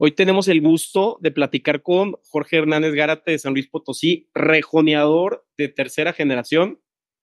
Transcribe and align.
Hoy 0.00 0.12
tenemos 0.12 0.46
el 0.46 0.60
gusto 0.60 1.18
de 1.20 1.32
platicar 1.32 1.82
con 1.82 2.14
Jorge 2.30 2.58
Hernández 2.58 2.94
Gárate 2.94 3.32
de 3.32 3.38
San 3.40 3.52
Luis 3.52 3.66
Potosí, 3.66 4.30
rejoneador 4.32 5.44
de 5.56 5.66
tercera 5.66 6.12
generación. 6.12 6.80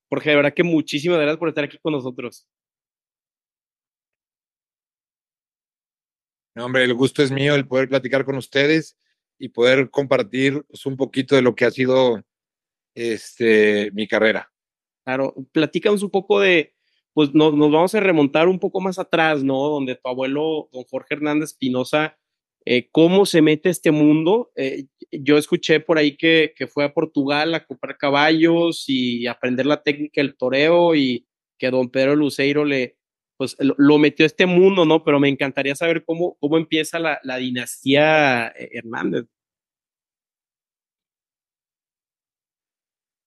Jorge, 0.09 0.31
de 0.31 0.35
verdad 0.35 0.53
que 0.53 0.63
muchísimas 0.63 1.17
gracias 1.17 1.38
por 1.38 1.47
estar 1.47 1.63
aquí 1.63 1.77
con 1.77 1.93
nosotros. 1.93 2.46
No, 6.53 6.65
hombre, 6.65 6.83
el 6.83 6.93
gusto 6.93 7.24
es 7.24 7.31
mío 7.31 7.56
el 7.56 7.65
poder 7.65 7.88
platicar 7.88 8.25
con 8.25 8.35
ustedes 8.35 8.97
y 9.39 9.47
poder 9.47 9.89
compartir 9.89 10.65
pues, 10.67 10.85
un 10.85 10.97
poquito 10.97 11.37
de 11.37 11.44
lo 11.44 11.55
que 11.55 11.63
ha 11.63 11.71
sido 11.71 12.26
este, 12.94 13.89
mi 13.94 14.05
carrera. 14.05 14.51
Claro, 15.05 15.33
platícanos 15.53 16.03
un 16.03 16.12
poco 16.12 16.41
de, 16.41 16.76
pues 17.13 17.34
nos, 17.34 17.53
nos, 17.53 17.71
vamos 17.71 17.95
a 17.95 18.02
remontar 18.02 18.49
un 18.49 18.59
poco 18.59 18.81
más 18.81 18.99
atrás, 18.99 19.45
¿no? 19.45 19.70
Donde 19.70 19.95
tu 19.95 20.09
abuelo, 20.09 20.67
don 20.73 20.84
Jorge 20.84 21.13
Hernández 21.13 21.52
Espinosa, 21.52 22.17
eh, 22.65 22.89
cómo 22.91 23.25
se 23.25 23.41
mete 23.41 23.69
este 23.69 23.91
mundo. 23.91 24.51
Eh, 24.55 24.85
yo 25.11 25.37
escuché 25.37 25.79
por 25.79 25.97
ahí 25.99 26.17
que, 26.17 26.53
que, 26.55 26.67
fue 26.67 26.83
a 26.83 26.93
Portugal 26.93 27.53
a 27.53 27.65
comprar 27.65 27.97
caballos 27.97 28.85
y 28.87 29.27
aprender 29.27 29.67
la 29.67 29.83
técnica 29.83 30.21
del 30.21 30.35
toreo 30.35 30.95
y 30.95 31.27
que 31.59 31.70
don 31.70 31.89
Pedro 31.89 32.15
Luceiro 32.15 32.65
le, 32.65 32.97
pues, 33.37 33.55
lo, 33.59 33.97
metió 33.99 34.25
a 34.25 34.27
este 34.27 34.47
mundo, 34.47 34.83
¿no? 34.85 35.03
Pero 35.03 35.20
me 35.20 35.29
encantaría 35.29 35.75
saber 35.75 36.03
cómo, 36.05 36.37
cómo 36.39 36.57
empieza 36.57 36.99
la, 36.99 37.20
la 37.23 37.37
dinastía 37.37 38.47
eh, 38.47 38.70
Hernández. 38.73 39.25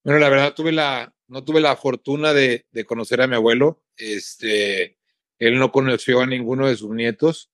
Bueno, 0.05 0.21
la 0.21 0.29
verdad 0.31 0.55
tuve 0.55 0.73
la, 0.73 1.15
no 1.29 1.45
tuve 1.45 1.61
la 1.61 1.77
fortuna 1.77 2.33
de, 2.33 2.67
de 2.71 2.85
conocer 2.85 3.21
a 3.21 3.27
mi 3.27 3.35
abuelo. 3.37 3.83
Este, 3.97 4.99
él 5.39 5.59
no 5.59 5.71
conoció 5.71 6.21
a 6.21 6.27
ninguno 6.27 6.67
de 6.67 6.77
sus 6.77 6.91
nietos 6.91 7.51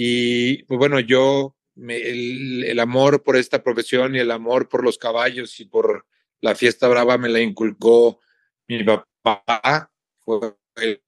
y 0.00 0.62
pues 0.62 0.78
bueno, 0.78 1.00
yo, 1.00 1.56
me, 1.74 1.96
el, 1.96 2.78
amor 2.78 3.24
por 3.24 3.34
esta 3.34 3.64
profesión 3.64 4.14
y 4.14 4.20
el 4.20 4.30
amor 4.30 4.68
por 4.68 4.84
los 4.84 4.96
caballos 4.96 5.58
y 5.58 5.64
por 5.64 6.06
la 6.40 6.54
fiesta 6.54 6.86
brava 6.86 7.18
me 7.18 7.28
la 7.28 7.40
inculcó 7.40 8.20
mi 8.68 8.84
papá. 8.84 9.90
Fue 10.20 10.54
el 10.76 11.02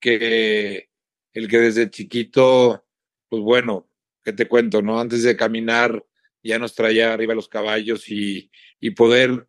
que, 0.00 0.90
el 1.32 1.46
que 1.48 1.58
desde 1.60 1.88
chiquito, 1.88 2.84
pues 3.28 3.42
bueno, 3.42 3.88
¿qué 4.24 4.32
te 4.32 4.48
cuento? 4.48 4.82
no 4.82 4.98
Antes 4.98 5.22
de 5.22 5.36
caminar 5.36 6.04
ya 6.42 6.58
nos 6.58 6.74
traía 6.74 7.12
arriba 7.12 7.36
los 7.36 7.48
caballos 7.48 8.08
y, 8.08 8.50
y 8.80 8.90
poder 8.90 9.46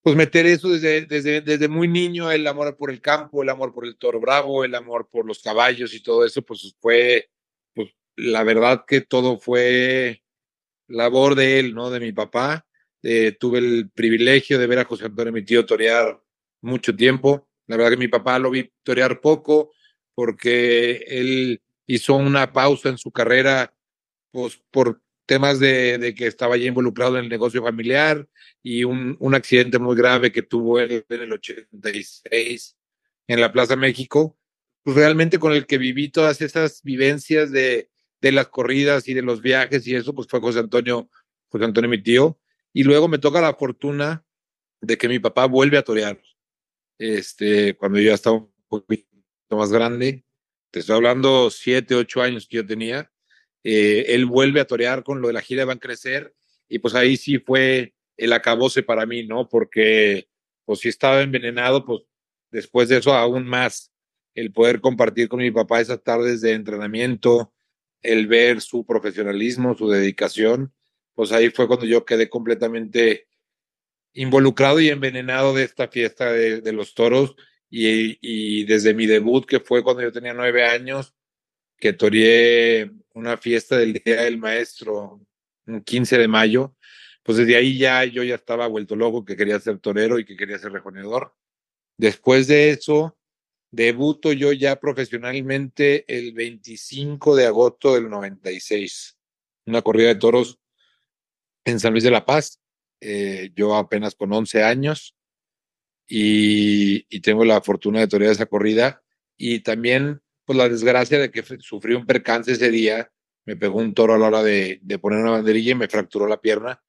pues 0.00 0.16
meter 0.16 0.46
eso 0.46 0.70
desde, 0.70 1.04
desde, 1.04 1.42
desde 1.42 1.68
muy 1.68 1.88
niño, 1.88 2.32
el 2.32 2.46
amor 2.46 2.74
por 2.78 2.90
el 2.90 3.02
campo, 3.02 3.42
el 3.42 3.50
amor 3.50 3.74
por 3.74 3.84
el 3.84 3.98
toro 3.98 4.18
bravo, 4.18 4.64
el 4.64 4.74
amor 4.74 5.10
por 5.10 5.26
los 5.26 5.42
caballos 5.42 5.92
y 5.92 6.02
todo 6.02 6.24
eso, 6.24 6.40
pues 6.40 6.74
fue 6.80 7.28
la 8.16 8.42
verdad 8.44 8.84
que 8.86 9.00
todo 9.02 9.38
fue 9.38 10.22
labor 10.88 11.34
de 11.34 11.60
él, 11.60 11.74
¿no? 11.74 11.90
De 11.90 12.00
mi 12.00 12.12
papá. 12.12 12.66
Eh, 13.02 13.32
tuve 13.38 13.58
el 13.58 13.90
privilegio 13.90 14.58
de 14.58 14.66
ver 14.66 14.80
a 14.80 14.84
José 14.84 15.04
Antonio, 15.04 15.32
mi 15.32 15.44
tío, 15.44 15.66
torear 15.66 16.20
mucho 16.62 16.94
tiempo. 16.96 17.48
La 17.66 17.76
verdad 17.76 17.92
que 17.92 17.96
mi 17.98 18.08
papá 18.08 18.38
lo 18.38 18.50
vi 18.50 18.72
torear 18.82 19.20
poco 19.20 19.72
porque 20.14 21.04
él 21.06 21.62
hizo 21.86 22.14
una 22.14 22.52
pausa 22.52 22.88
en 22.88 22.98
su 22.98 23.12
carrera 23.12 23.74
pues, 24.32 24.60
por 24.70 25.02
temas 25.26 25.60
de, 25.60 25.98
de, 25.98 26.14
que 26.14 26.26
estaba 26.26 26.56
ya 26.56 26.66
involucrado 26.66 27.18
en 27.18 27.24
el 27.24 27.30
negocio 27.30 27.62
familiar 27.62 28.28
y 28.62 28.84
un, 28.84 29.16
un 29.20 29.34
accidente 29.34 29.78
muy 29.78 29.96
grave 29.96 30.32
que 30.32 30.42
tuvo 30.42 30.80
él 30.80 31.04
en 31.08 31.20
el 31.20 31.32
86 31.32 32.76
en 33.28 33.40
la 33.40 33.52
Plaza 33.52 33.74
México, 33.76 34.38
pues 34.84 34.96
realmente 34.96 35.38
con 35.38 35.52
el 35.52 35.66
que 35.66 35.78
viví 35.78 36.10
todas 36.10 36.40
esas 36.40 36.82
vivencias 36.84 37.50
de, 37.50 37.90
de 38.20 38.32
las 38.32 38.48
corridas 38.48 39.08
y 39.08 39.14
de 39.14 39.22
los 39.22 39.42
viajes 39.42 39.86
y 39.86 39.94
eso, 39.94 40.14
pues 40.14 40.26
fue 40.28 40.40
José 40.40 40.60
Antonio, 40.60 41.10
José 41.48 41.64
Antonio 41.64 41.90
mi 41.90 42.02
tío. 42.02 42.38
Y 42.72 42.84
luego 42.84 43.08
me 43.08 43.18
toca 43.18 43.40
la 43.40 43.54
fortuna 43.54 44.24
de 44.80 44.98
que 44.98 45.08
mi 45.08 45.18
papá 45.18 45.46
vuelve 45.46 45.78
a 45.78 45.82
torear. 45.82 46.20
Este, 46.98 47.76
cuando 47.76 47.98
yo 47.98 48.08
ya 48.08 48.14
estaba 48.14 48.36
un 48.36 48.52
poquito 48.68 49.06
más 49.50 49.70
grande, 49.70 50.24
te 50.70 50.80
estoy 50.80 50.96
hablando 50.96 51.50
siete, 51.50 51.94
ocho 51.94 52.22
años 52.22 52.46
que 52.46 52.56
yo 52.56 52.66
tenía, 52.66 53.10
eh, 53.64 54.14
él 54.14 54.26
vuelve 54.26 54.60
a 54.60 54.66
torear 54.66 55.02
con 55.02 55.20
lo 55.20 55.28
de 55.28 55.34
la 55.34 55.40
gira 55.40 55.62
de 55.62 55.66
Van 55.66 55.78
Crecer 55.78 56.34
y 56.68 56.78
pues 56.78 56.94
ahí 56.94 57.16
sí 57.16 57.38
fue 57.38 57.94
el 58.16 58.32
acabose 58.32 58.82
para 58.82 59.06
mí, 59.06 59.26
¿no? 59.26 59.48
Porque 59.48 60.28
pues 60.64 60.80
si 60.80 60.88
estaba 60.88 61.22
envenenado, 61.22 61.84
pues 61.84 62.02
después 62.50 62.88
de 62.88 62.98
eso 62.98 63.14
aún 63.14 63.46
más 63.46 63.92
el 64.34 64.52
poder 64.52 64.80
compartir 64.80 65.28
con 65.28 65.40
mi 65.40 65.50
papá 65.50 65.80
esas 65.80 66.02
tardes 66.02 66.42
de 66.42 66.52
entrenamiento, 66.52 67.52
el 68.12 68.26
ver 68.26 68.60
su 68.60 68.84
profesionalismo, 68.84 69.76
su 69.76 69.88
dedicación, 69.88 70.72
pues 71.14 71.32
ahí 71.32 71.50
fue 71.50 71.66
cuando 71.66 71.86
yo 71.86 72.04
quedé 72.04 72.28
completamente 72.28 73.26
involucrado 74.12 74.80
y 74.80 74.88
envenenado 74.88 75.54
de 75.54 75.64
esta 75.64 75.88
fiesta 75.88 76.32
de, 76.32 76.72
los 76.72 76.94
toros 76.94 77.36
y, 77.70 78.18
y, 78.20 78.64
desde 78.64 78.94
mi 78.94 79.06
debut, 79.06 79.46
que 79.46 79.60
fue 79.60 79.82
cuando 79.82 80.02
yo 80.02 80.12
tenía 80.12 80.32
nueve 80.32 80.64
años, 80.64 81.14
que 81.78 81.92
toreé 81.92 82.90
una 83.14 83.36
fiesta 83.36 83.76
del 83.76 83.94
Día 83.94 84.22
del 84.22 84.38
Maestro, 84.38 85.20
un 85.66 85.82
15 85.82 86.18
de 86.18 86.28
mayo, 86.28 86.74
pues 87.22 87.38
desde 87.38 87.56
ahí 87.56 87.76
ya 87.76 88.04
yo 88.04 88.22
ya 88.22 88.36
estaba 88.36 88.66
vuelto 88.68 88.94
loco, 88.94 89.24
que 89.24 89.36
quería 89.36 89.58
ser 89.58 89.78
torero 89.78 90.18
y 90.18 90.24
que 90.24 90.36
quería 90.36 90.58
ser 90.58 90.72
rejoneador. 90.72 91.34
Después 91.98 92.46
de 92.46 92.70
eso, 92.70 93.15
Debuto 93.76 94.32
yo 94.32 94.52
ya 94.52 94.80
profesionalmente 94.80 96.06
el 96.08 96.32
25 96.32 97.36
de 97.36 97.44
agosto 97.44 97.94
del 97.94 98.08
96, 98.08 99.18
una 99.66 99.82
corrida 99.82 100.08
de 100.08 100.14
toros 100.14 100.58
en 101.66 101.78
San 101.78 101.92
Luis 101.92 102.02
de 102.02 102.10
la 102.10 102.24
Paz, 102.24 102.58
eh, 103.02 103.50
yo 103.54 103.76
apenas 103.76 104.14
con 104.14 104.32
11 104.32 104.62
años 104.62 105.14
y, 106.08 107.02
tengo 107.20 107.44
la 107.44 107.60
fortuna 107.60 108.00
de 108.00 108.08
torear 108.08 108.32
esa 108.32 108.46
corrida 108.46 109.02
y 109.36 109.60
también 109.60 110.22
pues 110.46 110.56
la 110.56 110.70
desgracia 110.70 111.18
de 111.18 111.30
que 111.30 111.42
sufrí 111.60 111.92
un 111.92 112.06
percance 112.06 112.52
ese 112.52 112.70
día, 112.70 113.12
me 113.44 113.56
pegó 113.56 113.78
un 113.80 113.92
toro 113.92 114.14
a 114.14 114.18
la 114.18 114.28
hora 114.28 114.42
de, 114.42 114.78
de 114.80 114.98
poner 114.98 115.18
una 115.18 115.32
banderilla 115.32 115.72
y 115.72 115.74
me 115.74 115.88
fracturó 115.88 116.26
la 116.26 116.40
pierna. 116.40 116.82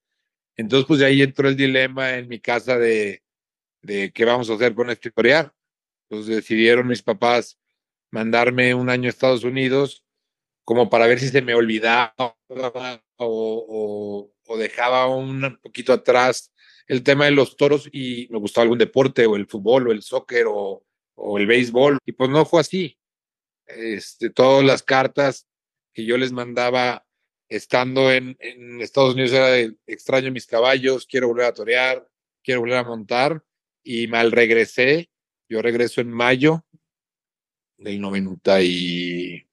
Entonces 0.55 0.87
pues 0.87 1.01
de 1.01 1.07
ahí 1.07 1.21
entró 1.21 1.49
el 1.49 1.57
dilema 1.57 2.15
en 2.15 2.29
mi 2.29 2.39
casa 2.39 2.77
de, 2.77 3.23
de 3.81 4.13
qué 4.13 4.23
vamos 4.23 4.49
a 4.49 4.53
hacer 4.53 4.73
con 4.73 4.89
este 4.89 5.11
torear 5.11 5.56
entonces 6.09 6.35
decidieron 6.35 6.87
mis 6.87 7.03
papás 7.03 7.59
mandarme 8.11 8.73
un 8.73 8.89
año 8.89 9.07
a 9.07 9.09
Estados 9.09 9.43
Unidos 9.43 10.05
como 10.63 10.89
para 10.89 11.07
ver 11.07 11.19
si 11.19 11.29
se 11.29 11.41
me 11.41 11.55
olvidaba 11.55 12.13
o, 13.17 14.31
dejaba 14.57 15.07
un 15.07 15.57
poquito 15.61 15.93
atrás 15.93 16.53
el 16.87 17.03
tema 17.03 17.25
de 17.25 17.31
los 17.31 17.57
toros 17.57 17.89
y 17.91 18.27
me 18.31 18.39
gustaba 18.39 18.63
algún 18.63 18.77
deporte 18.77 19.25
o 19.25 19.35
el 19.35 19.47
fútbol 19.47 19.87
o 19.87 19.91
el 19.91 20.01
soccer 20.01 20.45
o, 20.47 20.83
el 21.37 21.47
béisbol. 21.47 21.99
Y 22.05 22.11
pues 22.13 22.29
no 22.29 22.45
fue 22.45 22.61
así. 22.61 22.97
Este, 23.65 24.29
todas 24.29 24.63
las 24.63 24.83
cartas 24.83 25.47
que 25.93 26.05
yo 26.05 26.17
les 26.17 26.31
mandaba 26.31 27.05
estando 27.49 28.11
en, 28.11 28.37
Estados 28.81 29.13
Unidos 29.13 29.31
era 29.33 29.73
extraño 29.85 30.31
mis 30.31 30.45
caballos, 30.45 31.05
quiero 31.05 31.27
volver 31.27 31.45
a 31.45 31.53
torear, 31.53 32.07
quiero 32.43 32.61
volver 32.61 32.77
a 32.77 32.83
montar 32.83 33.43
y 33.83 34.07
mal 34.07 34.31
regresé 34.31 35.09
yo 35.49 35.61
regreso 35.61 36.01
en 36.01 36.11
mayo 36.11 36.65
del 37.77 38.01
90 38.01 38.61
y 38.63 39.47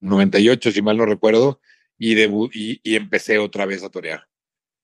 98, 0.00 0.70
si 0.70 0.82
mal 0.82 0.96
no 0.96 1.06
recuerdo, 1.06 1.60
y, 1.98 2.14
debut, 2.14 2.50
y, 2.54 2.80
empecé 2.94 3.38
otra 3.38 3.66
vez 3.66 3.82
a 3.82 3.90
torear. 3.90 4.28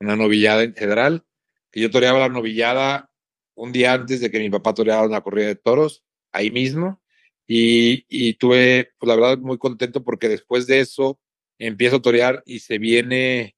Una 0.01 0.17
novillada 0.17 0.63
en 0.63 0.75
federal, 0.75 1.25
que 1.71 1.81
yo 1.81 1.91
toreaba 1.91 2.19
la 2.19 2.29
novillada 2.29 3.11
un 3.55 3.73
día 3.73 3.93
antes 3.93 4.21
de 4.21 4.31
que 4.31 4.39
mi 4.39 4.51
papá 4.51 4.75
toreara 4.75 5.07
una 5.07 5.21
corrida 5.21 5.47
de 5.47 5.57
toros, 5.57 6.05
ahí 6.33 6.51
mismo, 6.51 7.03
y, 7.47 8.07
y 8.09 8.35
tuve, 8.35 8.93
pues 8.99 9.09
la 9.09 9.17
verdad, 9.17 9.39
muy 9.39 9.59
contento 9.59 10.03
porque 10.03 10.29
después 10.29 10.67
de 10.67 10.81
eso 10.81 11.21
empiezo 11.59 11.97
a 11.97 12.03
torear 12.03 12.43
y 12.47 12.61
se 12.61 12.79
viene 12.79 13.57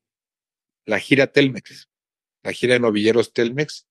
la 0.84 0.98
gira 0.98 1.28
Telmex, 1.28 1.88
la 2.42 2.52
gira 2.52 2.74
de 2.74 2.80
novilleros 2.80 3.32
Telmex, 3.32 3.86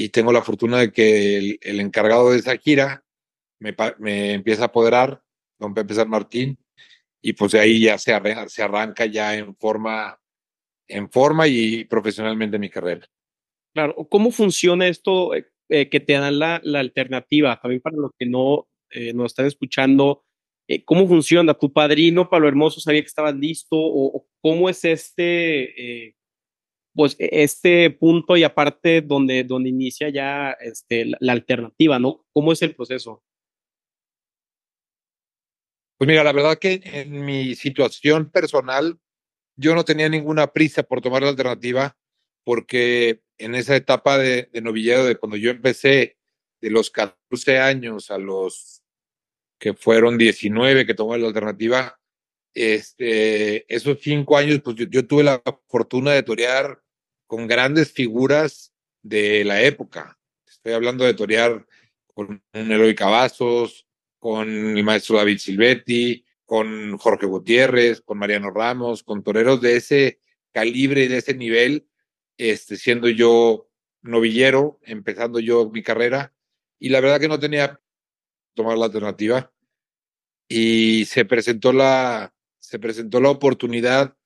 y 0.00 0.08
tengo 0.08 0.32
la 0.32 0.42
fortuna 0.42 0.78
de 0.78 0.92
que 0.92 1.36
el, 1.36 1.58
el 1.60 1.80
encargado 1.80 2.30
de 2.30 2.38
esa 2.38 2.56
gira 2.56 3.04
me, 3.58 3.74
me, 3.98 4.32
empieza 4.32 4.62
a 4.62 4.66
apoderar, 4.66 5.22
don 5.58 5.74
Pepe 5.74 5.94
San 5.94 6.08
Martín, 6.08 6.58
y 7.20 7.34
pues 7.34 7.52
de 7.52 7.60
ahí 7.60 7.82
ya 7.82 7.98
se 7.98 8.14
arranca, 8.14 8.48
se 8.48 8.62
arranca 8.62 9.04
ya 9.04 9.36
en 9.36 9.54
forma, 9.56 10.18
en 10.88 11.10
forma 11.10 11.46
y 11.48 11.84
profesionalmente 11.84 12.58
mi 12.58 12.70
carrera. 12.70 13.06
Claro, 13.74 13.94
¿cómo 14.08 14.30
funciona 14.30 14.88
esto 14.88 15.34
eh, 15.34 15.46
eh, 15.68 15.88
que 15.90 16.00
te 16.00 16.14
dan 16.14 16.38
la, 16.38 16.60
la, 16.64 16.80
alternativa? 16.80 17.60
También 17.60 17.82
para 17.82 17.96
los 17.96 18.12
que 18.18 18.26
no 18.26 18.68
eh, 18.90 19.12
nos 19.12 19.32
están 19.32 19.46
escuchando, 19.46 20.24
eh, 20.66 20.82
¿cómo 20.84 21.06
funciona? 21.06 21.52
¿Tu 21.52 21.72
padrino, 21.72 22.30
Palo 22.30 22.48
Hermoso, 22.48 22.80
sabía 22.80 23.02
que 23.02 23.08
estabas 23.08 23.34
listo? 23.34 23.76
¿O, 23.76 24.16
o 24.16 24.26
cómo 24.40 24.70
es 24.70 24.84
este 24.84 26.06
eh, 26.06 26.14
pues 26.94 27.16
e, 27.18 27.42
este 27.42 27.90
punto 27.90 28.36
y 28.36 28.44
aparte 28.44 29.02
donde, 29.02 29.44
donde 29.44 29.68
inicia 29.68 30.08
ya 30.08 30.52
este, 30.60 31.12
la, 31.20 31.32
alternativa, 31.32 31.98
¿no? 31.98 32.26
¿Cómo 32.32 32.52
es 32.52 32.62
el 32.62 32.74
proceso? 32.74 33.22
Pues 35.98 36.08
mira, 36.08 36.24
la 36.24 36.32
verdad 36.32 36.58
que 36.58 36.80
en 36.82 37.24
mi 37.24 37.54
situación 37.54 38.30
personal, 38.30 38.98
yo 39.56 39.74
no 39.74 39.84
tenía 39.84 40.08
ninguna 40.08 40.52
prisa 40.52 40.82
por 40.82 41.02
tomar 41.02 41.22
la 41.22 41.28
alternativa 41.28 41.96
porque 42.44 43.22
en 43.36 43.54
esa 43.54 43.76
etapa 43.76 44.16
de, 44.16 44.48
de 44.52 44.62
novillero, 44.62 45.04
de 45.04 45.16
cuando 45.16 45.36
yo 45.36 45.50
empecé, 45.50 46.16
de 46.60 46.70
los 46.70 46.90
14 46.90 47.58
años 47.58 48.10
a 48.10 48.18
los 48.18 48.82
que 49.58 49.74
fueron 49.74 50.18
19 50.18 50.86
que 50.86 50.94
tomé 50.94 51.18
la 51.18 51.28
alternativa, 51.28 51.99
este, 52.54 53.72
esos 53.74 53.98
cinco 54.00 54.36
años, 54.36 54.60
pues 54.62 54.76
yo, 54.76 55.06
tuve 55.06 55.22
la 55.22 55.42
fortuna 55.68 56.12
de 56.12 56.22
torear 56.22 56.82
con 57.26 57.46
grandes 57.46 57.92
figuras 57.92 58.72
de 59.02 59.44
la 59.44 59.62
época. 59.62 60.18
Estoy 60.46 60.72
hablando 60.72 61.04
de 61.04 61.14
torear 61.14 61.66
con 62.12 62.42
Eloy 62.52 62.94
Cavazos, 62.94 63.86
con 64.18 64.76
el 64.76 64.84
maestro 64.84 65.16
David 65.16 65.38
Silvetti, 65.38 66.24
con 66.44 66.98
Jorge 66.98 67.26
Gutiérrez, 67.26 68.00
con 68.00 68.18
Mariano 68.18 68.50
Ramos, 68.50 69.02
con 69.02 69.22
toreros 69.22 69.60
de 69.60 69.76
ese 69.76 70.20
calibre 70.52 71.04
y 71.04 71.08
de 71.08 71.18
ese 71.18 71.34
nivel, 71.34 71.86
este, 72.36 72.76
siendo 72.76 73.08
yo 73.08 73.70
novillero, 74.02 74.80
empezando 74.82 75.38
yo 75.38 75.70
mi 75.70 75.82
carrera, 75.82 76.34
y 76.78 76.88
la 76.88 77.00
verdad 77.00 77.20
que 77.20 77.28
no 77.28 77.38
tenía 77.38 77.80
tomar 78.54 78.76
la 78.76 78.86
alternativa. 78.86 79.52
Y 80.48 81.04
se 81.04 81.24
presentó 81.24 81.72
la, 81.72 82.34
se 82.60 82.78
presentó 82.78 83.20
la 83.20 83.30
oportunidad 83.30 84.16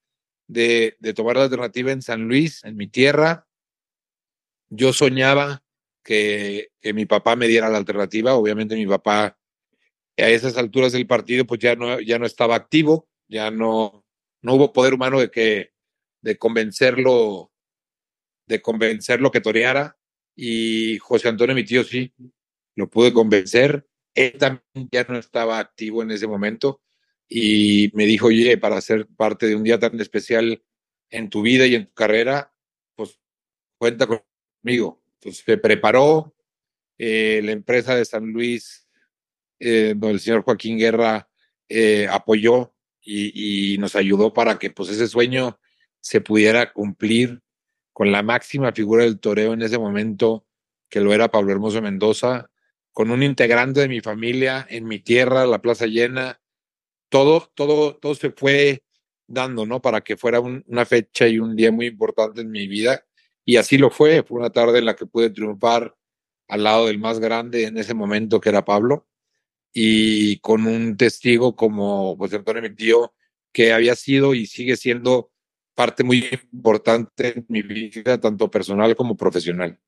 de, 0.46 0.96
de 1.00 1.14
tomar 1.14 1.36
la 1.36 1.44
alternativa 1.44 1.92
en 1.92 2.02
San 2.02 2.28
Luis, 2.28 2.62
en 2.64 2.76
mi 2.76 2.86
tierra. 2.86 3.46
Yo 4.68 4.92
soñaba 4.92 5.64
que, 6.02 6.68
que, 6.80 6.92
mi 6.92 7.06
papá 7.06 7.36
me 7.36 7.48
diera 7.48 7.70
la 7.70 7.78
alternativa. 7.78 8.34
Obviamente 8.34 8.74
mi 8.74 8.86
papá 8.86 9.38
a 10.16 10.28
esas 10.28 10.56
alturas 10.56 10.92
del 10.92 11.06
partido 11.06 11.46
pues 11.46 11.60
ya 11.60 11.74
no, 11.74 12.00
ya 12.00 12.18
no 12.18 12.26
estaba 12.26 12.54
activo, 12.54 13.08
ya 13.28 13.50
no, 13.50 14.04
no 14.42 14.54
hubo 14.54 14.72
poder 14.72 14.94
humano 14.94 15.18
de 15.18 15.30
que 15.30 15.72
de 16.22 16.38
convencerlo 16.38 17.50
de 18.46 18.60
convencerlo 18.60 19.30
que 19.30 19.40
toreara 19.40 19.96
y 20.36 20.98
José 20.98 21.28
Antonio 21.28 21.54
mi 21.54 21.64
tío 21.64 21.84
sí 21.84 22.12
lo 22.74 22.88
pude 22.88 23.12
convencer 23.12 23.86
él 24.14 24.34
también 24.38 24.88
ya 24.90 25.04
no 25.04 25.18
estaba 25.18 25.58
activo 25.58 26.02
en 26.02 26.10
ese 26.10 26.26
momento 26.26 26.82
y 27.36 27.90
me 27.94 28.06
dijo, 28.06 28.28
oye, 28.28 28.56
para 28.58 28.80
ser 28.80 29.08
parte 29.08 29.48
de 29.48 29.56
un 29.56 29.64
día 29.64 29.80
tan 29.80 30.00
especial 30.00 30.62
en 31.10 31.30
tu 31.30 31.42
vida 31.42 31.66
y 31.66 31.74
en 31.74 31.86
tu 31.86 31.92
carrera, 31.92 32.54
pues 32.94 33.18
cuenta 33.76 34.06
conmigo. 34.06 35.02
Se 35.32 35.58
preparó 35.58 36.32
eh, 36.96 37.40
la 37.42 37.50
empresa 37.50 37.96
de 37.96 38.04
San 38.04 38.30
Luis, 38.30 38.86
eh, 39.58 39.94
donde 39.96 40.12
el 40.12 40.20
señor 40.20 40.44
Joaquín 40.44 40.78
Guerra 40.78 41.28
eh, 41.68 42.06
apoyó 42.08 42.72
y, 43.00 43.72
y, 43.74 43.78
nos 43.78 43.96
ayudó 43.96 44.32
para 44.32 44.56
que 44.56 44.70
pues 44.70 44.90
ese 44.90 45.08
sueño 45.08 45.58
se 45.98 46.20
pudiera 46.20 46.72
cumplir 46.72 47.42
con 47.92 48.12
la 48.12 48.22
máxima 48.22 48.70
figura 48.70 49.02
del 49.02 49.18
toreo 49.18 49.54
en 49.54 49.62
ese 49.62 49.78
momento, 49.78 50.46
que 50.88 51.00
lo 51.00 51.12
era 51.12 51.32
Pablo 51.32 51.50
Hermoso 51.50 51.82
Mendoza, 51.82 52.48
con 52.92 53.10
un 53.10 53.24
integrante 53.24 53.80
de 53.80 53.88
mi 53.88 54.00
familia 54.00 54.64
en 54.70 54.84
mi 54.86 55.00
tierra, 55.00 55.46
la 55.46 55.60
plaza 55.60 55.86
llena, 55.86 56.40
todo, 57.08 57.50
todo, 57.54 57.96
todo 57.96 58.14
se 58.14 58.30
fue 58.30 58.84
dando, 59.26 59.66
¿no? 59.66 59.80
Para 59.80 60.00
que 60.02 60.16
fuera 60.16 60.40
un, 60.40 60.64
una 60.66 60.84
fecha 60.84 61.28
y 61.28 61.38
un 61.38 61.56
día 61.56 61.72
muy 61.72 61.86
importante 61.86 62.40
en 62.42 62.50
mi 62.50 62.66
vida. 62.66 63.04
Y 63.44 63.56
así 63.56 63.78
lo 63.78 63.90
fue. 63.90 64.22
Fue 64.22 64.38
una 64.38 64.50
tarde 64.50 64.78
en 64.78 64.86
la 64.86 64.96
que 64.96 65.06
pude 65.06 65.30
triunfar 65.30 65.94
al 66.48 66.64
lado 66.64 66.86
del 66.86 66.98
más 66.98 67.20
grande 67.20 67.64
en 67.64 67.78
ese 67.78 67.94
momento, 67.94 68.40
que 68.40 68.50
era 68.50 68.64
Pablo, 68.64 69.06
y 69.72 70.38
con 70.38 70.66
un 70.66 70.96
testigo 70.96 71.56
como 71.56 72.16
José 72.16 72.36
Antonio, 72.36 72.62
mi 72.62 72.74
tío, 72.74 73.14
que 73.52 73.72
había 73.72 73.94
sido 73.96 74.34
y 74.34 74.46
sigue 74.46 74.76
siendo 74.76 75.32
parte 75.74 76.04
muy 76.04 76.28
importante 76.52 77.38
en 77.38 77.46
mi 77.48 77.62
vida, 77.62 78.20
tanto 78.20 78.50
personal 78.50 78.94
como 78.94 79.16
profesional. 79.16 79.78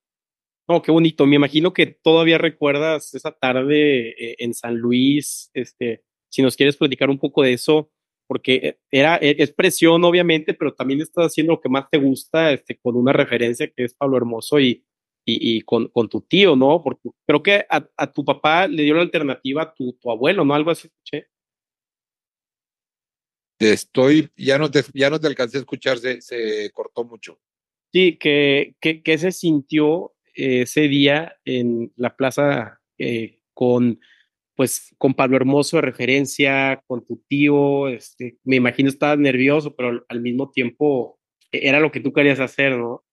Oh, 0.66 0.82
qué 0.82 0.90
bonito. 0.90 1.26
Me 1.26 1.36
imagino 1.36 1.72
que 1.72 1.86
todavía 1.86 2.38
recuerdas 2.38 3.14
esa 3.14 3.30
tarde 3.30 4.10
eh, 4.10 4.36
en 4.38 4.52
San 4.52 4.76
Luis, 4.76 5.50
este, 5.54 6.04
si 6.36 6.42
nos 6.42 6.54
quieres 6.54 6.76
platicar 6.76 7.08
un 7.08 7.18
poco 7.18 7.42
de 7.42 7.54
eso, 7.54 7.90
porque 8.26 8.78
era, 8.90 9.16
e, 9.16 9.36
es 9.38 9.52
presión 9.52 10.04
obviamente, 10.04 10.52
pero 10.52 10.74
también 10.74 11.00
estás 11.00 11.28
haciendo 11.28 11.54
lo 11.54 11.60
que 11.62 11.70
más 11.70 11.88
te 11.90 11.96
gusta, 11.96 12.52
este, 12.52 12.76
con 12.76 12.94
una 12.94 13.14
referencia 13.14 13.70
que 13.74 13.84
es 13.84 13.94
Pablo 13.94 14.18
Hermoso 14.18 14.60
y, 14.60 14.84
y, 15.24 15.56
y 15.56 15.60
con, 15.62 15.88
con, 15.88 16.10
tu 16.10 16.20
tío, 16.20 16.54
¿no? 16.54 16.82
Porque 16.82 17.08
creo 17.26 17.42
que 17.42 17.64
a, 17.70 17.88
a, 17.96 18.12
tu 18.12 18.22
papá 18.22 18.68
le 18.68 18.82
dio 18.82 18.94
la 18.94 19.00
alternativa 19.00 19.62
a 19.62 19.72
tu, 19.74 19.94
tu 19.94 20.10
abuelo, 20.10 20.44
¿no? 20.44 20.54
Algo 20.54 20.70
así 20.70 20.88
escuché. 20.88 21.30
Estoy, 23.58 24.28
ya 24.36 24.58
no 24.58 24.70
te, 24.70 24.82
ya 24.92 25.08
no 25.08 25.18
te 25.18 25.28
alcancé 25.28 25.56
a 25.56 25.60
escuchar, 25.60 25.96
se, 25.96 26.20
se 26.20 26.70
cortó 26.74 27.02
mucho. 27.02 27.40
Sí, 27.94 28.18
que, 28.18 28.76
que, 28.78 29.02
que 29.02 29.16
se 29.16 29.32
sintió 29.32 30.12
ese 30.34 30.82
día 30.82 31.34
en 31.46 31.94
la 31.96 32.14
plaza 32.14 32.82
eh, 32.98 33.38
con 33.54 33.98
pues 34.56 34.94
con 34.98 35.14
Pablo 35.14 35.36
Hermoso 35.36 35.76
de 35.76 35.82
referencia, 35.82 36.82
con 36.86 37.04
tu 37.04 37.22
tío, 37.28 37.88
este, 37.88 38.38
me 38.44 38.56
imagino 38.56 38.88
estabas 38.88 39.18
nervioso, 39.18 39.76
pero 39.76 40.04
al 40.08 40.20
mismo 40.20 40.50
tiempo 40.50 41.20
e-, 41.52 41.68
era 41.68 41.78
lo 41.80 41.92
que 41.92 42.00
tú 42.00 42.12
querías 42.12 42.40
hacer, 42.40 42.76
¿no? 42.76 43.04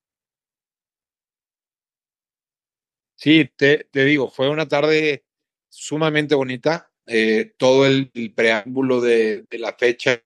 Sí, 3.16 3.50
te, 3.56 3.88
digo, 3.94 4.30
fue 4.30 4.50
una 4.50 4.68
tarde 4.68 5.24
sumamente 5.70 6.36
bonita. 6.36 6.92
Eh, 7.06 7.54
todo 7.58 7.86
el, 7.86 8.12
preámbulo 8.36 9.02
de, 9.02 9.46
de, 9.50 9.60
la 9.60 9.74
fecha, 9.74 10.24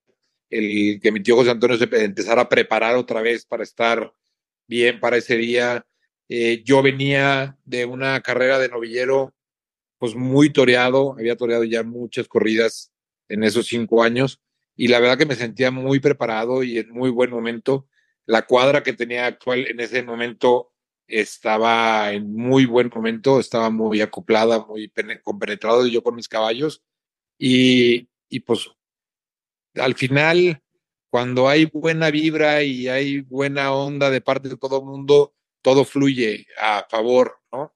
el 0.50 1.00
que 1.02 1.12
mi 1.12 1.22
tío 1.22 1.36
José 1.36 1.52
Antonio 1.52 1.78
se 1.78 1.86
empezara 2.06 2.44
a 2.44 2.50
preparar 2.50 2.96
otra 2.96 3.22
vez 3.22 3.46
para 3.46 3.64
estar 3.64 4.14
bien 4.68 5.00
para 5.00 5.18
ese 5.18 5.38
día. 5.38 5.86
Eh, 6.30 6.64
yo 6.64 6.82
venía 6.82 7.58
de 7.66 7.86
una 7.86 8.22
carrera 8.22 8.60
de 8.60 8.70
novillero 8.70 9.34
pues 9.98 10.16
muy 10.16 10.52
toreado, 10.52 11.14
había 11.18 11.36
toreado 11.36 11.64
ya 11.64 11.84
muchas 11.84 12.28
corridas 12.28 12.92
en 13.30 13.44
esos 13.44 13.68
cinco 13.68 14.04
años 14.04 14.42
y 14.76 14.88
la 14.90 15.00
verdad 15.00 15.18
que 15.18 15.26
me 15.26 15.36
sentía 15.36 15.72
muy 15.72 16.00
preparado 16.00 16.64
y 16.64 16.78
en 16.78 16.92
muy 16.92 17.10
buen 17.10 17.32
momento. 17.32 17.88
La 18.26 18.46
cuadra 18.46 18.84
que 18.84 18.94
tenía 18.94 19.26
actual 19.26 19.66
en 19.68 19.80
ese 19.80 20.04
momento 20.04 20.72
estaba 21.08 22.12
en 22.12 22.34
muy 22.34 22.66
buen 22.66 22.92
momento, 22.94 23.40
estaba 23.40 23.70
muy 23.70 24.02
acoplada, 24.02 24.66
muy 24.66 24.92
compenetrado 25.24 25.88
yo 25.88 26.04
con 26.04 26.16
mis 26.16 26.28
caballos 26.28 26.84
y, 27.38 28.10
y 28.30 28.42
pues 28.42 28.70
al 29.76 29.96
final, 29.96 30.62
cuando 31.10 31.48
hay 31.48 31.66
buena 31.66 32.12
vibra 32.12 32.64
y 32.64 32.88
hay 32.88 33.22
buena 33.22 33.74
onda 33.74 34.10
de 34.10 34.22
parte 34.22 34.50
de 34.50 34.58
todo 34.58 34.80
el 34.80 34.86
mundo, 34.86 35.34
todo 35.62 35.86
fluye 35.86 36.46
a 36.60 36.86
favor, 36.90 37.40
¿no? 37.52 37.74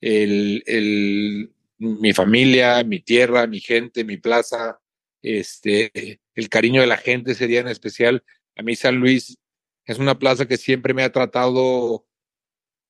El, 0.00 0.62
el, 0.66 1.53
mi 1.78 2.12
familia, 2.12 2.82
mi 2.84 3.00
tierra, 3.00 3.46
mi 3.46 3.60
gente, 3.60 4.04
mi 4.04 4.16
plaza, 4.16 4.80
este, 5.22 6.20
el 6.34 6.48
cariño 6.48 6.80
de 6.80 6.86
la 6.86 6.96
gente 6.96 7.34
sería 7.34 7.60
en 7.60 7.68
especial. 7.68 8.24
A 8.56 8.62
mí 8.62 8.76
San 8.76 8.96
Luis 8.96 9.38
es 9.86 9.98
una 9.98 10.18
plaza 10.18 10.46
que 10.46 10.56
siempre 10.56 10.94
me 10.94 11.02
ha 11.02 11.12
tratado 11.12 12.06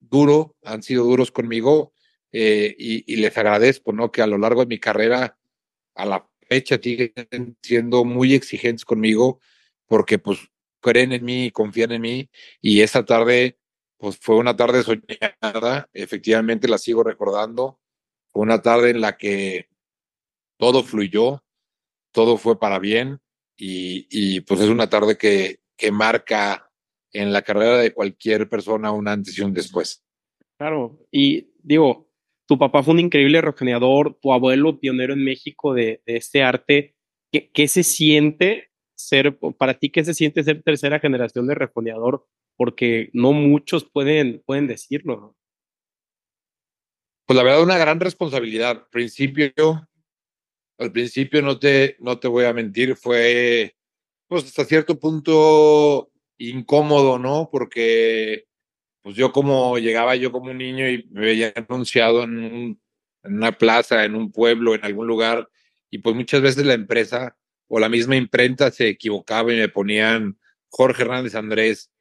duro, 0.00 0.56
han 0.62 0.82
sido 0.82 1.04
duros 1.04 1.30
conmigo 1.30 1.92
eh, 2.32 2.74
y, 2.78 3.12
y, 3.12 3.16
les 3.16 3.36
agradezco, 3.36 3.92
¿no? 3.92 4.10
Que 4.10 4.22
a 4.22 4.26
lo 4.26 4.38
largo 4.38 4.60
de 4.60 4.66
mi 4.66 4.78
carrera, 4.78 5.38
a 5.94 6.06
la 6.06 6.28
fecha, 6.48 6.78
siguen 6.82 7.56
siendo 7.62 8.04
muy 8.04 8.34
exigentes 8.34 8.84
conmigo 8.84 9.40
porque 9.86 10.18
pues 10.18 10.38
creen 10.80 11.12
en 11.12 11.24
mí, 11.24 11.50
confían 11.50 11.92
en 11.92 12.02
mí 12.02 12.30
y 12.60 12.82
esa 12.82 13.04
tarde 13.04 13.58
pues 13.96 14.18
fue 14.18 14.36
una 14.36 14.56
tarde 14.56 14.82
soñada, 14.82 15.88
efectivamente 15.94 16.68
la 16.68 16.78
sigo 16.78 17.02
recordando 17.02 17.80
una 18.34 18.60
tarde 18.60 18.90
en 18.90 19.00
la 19.00 19.16
que 19.16 19.68
todo 20.58 20.82
fluyó, 20.82 21.42
todo 22.12 22.36
fue 22.36 22.58
para 22.58 22.78
bien 22.78 23.20
y, 23.56 24.40
pues 24.42 24.60
es 24.60 24.68
una 24.68 24.88
tarde 24.88 25.16
que, 25.16 25.58
marca 25.92 26.70
en 27.12 27.32
la 27.32 27.42
carrera 27.42 27.76
de 27.76 27.92
cualquier 27.92 28.48
persona 28.48 28.90
un 28.90 29.06
antes 29.06 29.36
y 29.38 29.42
un 29.42 29.52
después. 29.52 30.02
Claro, 30.58 30.98
y 31.12 31.52
digo, 31.62 32.08
tu 32.46 32.58
papá 32.58 32.82
fue 32.82 32.94
un 32.94 33.00
increíble 33.00 33.40
regenerador, 33.40 34.18
tu 34.20 34.32
abuelo 34.32 34.80
pionero 34.80 35.12
en 35.12 35.22
México 35.22 35.74
de, 35.74 36.00
este 36.06 36.42
arte. 36.42 36.94
¿Qué, 37.30 37.50
¿Qué, 37.52 37.68
se 37.68 37.82
siente 37.82 38.70
ser, 38.96 39.38
para 39.58 39.74
ti, 39.74 39.90
qué 39.90 40.04
se 40.04 40.14
siente 40.14 40.42
ser 40.42 40.62
tercera 40.62 41.00
generación 41.00 41.46
de 41.46 41.54
rejoneador? 41.54 42.26
Porque 42.56 43.10
no 43.12 43.32
muchos 43.32 43.84
pueden, 43.84 44.42
pueden 44.46 44.66
decirlo. 44.66 45.36
Pues 47.26 47.38
la 47.38 47.42
verdad, 47.42 47.62
una 47.62 47.78
gran 47.78 48.00
responsabilidad. 48.00 48.70
Al 48.70 48.86
principio, 48.90 49.52
al 50.78 50.92
principio 50.92 51.42
no 51.42 51.58
te, 51.58 51.96
no 52.00 52.18
te 52.18 52.28
voy 52.28 52.44
a 52.46 52.52
mentir, 52.52 52.96
fue 52.96 53.76
pues 54.28 54.44
hasta 54.44 54.64
cierto 54.64 54.98
punto 55.00 56.10
incómodo, 56.38 57.18
¿no? 57.18 57.48
Porque 57.52 58.46
pues 59.02 59.16
yo 59.16 59.32
como 59.32 59.78
llegaba 59.78 60.16
yo 60.16 60.32
como 60.32 60.50
un 60.52 60.58
niño 60.58 60.88
y 60.90 61.06
me 61.12 61.22
veía 61.22 61.52
anunciado 61.56 62.24
en, 62.24 62.38
un, 62.38 62.82
en 63.24 63.34
una 63.36 63.52
plaza, 63.58 64.04
en 64.04 64.16
un 64.16 64.32
pueblo, 64.32 64.74
en 64.74 64.84
algún 64.84 65.06
lugar, 65.08 65.50
y 65.90 65.98
pues 65.98 66.16
muchas 66.16 66.42
veces 66.42 66.66
la 66.66 66.74
empresa 66.74 67.36
o 67.68 67.80
la 67.80 67.90
misma 67.90 68.16
imprenta 68.16 68.70
se 68.72 68.88
equivocaba 68.88 69.52
y 69.54 69.58
me 69.58 69.68
ponían 69.70 70.38
Jorge 70.70 71.02
Hernández 71.04 71.36
Andrés 71.36 71.92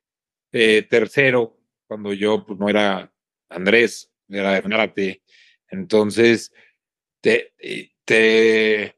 eh, 0.53 0.83
tercero, 0.89 1.59
cuando 1.87 2.13
yo 2.13 2.45
pues, 2.45 2.59
no 2.59 2.69
era 2.69 3.13
Andrés, 3.49 4.12
era 4.35 4.57
Hernate. 4.57 5.21
Entonces, 5.69 6.51
te, 7.21 7.53
te, 8.05 8.95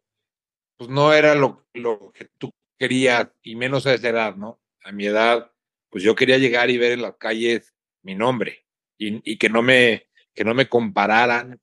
pues 0.78 0.90
no 0.90 1.14
era 1.14 1.36
lo, 1.36 1.66
lo 1.74 2.12
que 2.12 2.30
tú 2.38 2.52
querías, 2.78 3.30
y 3.42 3.56
menos 3.56 3.86
a 3.88 3.94
esa 3.94 4.10
edad, 4.10 4.36
¿no? 4.36 4.62
A 4.84 4.92
mi 4.92 5.06
edad, 5.06 5.52
pues 5.90 6.04
yo 6.04 6.16
quería 6.16 6.38
llegar 6.38 6.70
y 6.70 6.78
ver 6.78 6.94
en 6.94 7.02
las 7.02 7.16
calles 7.18 7.74
mi 8.02 8.16
nombre 8.16 8.66
y, 8.98 9.32
y 9.32 9.38
que 9.38 9.50
no 9.50 9.62
me 9.62 10.08
que 10.36 10.44
no 10.44 10.54
me 10.54 10.68
compararan 10.68 11.60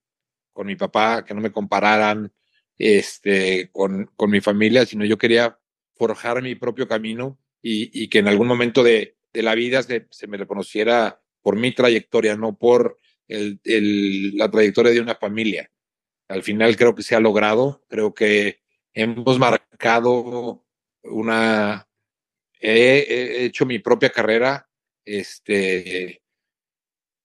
con 0.52 0.66
mi 0.66 0.76
papá, 0.76 1.24
que 1.24 1.34
no 1.34 1.40
me 1.40 1.52
compararan 1.52 2.32
este, 2.78 3.70
con, 3.70 4.10
con 4.16 4.30
mi 4.30 4.40
familia, 4.40 4.86
sino 4.86 5.04
yo 5.04 5.18
quería 5.18 5.58
forjar 5.94 6.42
mi 6.42 6.54
propio 6.54 6.88
camino 6.88 7.38
y, 7.60 7.90
y 7.92 8.08
que 8.08 8.18
en 8.18 8.28
algún 8.28 8.48
momento 8.48 8.82
de, 8.82 9.16
de 9.32 9.42
la 9.42 9.54
vida 9.54 9.82
se, 9.82 10.06
se, 10.10 10.26
me 10.26 10.38
reconociera 10.38 11.20
por 11.42 11.56
mi 11.56 11.72
trayectoria, 11.72 12.36
no 12.36 12.56
por 12.56 12.98
el, 13.32 13.60
el, 13.64 14.36
la 14.36 14.50
trayectoria 14.50 14.92
de 14.92 15.00
una 15.00 15.14
familia. 15.14 15.70
Al 16.28 16.42
final 16.42 16.76
creo 16.76 16.94
que 16.94 17.02
se 17.02 17.14
ha 17.14 17.20
logrado, 17.20 17.84
creo 17.88 18.14
que 18.14 18.60
hemos 18.94 19.38
marcado 19.38 20.64
una, 21.02 21.88
he, 22.60 23.06
he 23.08 23.44
hecho 23.44 23.66
mi 23.66 23.78
propia 23.78 24.10
carrera, 24.10 24.68
este, 25.04 26.22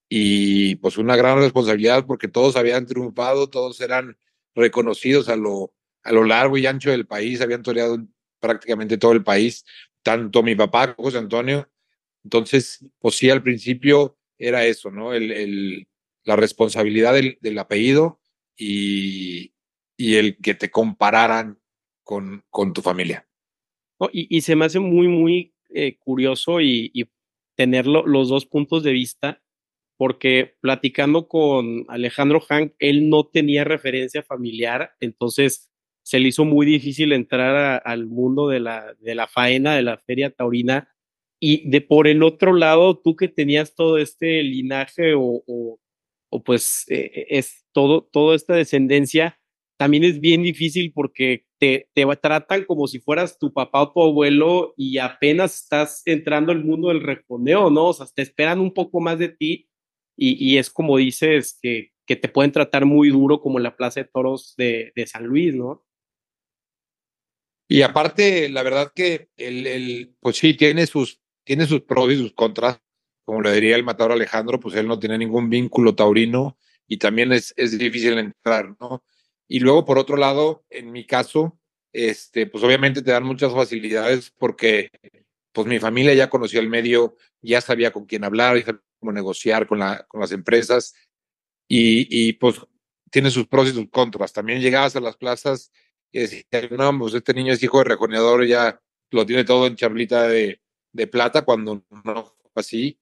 y 0.09 0.75
pues 0.77 0.97
una 0.97 1.15
gran 1.15 1.39
responsabilidad 1.39 2.05
porque 2.05 2.27
todos 2.27 2.55
habían 2.55 2.85
triunfado, 2.85 3.49
todos 3.49 3.79
eran 3.81 4.17
reconocidos 4.55 5.29
a 5.29 5.35
lo, 5.35 5.73
a 6.03 6.11
lo 6.11 6.23
largo 6.23 6.57
y 6.57 6.65
ancho 6.65 6.91
del 6.91 7.05
país, 7.05 7.41
habían 7.41 7.61
toreado 7.63 7.99
prácticamente 8.39 8.97
todo 8.97 9.11
el 9.11 9.23
país, 9.23 9.65
tanto 10.03 10.43
mi 10.43 10.55
papá, 10.55 10.95
José 10.97 11.17
Antonio. 11.17 11.69
Entonces, 12.23 12.83
pues 12.99 13.15
sí, 13.15 13.29
al 13.29 13.43
principio 13.43 14.17
era 14.37 14.65
eso, 14.65 14.91
¿no? 14.91 15.13
El, 15.13 15.31
el 15.31 15.87
la 16.27 16.35
responsabilidad 16.35 17.13
del, 17.13 17.37
del 17.41 17.57
apellido 17.57 18.19
y, 18.55 19.53
y, 19.97 20.15
el 20.15 20.37
que 20.37 20.53
te 20.53 20.69
compararan 20.69 21.59
con, 22.03 22.43
con 22.49 22.73
tu 22.73 22.81
familia. 22.81 23.27
Oh, 23.97 24.09
y, 24.11 24.27
y, 24.35 24.41
se 24.41 24.55
me 24.55 24.65
hace 24.65 24.79
muy, 24.79 25.07
muy 25.07 25.55
eh, 25.69 25.97
curioso 25.97 26.59
y, 26.61 26.91
y 26.93 27.05
tener 27.55 27.87
los 27.87 28.29
dos 28.29 28.45
puntos 28.45 28.83
de 28.83 28.91
vista 28.91 29.41
porque 29.97 30.55
platicando 30.61 31.27
con 31.27 31.85
Alejandro 31.87 32.39
Hank, 32.41 32.73
él 32.77 33.09
no 33.09 33.25
tenía 33.25 33.63
referencia 33.63 34.21
familiar, 34.21 34.91
entonces 34.99 35.71
se 36.03 36.19
le 36.19 36.29
hizo 36.29 36.45
muy 36.45 36.65
difícil 36.65 37.13
entrar 37.13 37.81
al 37.83 38.05
mundo 38.05 38.47
de 38.47 38.59
la, 38.59 38.93
de 38.99 39.15
la 39.15 39.27
faena, 39.27 39.75
de 39.75 39.81
la 39.81 39.97
feria 39.97 40.29
taurina. 40.29 40.89
Y 41.39 41.69
de 41.69 41.81
por 41.81 42.07
el 42.07 42.23
otro 42.23 42.53
lado, 42.53 42.97
tú 42.97 43.15
que 43.15 43.27
tenías 43.27 43.75
todo 43.75 43.97
este 43.97 44.41
linaje 44.43 45.13
o, 45.15 45.79
o 46.29 46.43
pues 46.43 46.85
eh, 46.89 47.27
es 47.29 47.65
todo, 47.71 48.03
toda 48.11 48.35
esta 48.35 48.55
descendencia, 48.55 49.39
también 49.77 50.03
es 50.03 50.19
bien 50.19 50.43
difícil 50.43 50.91
porque 50.91 51.45
te, 51.59 51.89
te 51.93 52.05
tratan 52.17 52.65
como 52.65 52.87
si 52.87 52.99
fueras 52.99 53.37
tu 53.37 53.53
papá 53.53 53.83
o 53.83 53.91
tu 53.91 54.01
abuelo 54.01 54.73
y 54.75 54.97
apenas 54.97 55.55
estás 55.55 56.01
entrando 56.05 56.51
al 56.51 56.63
mundo 56.63 56.89
del 56.89 57.01
reponeo, 57.01 57.69
¿no? 57.69 57.87
O 57.87 57.93
sea, 57.93 58.07
te 58.07 58.23
esperan 58.23 58.59
un 58.59 58.73
poco 58.73 58.99
más 58.99 59.19
de 59.19 59.29
ti 59.29 59.69
y, 60.17 60.53
y 60.53 60.57
es 60.57 60.69
como 60.69 60.97
dices 60.97 61.57
que, 61.61 61.91
que, 62.05 62.15
te 62.15 62.27
pueden 62.27 62.51
tratar 62.51 62.85
muy 62.85 63.09
duro 63.09 63.39
como 63.39 63.59
en 63.59 63.63
la 63.63 63.75
Plaza 63.75 64.01
de 64.01 64.09
Toros 64.11 64.55
de, 64.57 64.91
de 64.95 65.07
San 65.07 65.25
Luis, 65.25 65.53
¿no? 65.53 65.85
Y 67.69 67.81
aparte, 67.81 68.49
la 68.49 68.63
verdad 68.63 68.91
que 68.95 69.29
el, 69.35 69.67
el, 69.67 70.15
pues 70.21 70.37
sí, 70.37 70.53
tiene 70.55 70.87
sus, 70.87 71.21
tiene 71.43 71.65
sus 71.67 71.81
pros 71.81 72.11
y 72.11 72.17
sus 72.17 72.33
contras. 72.33 72.81
Como 73.27 73.41
le 73.41 73.51
diría 73.51 73.75
el 73.75 73.83
matador 73.83 74.13
Alejandro, 74.13 74.57
pues 74.57 74.73
él 74.75 74.87
no 74.87 74.99
tiene 74.99 75.17
ningún 75.17 75.49
vínculo 75.49 75.93
taurino 75.93 76.57
y 76.87 76.95
también 76.95 77.33
es, 77.33 77.53
es 77.57 77.77
difícil 77.77 78.17
entrar, 78.17 78.73
¿no? 78.79 79.03
Y 79.49 79.59
luego, 79.59 79.83
por 79.83 79.97
otro 79.97 80.15
lado, 80.15 80.63
en 80.69 80.93
mi 80.93 81.05
caso, 81.05 81.59
este, 81.91 82.47
pues 82.47 82.63
obviamente 82.63 83.01
te 83.01 83.11
dan 83.11 83.25
muchas 83.25 83.51
facilidades 83.51 84.31
porque 84.31 84.91
pues 85.51 85.67
mi 85.67 85.77
familia 85.77 86.13
ya 86.13 86.29
conocía 86.29 86.61
el 86.61 86.69
medio, 86.69 87.17
ya 87.41 87.59
sabía 87.59 87.91
con 87.91 88.05
quién 88.05 88.23
hablar, 88.23 88.63
ya 88.65 88.79
cómo 88.97 89.11
negociar 89.11 89.67
con, 89.67 89.79
la, 89.79 90.05
con 90.07 90.21
las 90.21 90.31
empresas 90.31 90.95
y, 91.67 92.07
y, 92.09 92.31
pues 92.31 92.61
tiene 93.11 93.29
sus 93.29 93.45
pros 93.47 93.67
y 93.67 93.73
sus 93.73 93.89
contras. 93.89 94.31
También 94.31 94.61
llegabas 94.61 94.95
a 94.95 95.01
las 95.01 95.17
plazas 95.17 95.73
y 96.13 96.19
decías, 96.19 96.71
no, 96.71 96.97
pues 96.97 97.13
este 97.13 97.33
niño 97.33 97.51
es 97.51 97.61
hijo 97.61 97.79
de 97.79 97.83
rejoneador, 97.83 98.45
ya 98.45 98.81
lo 99.11 99.25
tiene 99.25 99.43
todo 99.43 99.67
en 99.67 99.75
charlita 99.75 100.29
de, 100.29 100.61
de 100.93 101.07
plata, 101.07 101.43
cuando 101.43 101.83
no 102.05 102.37
así. 102.55 102.97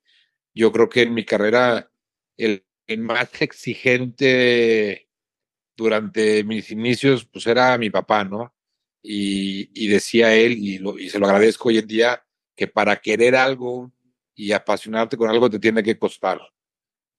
Yo 0.55 0.71
creo 0.71 0.89
que 0.89 1.03
en 1.03 1.13
mi 1.13 1.25
carrera 1.25 1.91
el, 2.37 2.65
más 2.97 3.29
exigente 3.41 5.09
durante 5.75 6.43
mis 6.43 6.71
inicios, 6.71 7.25
pues 7.25 7.45
era 7.45 7.77
mi 7.77 7.89
papá, 7.89 8.23
¿no? 8.23 8.55
Y, 9.03 9.69
y 9.73 9.87
decía 9.87 10.33
él, 10.33 10.53
y, 10.53 10.81
y 11.03 11.09
se 11.09 11.19
lo 11.19 11.27
agradezco 11.27 11.69
hoy 11.69 11.79
en 11.79 11.87
día, 11.87 12.25
que 12.55 12.67
para 12.67 12.95
querer 12.95 13.35
algo 13.35 13.91
y 14.33 14.51
apasionarte 14.53 15.17
con 15.17 15.29
algo 15.29 15.49
te 15.49 15.59
tiene 15.59 15.83
que 15.83 15.99
costar. 15.99 16.39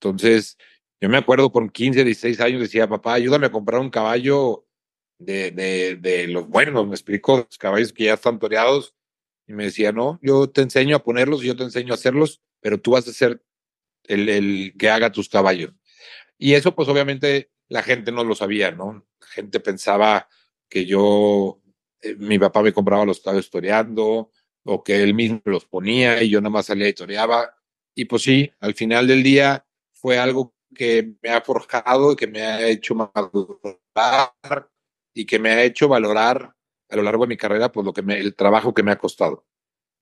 Entonces, 0.00 0.56
yo 1.00 1.08
me 1.08 1.18
acuerdo 1.18 1.52
con 1.52 1.68
15, 1.68 2.04
16 2.04 2.40
años 2.40 2.60
decía, 2.60 2.88
papá, 2.88 3.14
ayúdame 3.14 3.46
a 3.46 3.52
comprar 3.52 3.80
un 3.80 3.90
caballo 3.90 4.66
de, 5.18 5.50
de, 5.50 5.96
de 5.96 6.26
los 6.28 6.48
buenos, 6.48 6.86
me 6.86 6.94
explicó, 6.94 7.38
los 7.38 7.58
caballos 7.58 7.92
que 7.92 8.04
ya 8.04 8.14
están 8.14 8.38
toreados. 8.38 8.94
Y 9.46 9.52
me 9.52 9.64
decía, 9.64 9.92
no, 9.92 10.18
yo 10.22 10.50
te 10.50 10.62
enseño 10.62 10.96
a 10.96 11.04
ponerlos, 11.04 11.42
yo 11.42 11.56
te 11.56 11.62
enseño 11.62 11.92
a 11.92 11.96
hacerlos, 11.96 12.42
pero 12.60 12.80
tú 12.80 12.92
vas 12.92 13.06
a 13.08 13.12
ser 13.12 13.42
el, 14.04 14.28
el 14.28 14.74
que 14.78 14.90
haga 14.90 15.12
tus 15.12 15.28
caballos. 15.28 15.72
Y 16.38 16.54
eso, 16.54 16.74
pues 16.74 16.88
obviamente, 16.88 17.50
la 17.68 17.82
gente 17.82 18.12
no 18.12 18.24
lo 18.24 18.34
sabía, 18.34 18.70
¿no? 18.72 19.06
La 19.20 19.26
gente 19.28 19.60
pensaba 19.60 20.28
que 20.68 20.86
yo, 20.86 21.60
eh, 22.02 22.14
mi 22.16 22.38
papá 22.38 22.62
me 22.62 22.72
compraba 22.72 23.04
los 23.04 23.20
caballos 23.20 23.50
toreando, 23.50 24.30
o 24.66 24.82
que 24.82 25.02
él 25.02 25.14
mismo 25.14 25.40
los 25.44 25.64
ponía 25.64 26.22
y 26.22 26.28
yo 26.30 26.40
nada 26.40 26.50
más 26.50 26.66
salía 26.66 26.88
y 26.88 26.92
toreaba. 26.92 27.54
Y 27.94 28.06
pues 28.06 28.22
sí, 28.22 28.52
al 28.60 28.74
final 28.74 29.06
del 29.06 29.22
día 29.22 29.64
fue 29.92 30.18
algo 30.18 30.54
que 30.74 31.14
me 31.22 31.30
ha 31.30 31.40
forjado 31.40 32.16
que 32.16 32.26
me 32.26 32.42
ha 32.42 32.66
hecho 32.68 32.94
madurar 32.94 34.70
y 35.14 35.24
que 35.24 35.38
me 35.38 35.50
ha 35.50 35.62
hecho 35.64 35.88
valorar 35.88 36.54
a 36.88 36.96
lo 36.96 37.02
largo 37.02 37.24
de 37.24 37.28
mi 37.28 37.36
carrera 37.36 37.72
pues 37.72 37.86
lo 37.86 37.92
que 37.92 38.02
el 38.02 38.34
trabajo 38.34 38.74
que 38.74 38.82
me 38.82 38.92
ha 38.92 38.98
costado. 38.98 39.46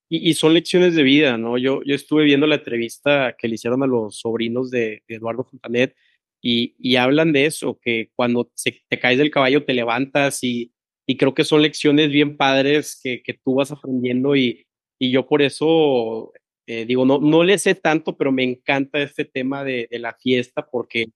Y, 0.09 0.31
y, 0.31 0.35
son 0.35 0.55
lecciones 0.55 0.95
de 0.95 1.03
vida, 1.03 1.39
¿no? 1.39 1.57
Yo, 1.59 1.83
yo 1.85 1.95
estuve 1.95 2.25
viendo 2.25 2.47
la 2.47 2.57
entrevista 2.57 3.35
que 3.39 3.49
le 3.49 3.55
hicieron 3.55 3.83
a 3.83 3.87
los 3.87 4.19
sobrinos 4.19 4.71
de, 4.71 5.03
de 5.09 5.17
Eduardo 5.17 5.45
Fontanet 5.45 5.97
y, 6.43 6.75
y, 6.79 6.97
hablan 6.97 7.33
de 7.33 7.47
eso, 7.47 7.79
que 7.83 8.11
cuando 8.15 8.51
se, 8.55 8.83
te 8.89 8.99
caes 8.99 9.19
del 9.19 9.31
caballo 9.31 9.65
te 9.65 9.73
levantas 9.73 10.45
y, 10.45 10.73
y 11.07 11.17
creo 11.17 11.35
que 11.35 11.45
son 11.45 11.63
lecciones 11.63 12.11
bien 12.11 12.37
padres 12.37 13.01
que, 13.03 13.23
que 13.23 13.35
tú 13.35 13.55
vas 13.55 13.73
aprendiendo 13.73 14.37
y, 14.37 14.67
y 14.99 15.11
yo 15.11 15.27
por 15.27 15.43
eso 15.43 16.33
eh, 16.67 16.87
digo, 16.87 17.05
no, 17.05 17.19
no 17.19 17.43
le 17.45 17.59
sé 17.59 17.75
tanto, 17.75 18.17
pero 18.17 18.33
me 18.33 18.45
encanta 18.45 19.01
este 19.03 19.25
tema 19.25 19.65
de, 19.65 19.89
de 19.91 19.99
la 19.99 20.15
fiesta 20.15 20.67
porque 20.71 21.07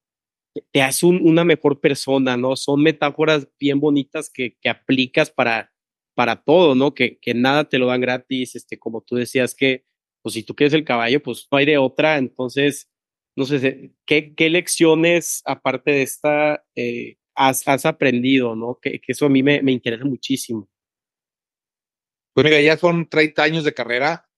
te 0.73 0.83
hace 0.83 1.07
un, 1.07 1.21
una 1.27 1.45
mejor 1.45 1.81
persona, 1.81 2.37
¿no? 2.37 2.57
Son 2.57 2.83
metáforas 2.83 3.49
bien 3.59 3.81
bonitas 3.81 4.31
que, 4.31 4.57
que 4.61 4.69
aplicas 4.69 5.31
para, 5.31 5.71
para 6.19 6.35
todo, 6.35 6.75
¿no? 6.75 6.95
Que, 6.95 7.17
que 7.21 7.33
nada 7.33 7.69
te 7.69 7.79
lo 7.79 7.87
dan 7.87 8.01
gratis, 8.01 8.57
este, 8.57 8.77
como 8.77 9.03
tú 9.03 9.15
decías 9.15 9.55
que, 9.55 9.85
pues 10.21 10.33
si 10.33 10.43
tú 10.43 10.57
quieres 10.57 10.75
el 10.75 10.85
caballo, 10.85 11.23
pues 11.23 11.47
no 11.49 11.59
hay 11.59 11.65
de 11.65 11.79
otra, 11.79 12.19
entonces, 12.19 12.91
no 13.37 13.45
sé, 13.45 13.93
¿qué, 14.05 14.35
qué 14.35 14.51
lecciones, 14.51 15.43
aparte 15.45 15.93
de 15.93 16.03
esta, 16.03 16.65
eh, 16.75 17.19
has, 17.37 17.69
has 17.69 17.87
aprendido, 17.87 18.57
¿no? 18.57 18.81
Que, 18.83 18.99
que, 18.99 19.13
eso 19.13 19.27
a 19.27 19.29
mí 19.29 19.45
me, 19.45 19.63
me 19.63 19.71
interesa 19.71 20.05
muchísimo. 20.05 20.69
Pues 22.35 22.45
mira, 22.45 22.61
ya 22.63 22.77
son 22.77 23.09
30 23.09 23.41
años 23.45 23.63
de 23.63 23.75
carrera. 23.75 24.29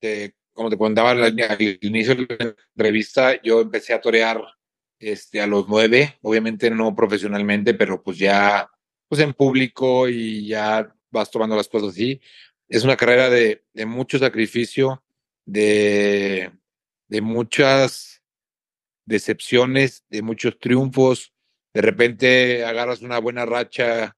De, 0.00 0.34
como 0.54 0.70
te 0.70 0.78
contaba 0.78 1.10
al, 1.10 1.36
inicio 1.82 2.14
de 2.14 2.26
la 2.26 2.56
entrevista, 2.74 3.38
yo 3.42 3.60
empecé 3.60 3.92
a 3.92 4.00
torear 4.00 4.42
este, 4.98 5.42
a 5.42 5.46
los 5.46 5.68
nueve, 5.68 6.16
obviamente 6.22 6.70
no 6.70 6.96
profesionalmente, 6.96 7.74
pero 7.74 8.02
pues 8.02 8.16
ya 8.16 8.70
pues 9.08 9.20
en 9.20 9.34
público 9.34 10.08
y 10.08 10.46
ya 10.46 10.94
vas 11.10 11.30
tomando 11.30 11.56
las 11.56 11.68
cosas 11.68 11.90
así. 11.90 12.20
Es 12.68 12.84
una 12.84 12.96
carrera 12.96 13.30
de, 13.30 13.62
mucho 13.86 14.18
sacrificio, 14.18 15.02
de, 15.44 16.52
de 17.08 17.20
muchas 17.20 18.22
decepciones, 19.06 20.04
de 20.10 20.22
muchos 20.22 20.58
triunfos, 20.58 21.32
de 21.72 21.82
repente 21.82 22.64
agarras 22.64 23.02
una 23.02 23.18
buena 23.18 23.46
racha 23.46 24.16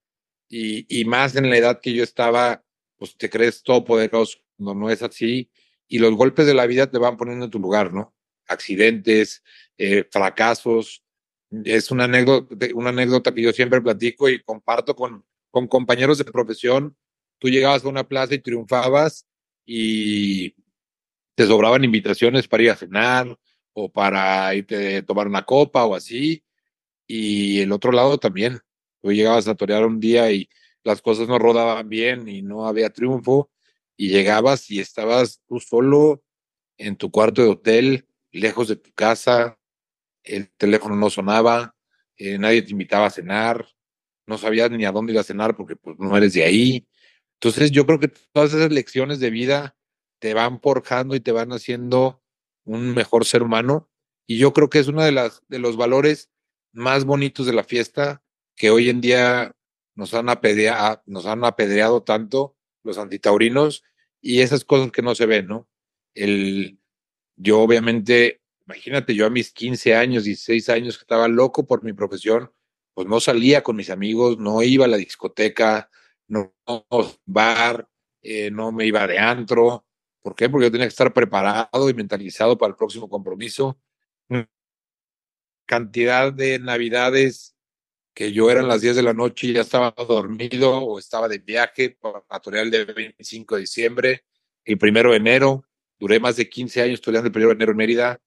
y, 0.48 0.86
y, 0.88 1.04
más 1.04 1.36
en 1.36 1.48
la 1.48 1.56
edad 1.56 1.80
que 1.80 1.92
yo 1.92 2.02
estaba, 2.02 2.64
pues 2.96 3.16
te 3.16 3.30
crees 3.30 3.62
todo 3.62 3.84
poderoso, 3.84 4.38
no, 4.58 4.74
no 4.74 4.90
es 4.90 5.02
así. 5.02 5.50
Y 5.86 5.98
los 5.98 6.14
golpes 6.14 6.46
de 6.46 6.54
la 6.54 6.66
vida 6.66 6.90
te 6.90 6.98
van 6.98 7.16
poniendo 7.16 7.44
en 7.44 7.50
tu 7.50 7.60
lugar, 7.60 7.92
¿no? 7.92 8.14
Accidentes, 8.46 9.42
eh, 9.78 10.04
fracasos. 10.10 11.04
Es 11.64 11.90
una 11.90 12.04
anécdota, 12.04 12.54
una 12.74 12.90
anécdota 12.90 13.32
que 13.34 13.42
yo 13.42 13.52
siempre 13.52 13.80
platico 13.80 14.28
y 14.28 14.40
comparto 14.42 14.94
con, 14.96 15.24
con 15.50 15.66
compañeros 15.66 16.18
de 16.18 16.24
profesión. 16.24 16.96
Tú 17.38 17.48
llegabas 17.48 17.84
a 17.84 17.88
una 17.88 18.06
plaza 18.06 18.34
y 18.34 18.38
triunfabas 18.38 19.26
y 19.64 20.54
te 21.34 21.46
sobraban 21.46 21.84
invitaciones 21.84 22.48
para 22.48 22.62
ir 22.62 22.70
a 22.70 22.76
cenar 22.76 23.38
o 23.72 23.90
para 23.90 24.54
irte 24.54 24.98
a 24.98 25.06
tomar 25.06 25.26
una 25.26 25.44
copa 25.44 25.84
o 25.84 25.94
así. 25.94 26.44
Y 27.06 27.60
el 27.60 27.72
otro 27.72 27.92
lado 27.92 28.18
también. 28.18 28.60
Tú 29.02 29.12
llegabas 29.12 29.48
a 29.48 29.54
torear 29.54 29.86
un 29.86 29.98
día 29.98 30.30
y 30.30 30.48
las 30.84 31.00
cosas 31.02 31.28
no 31.28 31.38
rodaban 31.38 31.88
bien 31.88 32.28
y 32.28 32.42
no 32.42 32.66
había 32.66 32.90
triunfo 32.90 33.50
y 33.96 34.08
llegabas 34.08 34.70
y 34.70 34.80
estabas 34.80 35.42
tú 35.46 35.60
solo 35.60 36.22
en 36.78 36.96
tu 36.96 37.10
cuarto 37.10 37.42
de 37.42 37.48
hotel, 37.48 38.06
lejos 38.32 38.68
de 38.68 38.76
tu 38.76 38.92
casa, 38.92 39.58
el 40.22 40.50
teléfono 40.52 40.96
no 40.96 41.10
sonaba, 41.10 41.74
eh, 42.16 42.38
nadie 42.38 42.62
te 42.62 42.70
invitaba 42.70 43.06
a 43.06 43.10
cenar, 43.10 43.68
no 44.30 44.38
sabías 44.38 44.70
ni 44.70 44.84
a 44.84 44.92
dónde 44.92 45.12
ir 45.12 45.18
a 45.18 45.24
cenar 45.24 45.56
porque 45.56 45.74
pues, 45.74 45.98
no 45.98 46.16
eres 46.16 46.32
de 46.32 46.44
ahí. 46.44 46.86
Entonces 47.34 47.72
yo 47.72 47.84
creo 47.84 47.98
que 47.98 48.08
todas 48.32 48.54
esas 48.54 48.70
lecciones 48.70 49.18
de 49.18 49.30
vida 49.30 49.76
te 50.20 50.34
van 50.34 50.60
forjando 50.60 51.16
y 51.16 51.20
te 51.20 51.32
van 51.32 51.52
haciendo 51.52 52.22
un 52.64 52.94
mejor 52.94 53.24
ser 53.24 53.42
humano. 53.42 53.90
Y 54.26 54.38
yo 54.38 54.52
creo 54.52 54.70
que 54.70 54.78
es 54.78 54.86
uno 54.86 55.02
de, 55.02 55.10
las, 55.10 55.42
de 55.48 55.58
los 55.58 55.76
valores 55.76 56.30
más 56.72 57.04
bonitos 57.04 57.44
de 57.44 57.52
la 57.52 57.64
fiesta 57.64 58.22
que 58.56 58.70
hoy 58.70 58.88
en 58.88 59.00
día 59.00 59.56
nos 59.96 60.14
han, 60.14 60.28
apedreado, 60.28 61.02
nos 61.06 61.26
han 61.26 61.44
apedreado 61.44 62.04
tanto 62.04 62.56
los 62.84 62.96
antitaurinos 62.98 63.82
y 64.20 64.42
esas 64.42 64.64
cosas 64.64 64.92
que 64.92 65.02
no 65.02 65.16
se 65.16 65.26
ven, 65.26 65.48
¿no? 65.48 65.68
El, 66.14 66.78
yo 67.36 67.60
obviamente, 67.60 68.42
imagínate, 68.64 69.14
yo 69.16 69.26
a 69.26 69.30
mis 69.30 69.52
15 69.52 69.96
años, 69.96 70.24
16 70.24 70.68
años, 70.68 70.98
que 70.98 71.02
estaba 71.02 71.26
loco 71.26 71.66
por 71.66 71.82
mi 71.82 71.92
profesión, 71.92 72.52
pues 73.00 73.08
no 73.08 73.18
salía 73.18 73.62
con 73.62 73.76
mis 73.76 73.88
amigos, 73.88 74.36
no 74.36 74.62
iba 74.62 74.84
a 74.84 74.88
la 74.88 74.98
discoteca, 74.98 75.88
no, 76.28 76.52
bar, 77.24 77.88
eh, 78.20 78.50
no 78.50 78.72
me 78.72 78.84
iba 78.84 79.06
de 79.06 79.18
antro. 79.18 79.86
¿Por 80.20 80.34
qué? 80.34 80.50
Porque 80.50 80.66
yo 80.66 80.70
tenía 80.70 80.84
que 80.84 80.90
estar 80.90 81.14
preparado 81.14 81.88
y 81.88 81.94
mentalizado 81.94 82.58
para 82.58 82.72
el 82.72 82.76
próximo 82.76 83.08
compromiso. 83.08 83.80
Cantidad 85.64 86.30
de 86.30 86.58
navidades 86.58 87.56
que 88.12 88.32
yo 88.32 88.50
eran 88.50 88.68
las 88.68 88.82
10 88.82 88.96
de 88.96 89.02
la 89.02 89.14
noche 89.14 89.46
y 89.46 89.52
ya 89.54 89.62
estaba 89.62 89.94
dormido 89.96 90.82
o 90.82 90.98
estaba 90.98 91.26
de 91.26 91.38
viaje 91.38 91.96
para 91.98 92.40
torear 92.42 92.66
el 92.66 92.70
de 92.70 92.84
25 92.84 93.54
de 93.54 93.60
diciembre, 93.62 94.24
el 94.62 94.76
primero 94.76 95.12
de 95.12 95.16
enero. 95.16 95.64
Duré 95.98 96.20
más 96.20 96.36
de 96.36 96.50
15 96.50 96.82
años 96.82 97.00
toreando 97.00 97.28
el 97.28 97.32
primero 97.32 97.48
de 97.48 97.54
enero 97.54 97.72
en 97.72 97.78
Mérida, 97.78 98.20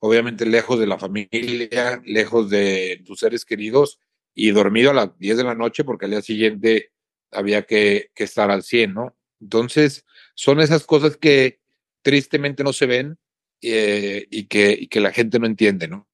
obviamente 0.00 0.44
lejos 0.44 0.78
de 0.78 0.86
la 0.86 0.98
familia, 0.98 2.02
lejos 2.04 2.50
de 2.50 3.02
tus 3.06 3.20
seres 3.20 3.46
queridos 3.46 3.98
y 4.38 4.52
dormido 4.52 4.92
a 4.92 4.94
las 4.94 5.18
10 5.18 5.38
de 5.38 5.42
la 5.42 5.56
noche 5.56 5.82
porque 5.82 6.04
al 6.04 6.12
día 6.12 6.22
siguiente 6.22 6.92
había 7.32 7.62
que, 7.62 8.12
que 8.14 8.22
estar 8.22 8.52
al 8.52 8.62
100, 8.62 8.94
¿no? 8.94 9.16
Entonces, 9.40 10.06
son 10.36 10.60
esas 10.60 10.86
cosas 10.86 11.16
que 11.16 11.58
tristemente 12.02 12.62
no 12.62 12.72
se 12.72 12.86
ven 12.86 13.18
eh, 13.62 14.28
y, 14.30 14.44
que, 14.44 14.78
y 14.80 14.86
que 14.86 15.00
la 15.00 15.10
gente 15.10 15.40
no 15.40 15.46
entiende, 15.46 15.88
¿no? 15.88 16.08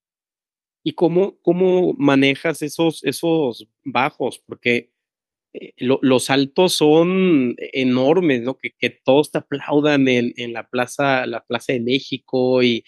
¿Y 0.83 0.95
cómo, 0.95 1.39
cómo 1.43 1.93
manejas 1.99 2.63
esos, 2.63 3.05
esos 3.05 3.69
bajos? 3.85 4.43
Porque 4.47 4.91
eh, 5.53 5.75
los 5.77 6.31
altos 6.31 6.73
son 6.73 7.57
enormes, 7.59 8.41
¿no? 8.41 8.57
Que, 8.57 8.71
que 8.71 8.89
todos 8.89 9.33
te 9.33 9.39
aplaudan 9.39 10.09
en, 10.09 10.33
en, 10.39 10.55
la, 10.55 10.67
plaza, 10.71 11.27
la 11.27 11.45
Plaza 11.45 11.75
de 11.75 11.81
México 11.81 12.63
y, 12.63 12.87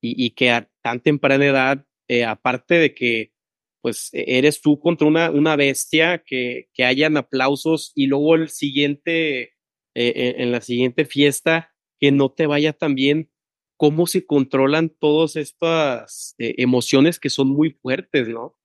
y, 0.00 0.24
y 0.24 0.30
que 0.30 0.50
a 0.50 0.70
tan 0.80 1.00
temprana 1.00 1.44
edad, 1.44 1.86
eh, 2.08 2.24
aparte 2.24 2.76
de 2.76 2.94
que 2.94 3.32
pues 3.80 4.10
e-, 4.12 4.38
eres 4.38 4.60
tú 4.60 4.78
contra 4.78 5.06
una, 5.06 5.30
una 5.30 5.56
bestia, 5.56 6.22
que, 6.24 6.68
que 6.74 6.84
hayan 6.84 7.16
aplausos 7.16 7.92
y 7.94 8.06
luego 8.06 8.34
el 8.34 8.48
siguiente, 8.48 9.40
eh, 9.40 9.52
eh, 9.94 10.34
en 10.38 10.52
la 10.52 10.60
siguiente 10.60 11.04
fiesta, 11.04 11.74
que 11.98 12.12
no 12.12 12.30
te 12.30 12.46
vaya 12.46 12.72
tan 12.72 12.94
bien. 12.94 13.30
¿Cómo 13.76 14.06
se 14.06 14.26
controlan 14.26 14.90
todas 14.90 15.36
estas 15.36 16.34
eh, 16.38 16.54
emociones 16.58 17.20
que 17.20 17.30
son 17.30 17.48
muy 17.48 17.70
fuertes, 17.70 18.28
no? 18.28 18.56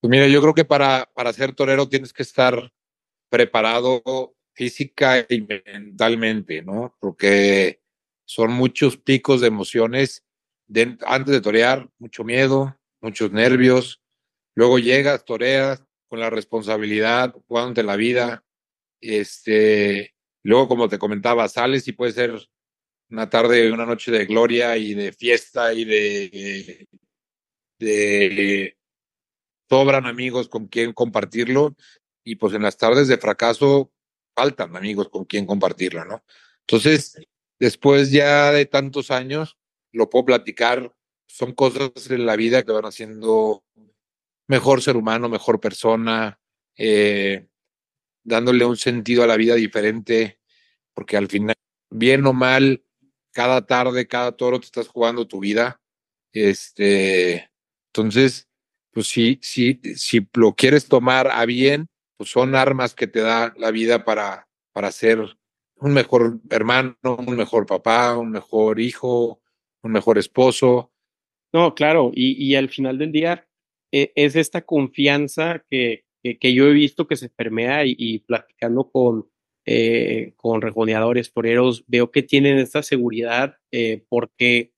Pues 0.00 0.10
mira, 0.10 0.26
yo 0.26 0.40
creo 0.40 0.54
que 0.54 0.64
para, 0.64 1.10
para 1.14 1.32
ser 1.32 1.54
torero 1.54 1.88
tienes 1.88 2.12
que 2.12 2.22
estar 2.22 2.72
preparado 3.28 4.36
física 4.54 5.24
y 5.28 5.42
mentalmente, 5.42 6.62
¿no? 6.62 6.96
Porque 7.00 7.80
son 8.24 8.52
muchos 8.52 8.96
picos 8.96 9.40
de 9.40 9.48
emociones 9.48 10.25
antes 11.06 11.32
de 11.32 11.40
torear, 11.40 11.88
mucho 11.98 12.24
miedo, 12.24 12.76
muchos 13.00 13.32
nervios. 13.32 14.02
Luego 14.54 14.78
llegas, 14.78 15.24
toreas 15.24 15.82
con 16.08 16.20
la 16.20 16.30
responsabilidad, 16.30 17.34
jugándote 17.46 17.82
la 17.82 17.96
vida. 17.96 18.44
Este, 19.00 20.14
luego, 20.42 20.68
como 20.68 20.88
te 20.88 20.98
comentaba, 20.98 21.48
sales 21.48 21.86
y 21.88 21.92
puede 21.92 22.12
ser 22.12 22.48
una 23.10 23.28
tarde, 23.28 23.70
una 23.70 23.86
noche 23.86 24.10
de 24.10 24.26
gloria 24.26 24.76
y 24.76 24.94
de 24.94 25.12
fiesta 25.12 25.72
y 25.72 25.84
de, 25.84 26.88
de 27.78 28.76
sobran 29.68 30.06
amigos 30.06 30.48
con 30.48 30.66
quien 30.66 30.92
compartirlo. 30.92 31.76
Y 32.24 32.36
pues 32.36 32.54
en 32.54 32.62
las 32.62 32.76
tardes 32.76 33.08
de 33.08 33.18
fracaso 33.18 33.92
faltan 34.34 34.76
amigos 34.76 35.08
con 35.08 35.24
quien 35.24 35.46
compartirlo, 35.46 36.04
¿no? 36.04 36.24
Entonces, 36.60 37.16
después 37.60 38.10
ya 38.10 38.50
de 38.50 38.66
tantos 38.66 39.10
años, 39.10 39.56
lo 39.96 40.10
puedo 40.10 40.26
platicar, 40.26 40.94
son 41.26 41.52
cosas 41.52 41.90
en 42.10 42.26
la 42.26 42.36
vida 42.36 42.62
que 42.62 42.72
van 42.72 42.84
haciendo 42.84 43.64
mejor 44.46 44.82
ser 44.82 44.96
humano, 44.96 45.28
mejor 45.28 45.60
persona, 45.60 46.38
eh, 46.76 47.48
dándole 48.22 48.64
un 48.64 48.76
sentido 48.76 49.22
a 49.22 49.26
la 49.26 49.36
vida 49.36 49.54
diferente, 49.54 50.38
porque 50.94 51.16
al 51.16 51.28
final, 51.28 51.56
bien 51.90 52.26
o 52.26 52.32
mal, 52.32 52.84
cada 53.32 53.66
tarde, 53.66 54.06
cada 54.06 54.32
toro 54.32 54.60
te 54.60 54.66
estás 54.66 54.88
jugando 54.88 55.26
tu 55.26 55.40
vida. 55.40 55.80
Este, 56.32 57.50
entonces, 57.88 58.48
pues 58.92 59.08
si, 59.08 59.38
si, 59.42 59.80
si 59.94 60.26
lo 60.34 60.54
quieres 60.54 60.88
tomar 60.88 61.28
a 61.30 61.44
bien, 61.46 61.88
pues 62.16 62.30
son 62.30 62.54
armas 62.54 62.94
que 62.94 63.06
te 63.06 63.20
da 63.20 63.54
la 63.56 63.70
vida 63.70 64.04
para, 64.04 64.48
para 64.72 64.92
ser 64.92 65.36
un 65.78 65.92
mejor 65.92 66.40
hermano, 66.50 66.96
un 67.02 67.36
mejor 67.36 67.66
papá, 67.66 68.16
un 68.16 68.30
mejor 68.30 68.80
hijo, 68.80 69.40
un 69.86 69.92
mejor 69.92 70.18
esposo. 70.18 70.92
No, 71.52 71.74
claro, 71.74 72.12
y, 72.14 72.32
y 72.44 72.54
al 72.54 72.68
final 72.68 72.98
del 72.98 73.12
día 73.12 73.48
eh, 73.92 74.12
es 74.14 74.36
esta 74.36 74.62
confianza 74.62 75.64
que, 75.70 76.04
que, 76.22 76.54
yo 76.54 76.66
he 76.66 76.72
visto 76.72 77.06
que 77.06 77.16
se 77.16 77.28
permea 77.28 77.86
y, 77.86 77.94
y 77.98 78.18
platicando 78.20 78.90
con, 78.90 79.30
eh, 79.68 80.32
con 80.36 80.62
rejoneadores, 80.62 81.32
toreros, 81.32 81.84
veo 81.88 82.12
que 82.12 82.22
tienen 82.22 82.58
esta 82.58 82.84
seguridad 82.84 83.56
eh, 83.72 84.04
porque 84.08 84.72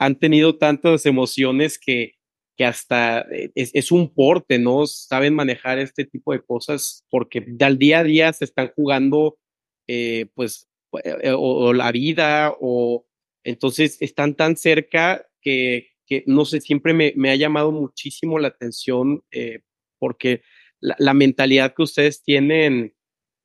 han 0.00 0.18
tenido 0.18 0.58
tantas 0.58 1.06
emociones 1.06 1.78
que, 1.78 2.16
que 2.56 2.64
hasta 2.64 3.24
es, 3.54 3.70
es, 3.72 3.92
un 3.92 4.12
porte, 4.12 4.58
¿no? 4.58 4.88
Saben 4.88 5.34
manejar 5.34 5.78
este 5.78 6.04
tipo 6.04 6.32
de 6.32 6.42
cosas 6.42 7.04
porque 7.08 7.46
al 7.60 7.78
día 7.78 8.00
a 8.00 8.04
día 8.04 8.32
se 8.32 8.44
están 8.44 8.72
jugando, 8.74 9.38
eh, 9.86 10.26
pues, 10.34 10.68
o, 10.90 11.72
la 11.72 11.92
vida 11.92 12.52
o, 12.60 13.06
entonces 13.44 13.96
están 14.00 14.34
tan 14.34 14.56
cerca 14.56 15.26
que, 15.40 15.88
no 16.26 16.44
sé, 16.44 16.60
siempre 16.60 16.94
me, 16.94 17.30
ha 17.30 17.36
llamado 17.36 17.72
muchísimo 17.72 18.38
la 18.38 18.48
atención 18.48 19.24
eh, 19.30 19.60
porque 19.98 20.42
la, 20.80 21.14
mentalidad 21.14 21.74
que 21.74 21.82
ustedes 21.82 22.22
tienen 22.22 22.94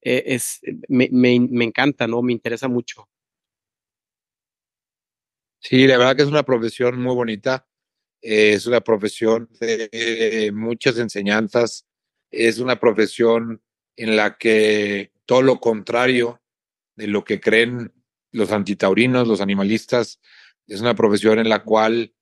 eh, 0.02 0.24
es, 0.28 0.60
me, 0.88 1.10
me, 1.12 1.64
encanta, 1.64 2.08
¿no? 2.08 2.22
Me 2.22 2.34
interesa 2.34 2.68
mucho. 2.68 3.08
Sí, 5.60 5.88
la 5.88 5.98
verdad 5.98 6.16
que 6.16 6.24
es 6.24 6.30
una 6.30 6.44
profesión 6.44 7.02
muy 7.02 7.16
bonita. 7.16 7.68
Eh, 8.22 8.54
es 8.54 8.66
una 8.66 8.82
profesión 8.82 9.50
de 9.60 10.52
muchas 10.54 10.98
enseñanzas. 10.98 11.88
Es 12.32 12.60
una 12.60 12.80
profesión 12.80 13.62
en 13.96 14.16
la 14.16 14.38
que 14.38 15.12
todo 15.26 15.42
lo 15.42 15.60
contrario 15.60 16.42
de 16.96 17.08
lo 17.08 17.24
que 17.24 17.40
creen 17.40 17.94
los 18.32 18.52
antitaurinos, 18.52 19.28
los 19.28 19.42
animalistas, 19.42 20.20
es 20.68 20.82
una 20.82 20.96
profesión 20.96 21.40
en 21.40 21.50
la 21.50 21.64
cual 21.64 22.14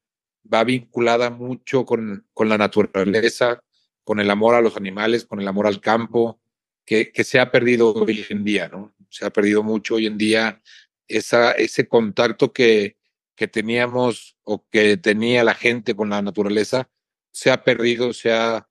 va 0.52 0.64
vinculada 0.64 1.30
mucho 1.30 1.86
con, 1.86 2.28
con 2.34 2.50
la 2.50 2.58
naturaleza, 2.58 3.60
con 4.04 4.20
el 4.20 4.30
amor 4.30 4.56
a 4.56 4.62
los 4.62 4.78
animales, 4.78 5.26
con 5.26 5.42
el 5.42 5.48
amor 5.48 5.68
al 5.68 5.82
campo, 5.82 6.40
que, 6.86 7.12
se 7.24 7.40
ha 7.40 7.52
perdido 7.52 7.94
hoy 7.94 8.26
en 8.30 8.44
día, 8.44 8.70
¿no? 8.70 8.96
Se 9.10 9.26
ha 9.26 9.32
perdido 9.32 9.64
mucho 9.64 9.96
hoy 9.96 10.06
en 10.06 10.18
día 10.18 10.62
ese 11.08 11.88
contacto 11.88 12.54
que, 12.54 12.98
que 13.36 13.48
teníamos 13.48 14.38
o 14.44 14.68
que 14.70 14.98
tenía 14.98 15.44
la 15.44 15.56
gente 15.56 15.96
con 15.96 16.10
la 16.10 16.22
naturaleza, 16.22 16.90
se 17.32 17.52
ha 17.52 17.64
perdido, 17.64 18.14
se 18.14 18.32
ha, 18.32 18.70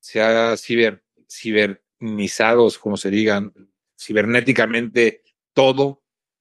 se 0.00 0.22
ha 0.22 0.56
ciber, 0.56 1.04
como 2.80 2.96
se 2.96 3.10
digan, 3.10 3.52
cibernéticamente 3.98 5.22
todo, 5.52 5.99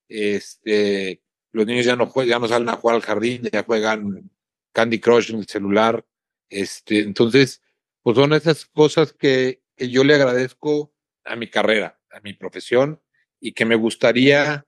este, 0.10 1.22
los 1.52 1.66
niños 1.66 1.86
ya 1.86 1.96
no 1.96 2.12
ya 2.24 2.40
no 2.40 2.48
salen 2.48 2.70
a 2.70 2.76
jugar 2.76 2.96
al 2.96 3.02
jardín, 3.02 3.44
ya 3.52 3.64
juegan 3.64 4.30
Candy 4.74 5.00
Crush 5.00 5.32
en 5.32 5.40
el 5.40 5.48
celular. 5.48 6.06
Este, 6.50 7.00
entonces, 7.00 7.62
pues 8.02 8.18
son 8.18 8.34
esas 8.34 8.66
cosas 8.66 9.14
que, 9.14 9.62
que 9.76 9.90
yo 9.90 10.04
le 10.04 10.16
agradezco 10.16 10.94
a 11.24 11.36
mi 11.36 11.48
carrera, 11.48 12.00
a 12.12 12.20
mi 12.22 12.34
profesión 12.34 13.02
y 13.40 13.54
que 13.54 13.66
me 13.66 13.76
gustaría, 13.76 14.66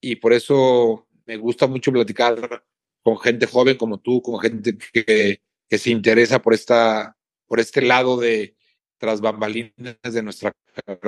y 0.00 0.16
por 0.16 0.32
eso 0.32 1.08
me 1.26 1.36
gusta 1.36 1.66
mucho 1.66 1.92
platicar 1.92 2.64
con 3.02 3.18
gente 3.18 3.46
joven 3.46 3.76
como 3.76 3.98
tú, 4.00 4.20
con 4.20 4.40
gente 4.40 4.76
que, 4.76 5.40
que 5.68 5.78
se 5.78 5.90
interesa 5.90 6.42
por, 6.42 6.52
esta, 6.52 7.16
por 7.46 7.60
este 7.60 7.82
lado 7.82 8.18
de 8.18 8.56
tras 8.98 9.20
bambalinas 9.22 9.72
de 10.02 10.22
nuestra, 10.22 10.52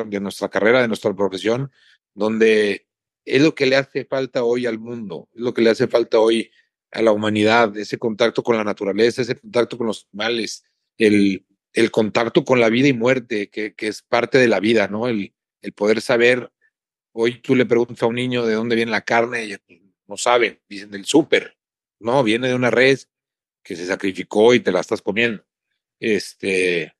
de 0.06 0.20
nuestra 0.20 0.48
carrera, 0.48 0.80
de 0.80 0.88
nuestra 0.88 1.14
profesión, 1.14 1.70
donde 2.14 2.86
es 3.24 3.42
lo 3.42 3.54
que 3.54 3.66
le 3.66 3.76
hace 3.76 4.04
falta 4.04 4.44
hoy 4.44 4.66
al 4.66 4.78
mundo, 4.78 5.28
es 5.34 5.40
lo 5.40 5.54
que 5.54 5.62
le 5.62 5.70
hace 5.70 5.88
falta 5.88 6.18
hoy 6.18 6.50
a 6.90 7.02
la 7.02 7.12
humanidad, 7.12 7.76
ese 7.76 7.98
contacto 7.98 8.42
con 8.42 8.56
la 8.56 8.64
naturaleza, 8.64 9.22
ese 9.22 9.38
contacto 9.38 9.78
con 9.78 9.86
los 9.86 10.06
animales, 10.12 10.64
el, 10.98 11.46
el 11.72 11.90
contacto 11.90 12.44
con 12.44 12.60
la 12.60 12.68
vida 12.68 12.88
y 12.88 12.92
muerte, 12.92 13.48
que, 13.48 13.74
que 13.74 13.88
es 13.88 14.02
parte 14.02 14.38
de 14.38 14.48
la 14.48 14.60
vida, 14.60 14.88
¿no? 14.88 15.08
El, 15.08 15.34
el 15.62 15.72
poder 15.72 16.00
saber, 16.00 16.52
hoy 17.12 17.40
tú 17.40 17.54
le 17.54 17.64
preguntas 17.64 18.02
a 18.02 18.06
un 18.06 18.16
niño 18.16 18.44
de 18.44 18.54
dónde 18.54 18.76
viene 18.76 18.90
la 18.90 19.00
carne, 19.00 19.46
y 19.46 19.82
no 20.06 20.16
saben, 20.16 20.60
dicen 20.68 20.90
del 20.90 21.06
súper, 21.06 21.56
no, 21.98 22.22
viene 22.22 22.48
de 22.48 22.54
una 22.54 22.70
red 22.70 22.98
que 23.62 23.76
se 23.76 23.86
sacrificó 23.86 24.54
y 24.54 24.60
te 24.60 24.72
la 24.72 24.80
estás 24.80 25.00
comiendo. 25.00 25.44
Este, 26.00 26.94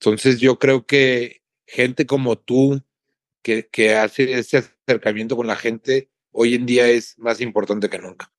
entonces 0.00 0.40
yo 0.40 0.58
creo 0.58 0.84
que 0.84 1.42
gente 1.66 2.06
como 2.06 2.36
tú, 2.36 2.82
que, 3.46 3.68
que 3.68 3.94
hace 3.94 4.32
ese 4.32 4.56
acercamiento 4.88 5.36
con 5.36 5.46
la 5.46 5.54
gente, 5.54 6.10
hoy 6.32 6.54
en 6.54 6.66
día 6.66 6.88
es 6.88 7.16
más 7.16 7.40
importante 7.40 7.88
que 7.88 8.00
nunca. 8.00 8.34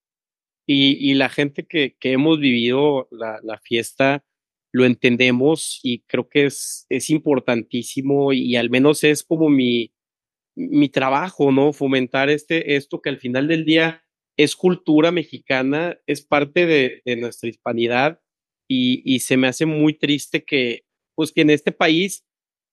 Y, 0.66 0.98
y 1.00 1.14
la 1.14 1.30
gente 1.30 1.66
que, 1.66 1.96
que 1.98 2.12
hemos 2.12 2.42
vivido 2.42 3.08
la, 3.10 3.40
la, 3.42 3.58
fiesta 3.58 4.26
lo 4.74 4.84
entendemos 4.84 5.80
y 5.82 6.00
creo 6.08 6.28
que 6.28 6.48
es, 6.48 6.86
es 6.90 7.10
importantísimo 7.10 8.34
y, 8.34 8.58
al 8.58 8.70
menos 8.70 9.06
es 9.06 9.24
como 9.24 9.48
mi, 9.48 9.94
mi 10.58 10.90
trabajo, 10.90 11.54
¿no? 11.54 11.72
Fomentar 11.72 12.30
este, 12.30 12.76
esto 12.76 13.02
que 13.02 13.08
al 13.08 13.18
final 13.18 13.48
del 13.48 13.64
día 13.64 14.04
es 14.36 14.58
cultura 14.58 15.14
mexicana, 15.14 15.98
es 16.06 16.22
parte 16.22 16.66
de, 16.66 17.02
de 17.06 17.16
nuestra 17.16 17.48
hispanidad 17.48 18.20
y, 18.68 19.02
y, 19.06 19.22
se 19.22 19.38
me 19.38 19.48
hace 19.48 19.66
muy 19.66 19.94
triste 19.94 20.44
que, 20.44 20.84
pues 21.16 21.32
que 21.32 21.42
en 21.42 21.52
este 21.52 21.72
país 21.72 22.27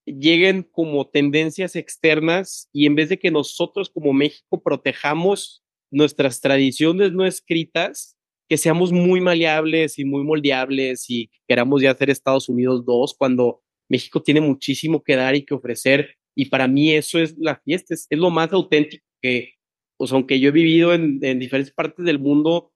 lleguen 0.05 0.63
como 0.63 1.07
tendencias 1.07 1.75
externas 1.75 2.69
y 2.71 2.85
en 2.85 2.95
vez 2.95 3.09
de 3.09 3.19
que 3.19 3.31
nosotros 3.31 3.89
como 3.89 4.13
México 4.13 4.61
protejamos 4.61 5.63
nuestras 5.91 6.41
tradiciones 6.41 7.11
no 7.11 7.25
escritas, 7.25 8.17
que 8.47 8.57
seamos 8.57 8.91
muy 8.91 9.21
maleables 9.21 9.97
y 9.97 10.05
muy 10.05 10.23
moldeables 10.23 11.09
y 11.09 11.31
queramos 11.47 11.81
ya 11.81 11.91
hacer 11.91 12.09
Estados 12.09 12.49
Unidos 12.49 12.85
2 12.85 13.15
cuando 13.17 13.61
México 13.89 14.21
tiene 14.21 14.41
muchísimo 14.41 15.03
que 15.03 15.15
dar 15.15 15.35
y 15.35 15.43
que 15.45 15.53
ofrecer. 15.53 16.15
Y 16.35 16.45
para 16.45 16.67
mí 16.67 16.91
eso 16.91 17.19
es 17.19 17.35
la 17.37 17.55
fiesta, 17.55 17.93
es, 17.93 18.07
lo 18.11 18.29
más 18.29 18.51
auténtico 18.53 19.03
que, 19.21 19.53
pues 19.97 20.11
aunque 20.11 20.39
yo 20.39 20.49
he 20.49 20.51
vivido 20.51 20.93
en 20.93 21.19
diferentes 21.39 21.73
partes 21.73 22.05
del 22.05 22.19
mundo, 22.19 22.71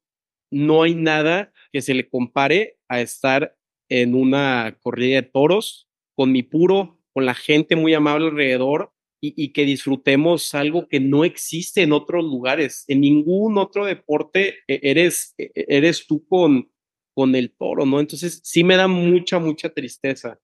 no 0.52 0.84
hay 0.84 0.96
nada 0.96 1.52
que 1.72 1.82
se 1.82 1.94
le 1.94 2.10
compare 2.10 2.78
a 2.88 3.02
estar 3.02 3.56
en 3.90 4.16
una 4.16 4.78
corrida 4.82 5.16
de 5.16 5.24
toros 5.24 5.88
con 6.16 6.32
mi 6.32 6.44
puro, 6.44 6.99
con 7.14 7.26
la 7.26 7.34
gente 7.34 7.76
muy 7.76 7.94
amable 7.94 8.28
alrededor 8.28 8.92
y, 9.22 9.52
que 9.52 9.66
disfrutemos 9.66 10.56
algo 10.56 10.88
que 10.88 11.00
no 11.00 11.26
existe 11.26 11.82
en 11.82 11.92
otros 11.92 12.24
lugares. 12.24 12.86
En 12.88 13.02
ningún 13.02 13.58
otro 13.58 13.86
deporte 13.86 14.60
e, 14.68 14.80
eres, 14.84 15.34
e, 15.38 15.52
e, 15.56 15.66
eres 15.68 16.08
tú 16.08 16.26
con, 16.26 16.72
con 17.14 17.36
el 17.36 17.52
toro, 17.52 17.86
¿no? 17.86 18.00
Entonces 18.00 18.40
sí 18.44 18.64
me 18.64 18.78
da 18.78 18.88
mucha, 18.88 19.40
mucha 19.40 19.70
tristeza. 19.70 20.40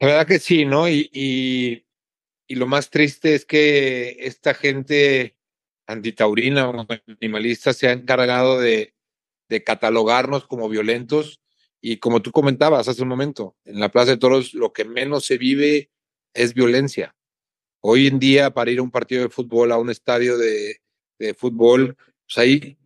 La 0.00 0.08
verdad 0.08 0.26
que 0.26 0.38
sí, 0.38 0.64
¿no? 0.64 0.88
Y, 0.88 1.10
y, 1.12 1.86
y 2.48 2.54
lo 2.56 2.66
más 2.66 2.90
triste 2.90 3.34
es 3.34 3.44
que 3.44 4.16
esta 4.20 4.54
gente 4.54 5.36
antitaurina 5.86 6.68
o 6.70 6.86
animalista 7.20 7.72
se 7.74 7.88
ha 7.88 7.92
encargado 7.92 8.58
de, 8.60 8.94
de 9.48 9.62
catalogarnos 9.62 10.46
como 10.46 10.68
violentos 10.68 11.43
y 11.86 11.98
como 11.98 12.22
tú 12.22 12.32
comentabas 12.32 12.88
hace 12.88 13.02
un 13.02 13.08
momento, 13.08 13.58
en 13.66 13.78
la 13.78 13.90
Plaza 13.90 14.12
de 14.12 14.16
Toros 14.16 14.54
lo 14.54 14.72
que 14.72 14.86
menos 14.86 15.26
se 15.26 15.36
vive 15.36 15.90
es 16.32 16.54
violencia. 16.54 17.14
Hoy 17.80 18.06
en 18.06 18.18
día, 18.18 18.54
para 18.54 18.70
ir 18.70 18.78
a 18.78 18.82
un 18.82 18.90
partido 18.90 19.22
de 19.22 19.28
fútbol, 19.28 19.70
a 19.70 19.76
un 19.76 19.90
estadio 19.90 20.38
de, 20.38 20.80
fútbol, 21.36 21.94
pues 22.26 22.38
hay 22.38 22.78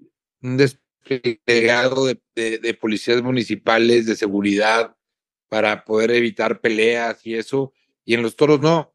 un 0.42 0.56
desplegado 0.56 2.06
de, 2.06 2.78
policías 2.80 3.22
municipales, 3.22 4.06
de 4.06 4.16
seguridad, 4.16 4.96
para 5.48 5.84
poder 5.84 6.10
evitar 6.10 6.60
peleas 6.60 7.24
y 7.24 7.36
eso. 7.36 7.72
Y 8.04 8.14
en 8.14 8.22
los 8.22 8.34
toros 8.34 8.60
no. 8.60 8.92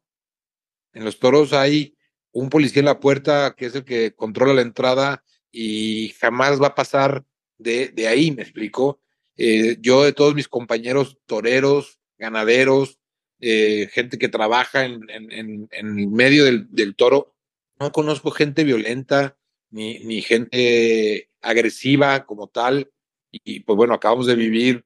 En 0.92 1.06
los 1.06 1.18
toros 1.18 1.54
hay 1.54 1.96
un 2.30 2.50
policía 2.50 2.80
en 2.80 2.86
la 2.86 3.00
puerta 3.00 3.54
que 3.56 3.64
es 3.64 3.74
el 3.74 3.86
que 3.86 4.14
controla 4.14 4.52
la 4.52 4.60
entrada 4.60 5.24
y 5.50 6.10
jamás 6.20 6.60
va 6.60 6.66
a 6.66 6.74
pasar 6.74 7.24
de, 7.56 8.06
ahí, 8.06 8.32
me 8.32 8.42
explicó. 8.42 9.00
Eh, 9.36 9.76
yo 9.80 10.04
de 10.04 10.12
todos 10.12 10.34
mis 10.34 10.48
compañeros 10.48 11.18
toreros, 11.26 11.98
ganaderos, 12.18 12.98
eh, 13.40 13.88
gente 13.92 14.18
que 14.18 14.28
trabaja 14.28 14.84
en, 14.84 15.08
en, 15.10 15.32
en, 15.32 15.68
en 15.70 16.12
medio 16.12 16.44
del, 16.44 16.66
del, 16.70 16.94
toro, 16.94 17.34
no 17.78 17.92
conozco 17.92 18.30
gente 18.30 18.64
violenta 18.64 19.36
ni, 19.70 19.98
ni 20.00 20.22
gente 20.22 21.30
agresiva 21.40 22.24
como 22.26 22.48
tal. 22.48 22.90
Y, 23.30 23.60
pues 23.60 23.76
bueno, 23.76 23.94
acabamos 23.94 24.26
de 24.26 24.36
vivir 24.36 24.84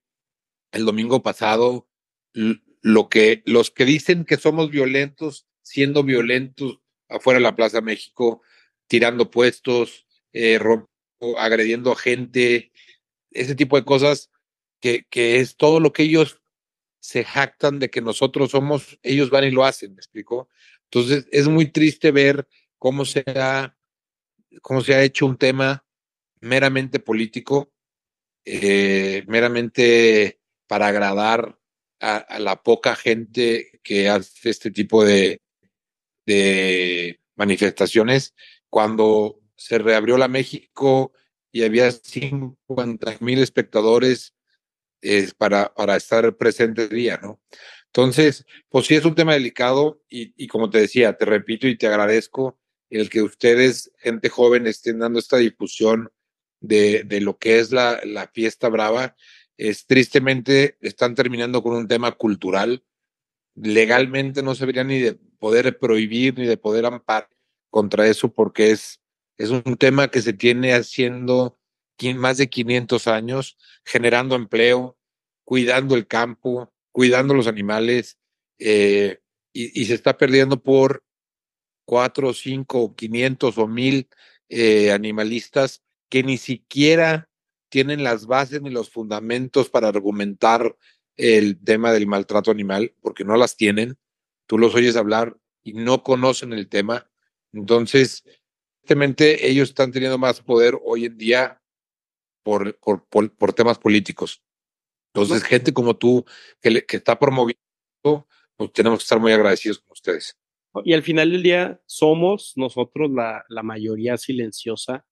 el 0.73 0.85
domingo 0.85 1.23
pasado 1.23 1.87
lo 2.33 3.09
que 3.09 3.43
los 3.47 3.71
que 3.71 3.85
dicen 3.85 4.25
que 4.25 4.37
somos 4.37 4.71
violentos, 4.71 5.47
siendo 5.63 6.05
violentos 6.05 6.81
afuera 7.09 7.39
de 7.39 7.43
la 7.43 7.57
Plaza 7.57 7.81
México, 7.81 8.43
tirando 8.87 9.31
puestos, 9.31 10.07
eh, 10.33 10.59
agrediendo 11.37 11.93
a 11.93 11.97
gente, 11.97 12.71
ese 13.31 13.55
tipo 13.55 13.77
de 13.77 13.85
cosas, 13.85 14.31
que, 14.81 15.07
que 15.11 15.41
es 15.41 15.57
todo 15.57 15.81
lo 15.81 15.93
que 15.93 16.05
ellos 16.05 16.41
se 17.01 17.25
jactan 17.25 17.79
de 17.79 17.91
que 17.91 18.01
nosotros 18.01 18.51
somos, 18.51 18.99
ellos 19.03 19.31
van 19.31 19.45
y 19.45 19.51
lo 19.51 19.65
hacen, 19.65 19.95
¿me 19.95 20.01
explico? 20.01 20.49
Entonces 20.85 21.27
es 21.31 21.49
muy 21.49 21.67
triste 21.71 22.11
ver 22.11 22.49
cómo 22.79 23.05
se 23.05 23.25
ha, 23.27 23.77
cómo 24.63 24.81
se 24.81 24.95
ha 24.95 25.03
hecho 25.03 25.27
un 25.27 25.37
tema 25.37 25.87
meramente 26.41 27.01
político, 27.01 27.73
eh, 28.45 29.25
meramente 29.27 30.41
para 30.67 30.89
agradar 30.89 31.59
a, 32.01 32.17
a, 32.17 32.39
la 32.39 32.63
poca 32.63 32.95
gente 32.95 33.81
que 33.83 34.09
hace 34.09 34.51
este 34.51 34.71
tipo 34.71 35.05
de, 35.05 35.43
de 36.27 37.21
manifestaciones, 37.37 38.35
cuando 38.71 39.41
se 39.57 39.79
reabrió 39.79 40.17
la 40.19 40.29
México 40.29 41.13
y 41.51 41.65
había 41.65 41.91
50 41.91 43.17
mil 43.21 43.41
espectadores 43.41 44.35
eh, 45.03 45.29
para, 45.37 45.73
para 45.75 45.97
estar 45.97 46.37
presente 46.37 46.85
el 46.85 46.91
día, 46.91 47.19
¿no? 47.23 47.41
Entonces, 47.87 48.45
pues 48.69 48.87
sí 48.87 48.95
es 48.95 49.05
un 49.05 49.15
tema 49.15 49.33
delicado 49.33 50.03
y, 50.09 50.33
y, 50.37 50.47
como 50.47 50.71
te 50.71 50.79
decía, 50.79 51.17
te 51.17 51.25
repito 51.25 51.67
y 51.67 51.77
te 51.77 51.87
agradezco 51.87 52.59
el 52.91 53.11
que 53.11 53.23
ustedes, 53.23 53.93
gente 53.99 54.29
joven, 54.29 54.67
estén 54.67 54.99
dando 54.99 55.19
esta 55.19 55.39
difusión 55.39 56.11
de, 56.61 57.05
de 57.05 57.21
lo 57.21 57.39
que 57.39 57.59
es 57.59 57.73
la, 57.73 58.01
la 58.05 58.29
fiesta 58.29 58.69
brava. 58.69 59.17
Es, 59.57 59.87
tristemente 59.87 60.77
están 60.81 61.15
terminando 61.15 61.63
con 61.63 61.75
un 61.75 61.89
tema 61.89 62.13
cultural. 62.13 62.85
Legalmente 63.55 64.43
no 64.43 64.55
se 64.55 64.61
debería 64.61 64.85
ni 64.85 65.01
de 65.01 65.15
poder 65.39 65.79
prohibir 65.79 66.39
ni 66.39 66.47
de 66.47 66.57
poder 66.57 66.87
amparar 66.87 67.29
contra 67.71 68.07
eso 68.07 68.33
porque 68.33 68.71
es, 68.71 69.01
es 69.37 69.51
un 69.51 69.77
tema 69.77 70.09
que 70.09 70.23
se 70.23 70.33
tiene 70.33 70.73
haciendo 70.75 71.58
más 72.17 72.37
de 72.37 72.49
500 72.49 73.07
años, 73.07 73.59
generando 73.85 74.37
empleo, 74.37 74.97
cuidando 75.45 75.95
el 75.97 76.07
campo, 76.07 76.73
cuidando 76.93 77.35
los 77.35 77.47
animales, 77.47 78.19
eh, 78.59 79.19
y, 79.53 79.85
se 79.87 79.95
está 79.95 80.17
perdiendo 80.17 80.63
por 80.63 81.05
cuatro, 81.85 82.33
cinco, 82.35 82.95
quinientos 82.95 83.59
o 83.59 83.67
mil 83.67 84.09
eh, 84.49 84.93
animalistas 84.93 85.83
que 86.09 86.23
ni 86.23 86.39
siquiera 86.39 87.29
tienen 87.69 88.05
las 88.05 88.27
bases 88.27 88.63
ni 88.63 88.71
los 88.71 88.91
fundamentos 88.91 89.69
para 89.69 89.89
argumentar 89.89 90.77
el 91.17 91.59
tema 91.63 91.93
del 91.93 92.07
maltrato 92.07 92.51
animal, 92.51 92.95
porque 93.01 93.25
no 93.25 93.37
las 93.37 93.57
tienen. 93.57 93.99
Tú 94.47 94.59
los 94.59 94.75
oyes 94.75 94.97
hablar 94.97 95.37
y 95.63 95.73
no 95.75 96.03
conocen 96.03 96.53
el 96.53 96.69
tema. 96.69 97.11
Entonces, 97.53 98.23
evidentemente, 98.83 99.49
ellos 99.49 99.71
están 99.71 99.93
teniendo 99.93 100.19
más 100.19 100.41
poder 100.41 100.79
hoy 100.85 101.07
en 101.07 101.19
día 101.19 101.61
por, 102.49 102.79
por, 102.79 103.07
por, 103.11 103.31
por 103.37 103.53
temas 103.53 103.79
políticos. 103.79 104.43
Entonces, 105.13 105.45
gente 105.45 105.75
como 105.75 105.99
tú 105.99 106.25
que, 106.63 106.71
le, 106.71 106.87
que 106.87 106.97
está 106.97 107.19
promoviendo, 107.19 107.61
pues 108.57 108.73
tenemos 108.73 109.01
que 109.01 109.03
estar 109.03 109.21
muy 109.21 109.33
agradecidos 109.33 109.81
con 109.81 109.93
ustedes. 109.93 110.35
Y 110.83 110.95
al 110.95 111.03
final 111.03 111.31
del 111.31 111.43
día 111.43 111.83
somos 111.85 112.55
nosotros 112.57 113.11
la, 113.11 113.45
la 113.51 113.63
mayoría 113.63 114.17
silenciosa. 114.17 115.05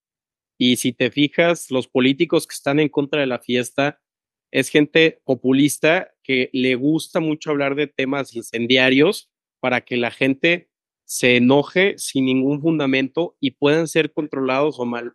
Y 0.57 0.77
si 0.77 0.93
te 0.93 1.11
fijas, 1.11 1.69
los 1.69 1.87
políticos 1.87 2.47
que 2.47 2.55
están 2.55 2.79
en 2.79 2.89
contra 2.89 3.21
de 3.21 3.27
la 3.27 3.37
fiesta 3.37 4.01
es 4.51 4.69
gente 4.69 5.21
populista 5.23 6.15
que 6.23 6.49
le 6.53 6.73
gusta 6.73 7.19
mucho 7.19 7.51
hablar 7.51 7.75
de 7.75 7.85
temas 7.85 8.35
incendiarios 8.35 9.29
para 9.59 9.81
que 9.81 9.97
la 9.97 10.09
gente 10.09 10.66
se 11.07 11.37
enoje 11.37 11.95
sin 11.97 12.25
ningún 12.25 12.61
fundamento 12.61 13.37
y 13.39 13.51
puedan 13.51 13.87
ser 13.87 14.11
controlados 14.11 14.77
o 14.79 14.85
mal, 14.85 15.13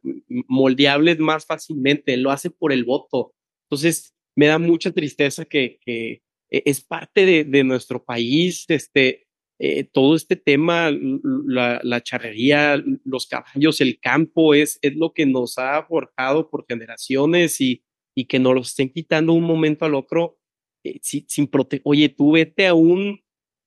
moldeables 0.48 1.18
más 1.18 1.44
fácilmente. 1.44 2.16
Lo 2.16 2.30
hace 2.30 2.50
por 2.50 2.72
el 2.72 2.84
voto. 2.84 3.34
Entonces, 3.66 4.14
me 4.34 4.46
da 4.46 4.58
mucha 4.58 4.90
tristeza 4.92 5.44
que, 5.44 5.78
que 5.84 6.22
e, 6.50 6.62
es 6.64 6.80
parte 6.80 7.26
de, 7.26 7.44
de, 7.44 7.62
nuestro 7.62 8.02
país, 8.02 8.64
este, 8.68 9.26
eh, 9.58 9.84
todo 9.84 10.16
este 10.16 10.36
tema, 10.36 10.90
la, 10.90 11.78
la, 11.82 12.00
charrería, 12.02 12.82
los 13.04 13.26
caballos, 13.26 13.80
el 13.82 14.00
campo, 14.00 14.54
es, 14.54 14.78
es 14.80 14.96
lo 14.96 15.12
que 15.12 15.26
nos 15.26 15.58
ha 15.58 15.84
forjado 15.84 16.48
por 16.48 16.64
generaciones 16.66 17.60
y, 17.60 17.84
y 18.14 18.24
que 18.24 18.38
nos 18.38 18.54
lo 18.54 18.60
estén 18.62 18.88
quitando 18.90 19.34
un 19.34 19.44
momento 19.44 19.84
al 19.84 19.94
otro 19.94 20.38
eh, 20.84 20.98
sin, 21.02 21.46
proteger. 21.48 21.82
Oye, 21.84 22.08
tú 22.08 22.32
vete 22.32 22.66
a 22.66 22.74
un 22.74 23.20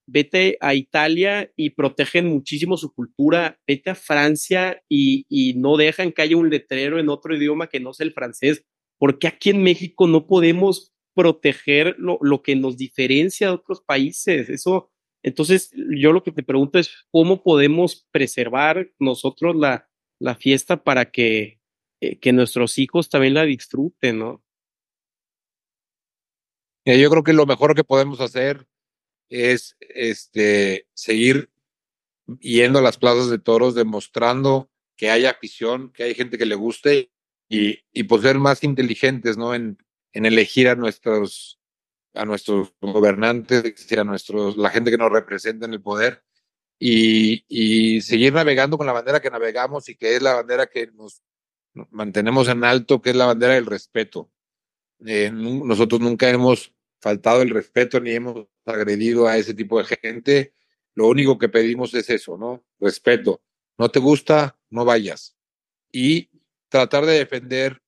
vete 0.08 0.58
a 0.62 0.74
Italia 0.74 1.52
y 1.56 1.72
protegen 1.72 2.28
muchísimo 2.28 2.78
su 2.78 2.94
cultura, 2.94 3.60
vete 3.68 3.90
a 3.92 3.96
Francia 3.96 4.82
y, 4.90 5.26
y, 5.30 5.56
no 5.56 5.78
dejan 5.78 6.12
que 6.12 6.22
haya 6.22 6.38
un 6.38 6.50
letrero 6.50 7.00
en 7.00 7.10
otro 7.10 7.36
idioma 7.36 7.68
que 7.68 7.80
no 7.80 7.94
sea 7.94 8.06
el 8.06 8.14
francés. 8.14 8.64
porque 8.98 9.28
aquí 9.28 9.50
en 9.50 9.62
México 9.64 10.08
no 10.08 10.26
podemos 10.28 10.94
proteger 11.16 11.96
lo, 11.98 12.18
lo, 12.22 12.42
que 12.42 12.56
nos 12.56 12.78
diferencia 12.78 13.48
de 13.48 13.54
otros 13.54 13.82
países? 13.82 14.50
Eso, 14.50 14.92
entonces, 15.24 15.72
yo 15.74 16.14
lo 16.14 16.24
que 16.24 16.32
te 16.32 16.44
pregunto 16.44 16.78
es, 16.78 17.08
¿cómo 17.12 17.42
podemos 17.42 18.08
preservar 18.12 18.92
nosotros 19.00 19.56
la, 19.56 19.90
la 20.20 20.36
fiesta 20.36 20.84
para 20.84 21.12
que, 21.12 21.60
eh, 22.02 22.20
que 22.20 22.32
nuestros 22.32 22.78
hijos 22.78 23.10
también 23.10 23.34
la 23.34 23.44
disfruten, 23.44 24.20
¿no? 24.20 24.44
Yo 26.86 27.10
creo 27.10 27.24
que 27.24 27.34
lo 27.34 27.48
mejor 27.48 27.74
que 27.74 27.84
podemos 27.84 28.22
hacer 28.22 28.68
es 29.30 29.76
este, 29.80 30.88
seguir 30.94 31.50
yendo 32.40 32.80
a 32.80 32.82
las 32.82 32.98
plazas 32.98 33.30
de 33.30 33.40
toros, 33.40 33.76
demostrando 33.76 34.70
que 34.96 35.10
hay 35.10 35.26
afición, 35.26 35.92
que 35.92 36.04
hay 36.04 36.16
gente 36.16 36.38
que 36.38 36.46
le 36.46 36.56
guste 36.56 37.12
y, 37.50 37.80
y 37.92 38.04
pues 38.04 38.22
ser 38.22 38.40
más 38.40 38.64
inteligentes, 38.64 39.38
¿no? 39.38 39.54
En, 39.54 39.78
en 40.14 40.26
elegir 40.26 40.68
a 40.70 40.76
nuestros, 40.76 41.60
a 42.14 42.26
nuestros 42.26 42.74
gobernantes, 42.82 43.92
a 43.98 44.04
nuestros, 44.04 44.58
la 44.58 44.70
gente 44.70 44.92
que 44.92 44.98
nos 44.98 45.12
representa 45.12 45.66
en 45.66 45.74
el 45.74 45.82
poder 45.82 46.24
y, 46.80 47.46
y 47.48 48.02
seguir 48.02 48.34
navegando 48.34 48.78
con 48.78 48.88
la 48.88 48.94
bandera 48.94 49.22
que 49.22 49.30
navegamos 49.30 49.88
y 49.90 49.96
que 49.96 50.16
es 50.16 50.22
la 50.22 50.36
bandera 50.36 50.68
que 50.68 50.88
nos 50.88 51.22
mantenemos 51.92 52.48
en 52.48 52.64
alto, 52.64 53.02
que 53.02 53.10
es 53.10 53.16
la 53.16 53.26
bandera 53.26 53.56
del 53.56 53.66
respeto. 53.66 54.32
Eh, 55.06 55.30
nosotros 55.32 56.00
nunca 56.00 56.30
hemos 56.30 56.74
faltado 57.02 57.42
el 57.42 57.50
respeto 57.50 58.00
ni 58.00 58.12
hemos 58.12 58.48
agredido 58.66 59.28
a 59.28 59.38
ese 59.38 59.54
tipo 59.54 59.82
de 59.82 59.98
gente. 60.02 60.54
Lo 60.94 61.08
único 61.08 61.38
que 61.38 61.50
pedimos 61.50 61.94
es 61.94 62.10
eso, 62.10 62.38
¿no? 62.38 62.64
Respeto. 62.80 63.42
No 63.78 63.90
te 63.90 64.00
gusta, 64.00 64.58
no 64.70 64.86
vayas. 64.86 65.36
Y 65.92 66.30
tratar 66.70 67.06
de 67.06 67.18
defender 67.18 67.82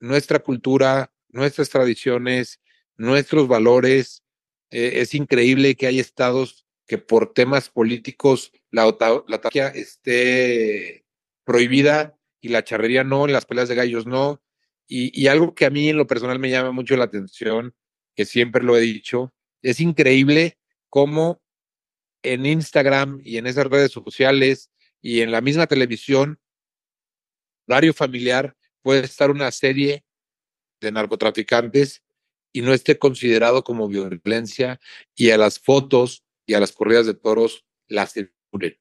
nuestra 0.00 0.38
cultura, 0.38 1.12
nuestras 1.28 1.70
tradiciones, 1.70 2.60
nuestros 2.96 3.48
valores. 3.48 4.22
Eh, 4.70 5.00
es 5.00 5.14
increíble 5.14 5.74
que 5.76 5.86
hay 5.86 6.00
estados 6.00 6.66
que 6.86 6.98
por 6.98 7.32
temas 7.32 7.70
políticos 7.70 8.52
la, 8.70 8.84
la 9.26 9.40
esté 9.74 11.04
prohibida 11.44 12.18
y 12.40 12.48
la 12.48 12.64
charrería 12.64 13.04
no, 13.04 13.26
las 13.26 13.46
peleas 13.46 13.68
de 13.68 13.74
gallos 13.74 14.06
no. 14.06 14.42
Y 14.86 15.28
algo 15.28 15.54
que 15.54 15.64
a 15.64 15.70
mí 15.70 15.88
en 15.88 15.96
lo 15.96 16.06
personal 16.06 16.38
me 16.38 16.50
llama 16.50 16.70
mucho 16.70 16.94
la 16.96 17.04
atención 17.04 17.74
que 18.14 18.24
siempre 18.24 18.62
lo 18.62 18.76
he 18.76 18.80
dicho, 18.80 19.32
es 19.64 19.80
increíble 19.80 20.58
cómo 20.90 21.42
en 22.22 22.46
Instagram 22.46 23.20
y 23.24 23.38
en 23.38 23.46
esas 23.46 23.66
redes 23.66 23.92
sociales 23.92 24.70
y 25.00 25.22
en 25.22 25.32
la 25.32 25.40
misma 25.40 25.66
televisión, 25.66 26.38
horario 27.66 27.94
familiar, 27.94 28.56
puede 28.82 29.04
estar 29.04 29.30
una 29.30 29.50
serie 29.50 30.04
de 30.80 30.92
narcotraficantes 30.92 32.02
y 32.52 32.60
no 32.60 32.72
esté 32.72 32.98
considerado 32.98 33.64
como 33.64 33.88
violencia 33.88 34.80
y 35.14 35.30
a 35.30 35.38
las 35.38 35.58
fotos 35.58 36.24
y 36.46 36.54
a 36.54 36.60
las 36.60 36.72
corridas 36.72 37.06
de 37.06 37.14
toros 37.14 37.64
las 37.88 38.12
censuren 38.12 38.78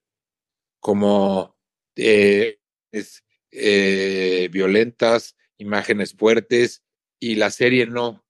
como 0.82 1.58
eh, 1.96 2.60
eh, 3.52 4.50
violentas, 4.52 5.38
imágenes 5.58 6.13
fuertes 6.13 6.84
y 7.22 7.36
la 7.36 7.52
serie 7.52 7.86
no 7.88 8.26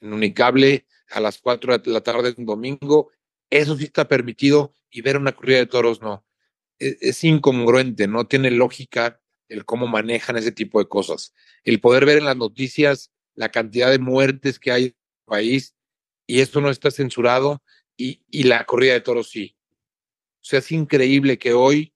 en 0.00 0.12
Unicable 0.12 0.84
a 1.10 1.20
las 1.20 1.38
4 1.38 1.78
de 1.78 1.90
la 1.90 2.00
tarde 2.00 2.34
un 2.36 2.46
domingo, 2.46 3.10
eso 3.50 3.76
sí 3.76 3.84
está 3.84 4.08
permitido 4.08 4.74
y 4.90 5.02
ver 5.02 5.16
una 5.16 5.32
corrida 5.32 5.58
de 5.58 5.66
toros 5.66 6.02
no. 6.02 6.24
Es, 6.78 6.96
es, 7.00 7.24
incongruente, 7.24 8.06
no 8.06 8.26
tiene 8.26 8.50
lógica 8.50 9.20
el 9.48 9.64
cómo 9.64 9.86
manejan 9.86 10.36
ese 10.36 10.52
tipo 10.52 10.78
de 10.78 10.88
cosas. 10.88 11.32
El 11.64 11.80
poder 11.80 12.04
ver 12.04 12.18
en 12.18 12.24
las 12.24 12.36
noticias 12.36 13.12
la 13.34 13.50
cantidad 13.50 13.90
de 13.90 13.98
muertes 13.98 14.58
que 14.58 14.72
hay 14.72 14.82
en 14.84 14.88
el 14.88 15.24
país 15.24 15.74
y 16.26 16.40
esto 16.40 16.60
no 16.60 16.70
está 16.70 16.90
censurado 16.90 17.62
y, 17.96 18.22
y 18.30 18.44
la 18.44 18.64
corrida 18.64 18.94
de 18.94 19.00
toros 19.00 19.30
sí. 19.30 19.56
O 20.40 20.48
sea, 20.48 20.58
es 20.58 20.72
increíble 20.72 21.38
que 21.38 21.52
hoy 21.52 21.94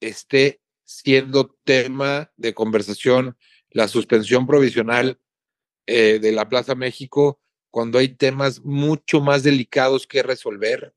esté 0.00 0.60
siendo 0.84 1.56
tema 1.64 2.32
de 2.36 2.54
conversación 2.54 3.36
la 3.70 3.88
suspensión 3.88 4.46
provisional 4.46 5.20
eh, 5.86 6.18
de 6.18 6.32
la 6.32 6.48
Plaza 6.48 6.74
México 6.74 7.40
cuando 7.76 7.98
hay 7.98 8.08
temas 8.08 8.64
mucho 8.64 9.20
más 9.20 9.42
delicados 9.42 10.06
que 10.06 10.22
resolver 10.22 10.94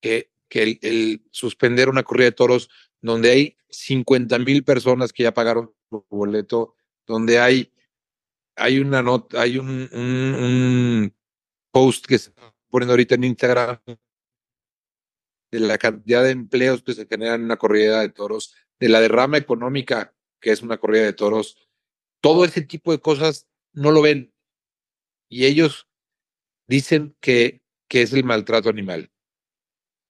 que, 0.00 0.32
que 0.48 0.80
el, 0.82 1.22
suspender 1.30 1.88
una 1.88 2.02
corrida 2.02 2.30
de 2.30 2.32
toros 2.32 2.68
donde 3.00 3.30
hay 3.30 3.56
50 3.68 4.40
mil 4.40 4.64
personas 4.64 5.12
que 5.12 5.22
ya 5.22 5.32
pagaron 5.32 5.72
su 5.88 6.04
boleto, 6.10 6.74
donde 7.06 7.38
hay, 7.38 7.72
hay 8.56 8.80
una 8.80 9.04
nota, 9.04 9.40
hay 9.40 9.56
un, 9.56 9.88
un, 9.92 10.34
un 10.34 11.14
post 11.70 12.06
que 12.06 12.18
se 12.18 12.30
está 12.30 12.52
poniendo 12.68 12.94
ahorita 12.94 13.14
en 13.14 13.22
Instagram 13.22 13.78
de 15.52 15.60
la 15.60 15.78
cantidad 15.78 16.24
de 16.24 16.30
empleos 16.30 16.82
que 16.82 16.94
se 16.94 17.06
generan 17.06 17.36
en 17.36 17.44
una 17.44 17.56
corrida 17.56 18.00
de 18.00 18.08
toros, 18.08 18.52
de 18.80 18.88
la 18.88 19.00
derrama 19.00 19.38
económica 19.38 20.12
que 20.40 20.50
es 20.50 20.60
una 20.60 20.78
corrida 20.78 21.04
de 21.04 21.12
toros, 21.12 21.56
todo 22.20 22.44
ese 22.44 22.62
tipo 22.62 22.90
de 22.90 22.98
cosas 22.98 23.46
no 23.72 23.92
lo 23.92 24.02
ven. 24.02 24.31
Y 25.32 25.46
ellos 25.46 25.88
dicen 26.68 27.16
que, 27.20 27.62
que 27.88 28.02
es 28.02 28.12
el 28.12 28.22
maltrato 28.22 28.68
animal. 28.68 29.10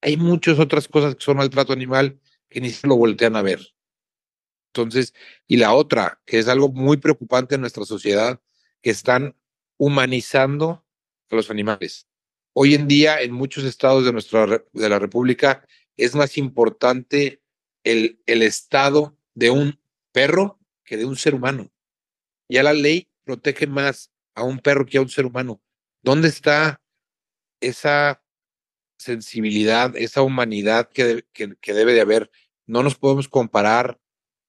Hay 0.01 0.17
muchas 0.17 0.59
otras 0.59 0.89
cosas 0.89 1.15
que 1.15 1.23
son 1.23 1.37
maltrato 1.37 1.73
animal 1.73 2.19
que 2.49 2.61
ni 2.61 2.71
se 2.71 2.89
lo 2.89 2.97
voltean 2.97 3.37
a 3.37 3.43
ver. 3.43 3.61
Entonces, 4.71 5.15
y 5.47 5.59
la 5.59 5.75
otra, 5.75 6.21
que 6.27 6.41
es 6.41 6.49
algo 6.49 6.71
muy 6.71 6.97
preocupante 6.97 7.55
en 7.55 7.61
nuestra 7.61 7.85
sociedad, 7.85 8.41
que 8.83 8.91
están 8.91 9.37
humanizando 9.77 10.85
a 11.31 11.37
los 11.37 11.53
animales. 11.53 12.09
Hoy 12.53 12.75
en 12.75 12.89
día, 12.89 13.21
en 13.21 13.31
muchos 13.31 13.63
estados 13.63 14.05
de 14.05 14.13
nuestra 14.13 14.65
de 14.73 14.89
la 14.89 14.99
República, 14.99 15.65
es 15.97 16.17
más 16.17 16.37
importante 16.37 17.41
el, 17.85 18.21
el 18.27 18.43
estado 18.43 19.17
de 19.35 19.51
un 19.51 19.79
perro 20.11 20.59
que 20.85 20.97
de 20.97 21.05
un 21.05 21.15
ser 21.15 21.37
humano. 21.37 21.71
Ya 22.49 22.65
la 22.65 22.73
ley 22.73 23.09
protege 23.23 23.69
más 23.69 24.12
a 24.35 24.45
un 24.45 24.59
perro 24.59 24.87
que 24.87 24.99
a 24.99 25.03
un 25.03 25.09
ser 25.09 25.27
humano. 25.27 25.61
¿Dónde 26.03 26.29
está 26.29 26.81
esa 27.61 28.23
sensibilidad, 28.99 29.97
esa 29.97 30.23
humanidad 30.23 30.91
que, 30.91 31.25
que, 31.33 31.75
debe 31.75 31.93
de 31.93 32.01
haber? 32.01 32.31
No 32.67 32.83
nos 32.83 32.97
podemos 32.97 33.29
comparar 33.29 34.01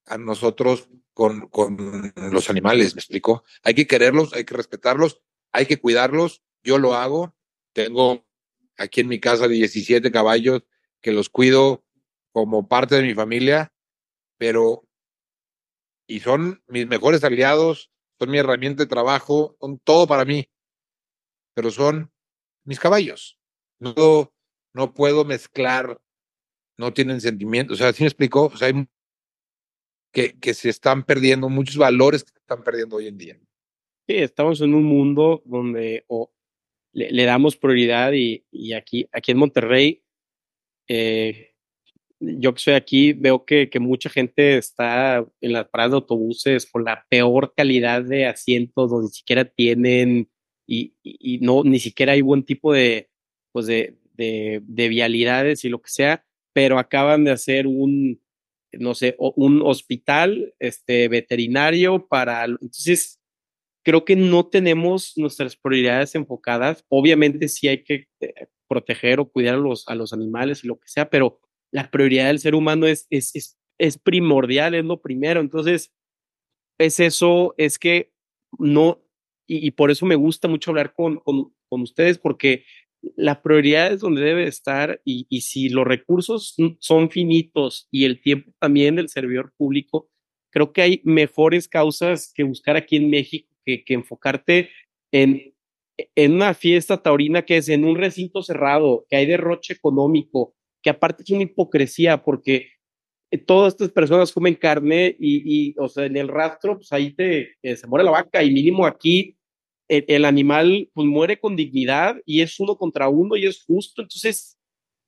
a 0.05 0.17
nosotros 0.17 0.89
con, 1.13 1.47
con 1.49 2.13
los 2.15 2.49
animales, 2.49 2.95
¿me 2.95 2.99
explico? 2.99 3.43
Hay 3.63 3.73
que 3.75 3.87
quererlos, 3.87 4.33
hay 4.33 4.45
que 4.45 4.55
respetarlos, 4.55 5.21
hay 5.51 5.65
que 5.65 5.79
cuidarlos. 5.79 6.41
Yo 6.63 6.77
lo 6.77 6.95
hago. 6.95 7.35
Tengo 7.73 8.25
aquí 8.77 9.01
en 9.01 9.07
mi 9.07 9.19
casa 9.19 9.47
17 9.47 10.11
caballos 10.11 10.63
que 11.01 11.11
los 11.11 11.29
cuido 11.29 11.83
como 12.31 12.67
parte 12.67 12.95
de 12.95 13.03
mi 13.03 13.13
familia, 13.13 13.73
pero 14.37 14.87
y 16.07 16.19
son 16.19 16.63
mis 16.67 16.87
mejores 16.87 17.23
aliados, 17.23 17.91
son 18.23 18.31
mi 18.31 18.37
herramienta 18.37 18.83
de 18.83 18.89
trabajo, 18.89 19.57
son 19.59 19.79
todo 19.79 20.07
para 20.07 20.23
mí, 20.23 20.47
pero 21.53 21.69
son 21.71 22.09
mis 22.63 22.79
caballos. 22.79 23.37
No, 23.79 24.33
no 24.73 24.93
puedo 24.93 25.25
mezclar, 25.25 25.99
no 26.77 26.93
tienen 26.93 27.19
sentimientos. 27.19 27.75
O 27.75 27.83
sea, 27.83 27.91
¿sí 27.91 28.03
me 28.03 28.07
explicó? 28.07 28.45
O 28.45 28.55
sea, 28.55 28.69
hay 28.69 28.87
que, 30.13 30.39
que 30.39 30.53
se 30.53 30.69
están 30.69 31.03
perdiendo, 31.03 31.49
muchos 31.49 31.75
valores 31.75 32.23
que 32.23 32.31
se 32.31 32.39
están 32.39 32.63
perdiendo 32.63 32.95
hoy 32.95 33.07
en 33.07 33.17
día. 33.17 33.37
Sí, 34.07 34.15
estamos 34.15 34.61
en 34.61 34.73
un 34.73 34.85
mundo 34.85 35.41
donde 35.45 36.05
le, 36.93 37.11
le, 37.11 37.23
damos 37.25 37.57
prioridad 37.57 38.13
y, 38.13 38.45
y, 38.51 38.71
aquí, 38.71 39.09
aquí 39.11 39.31
en 39.31 39.37
Monterrey, 39.37 40.03
eh, 40.87 41.52
yo 42.39 42.53
que 42.53 42.57
estoy 42.57 42.73
aquí 42.73 43.13
veo 43.13 43.45
que, 43.45 43.69
que, 43.69 43.79
mucha 43.79 44.09
gente 44.09 44.57
está 44.57 45.25
en 45.41 45.53
las 45.53 45.67
paradas 45.67 45.91
de 45.91 45.95
autobuses 45.97 46.65
con 46.65 46.83
la 46.83 47.05
peor 47.09 47.53
calidad 47.55 48.03
de 48.03 48.25
asientos, 48.25 48.89
donde 48.89 49.07
ni 49.07 49.13
siquiera 49.13 49.45
tienen 49.45 50.29
y, 50.67 50.95
y, 51.03 51.39
no, 51.39 51.63
ni 51.63 51.79
siquiera 51.79 52.13
hay 52.13 52.21
buen 52.21 52.43
tipo 52.43 52.73
de, 52.73 53.09
pues 53.51 53.65
de, 53.65 53.97
de, 54.13 54.61
de, 54.63 54.87
vialidades 54.87 55.65
y 55.65 55.69
lo 55.69 55.81
que 55.81 55.89
sea, 55.89 56.25
pero 56.53 56.79
acaban 56.79 57.23
de 57.25 57.31
hacer 57.31 57.67
un, 57.67 58.21
no 58.71 58.95
sé, 58.95 59.15
un 59.17 59.61
hospital 59.61 60.53
este, 60.59 61.07
veterinario 61.07 62.07
para, 62.07 62.45
entonces, 62.45 63.19
creo 63.83 64.05
que 64.05 64.15
no 64.15 64.47
tenemos 64.47 65.13
nuestras 65.17 65.55
prioridades 65.55 66.15
enfocadas. 66.15 66.85
Obviamente 66.87 67.49
sí 67.49 67.67
hay 67.67 67.83
que 67.83 68.07
eh, 68.21 68.47
proteger 68.67 69.19
o 69.19 69.29
cuidar 69.29 69.55
a 69.55 69.57
los, 69.57 69.87
a 69.87 69.95
los 69.95 70.13
animales 70.13 70.63
y 70.63 70.67
lo 70.67 70.79
que 70.79 70.87
sea, 70.87 71.09
pero 71.09 71.41
la 71.73 71.89
prioridad 71.89 72.27
del 72.27 72.39
ser 72.39 72.53
humano 72.55 72.85
es, 72.85 73.07
es, 73.09 73.57
es, 73.79 73.97
primordial, 73.97 74.75
es 74.75 74.85
lo 74.85 75.01
primero. 75.01 75.41
Entonces, 75.41 75.91
es 76.77 76.99
eso, 76.99 77.55
es 77.57 77.79
que 77.79 78.13
no, 78.59 79.03
y, 79.47 79.67
y 79.67 79.71
por 79.71 79.89
eso 79.89 80.05
me 80.05 80.15
gusta 80.15 80.47
mucho 80.47 80.71
hablar 80.71 80.93
con, 80.93 81.17
con, 81.17 81.51
con, 81.67 81.81
ustedes, 81.81 82.19
porque 82.19 82.63
la 83.15 83.41
prioridad 83.41 83.91
es 83.91 84.01
donde 84.01 84.21
debe 84.21 84.47
estar 84.47 85.01
y, 85.03 85.25
y 85.29 85.41
si 85.41 85.69
los 85.69 85.85
recursos 85.85 86.55
son 86.79 87.09
finitos 87.09 87.87
y 87.91 88.05
el 88.05 88.21
tiempo 88.21 88.51
también 88.59 88.95
del 88.95 89.09
servidor 89.09 89.51
público, 89.57 90.09
creo 90.51 90.71
que 90.73 90.83
hay 90.83 91.01
mejores 91.03 91.67
causas 91.67 92.31
que 92.35 92.43
buscar 92.43 92.75
aquí 92.75 92.97
en 92.97 93.09
México 93.09 93.49
que, 93.65 93.83
que 93.83 93.95
enfocarte 93.95 94.69
en, 95.11 95.55
en 95.97 96.33
una 96.33 96.53
fiesta 96.53 97.01
taurina 97.01 97.43
que 97.43 97.57
es 97.57 97.67
en 97.67 97.83
un 97.83 97.97
recinto 97.97 98.43
cerrado, 98.43 99.07
que 99.09 99.15
hay 99.15 99.25
derroche 99.25 99.73
económico, 99.73 100.55
que 100.83 100.89
aparte 100.89 101.23
es 101.23 101.29
una 101.31 101.43
hipocresía 101.43 102.21
porque 102.23 102.69
eh, 103.31 103.37
todas 103.39 103.73
estas 103.73 103.89
personas 103.89 104.31
comen 104.31 104.53
carne 104.53 105.15
y, 105.19 105.69
y 105.69 105.75
o 105.79 105.87
sea, 105.87 106.05
en 106.05 106.17
el 106.17 106.27
rastro, 106.27 106.75
pues 106.75 106.91
ahí 106.91 107.13
te, 107.13 107.55
eh, 107.63 107.75
se 107.75 107.87
muere 107.87 108.03
la 108.03 108.11
vaca 108.11 108.43
y 108.43 108.51
mínimo 108.51 108.85
aquí 108.85 109.37
el, 109.87 110.05
el, 110.07 110.25
animal 110.25 110.89
pues 110.93 111.07
muere 111.07 111.39
con 111.39 111.55
dignidad 111.55 112.17
y 112.25 112.41
es 112.41 112.59
uno 112.59 112.75
contra 112.75 113.09
uno 113.09 113.35
y 113.35 113.47
es 113.47 113.63
justo. 113.63 114.01
Entonces, 114.03 114.59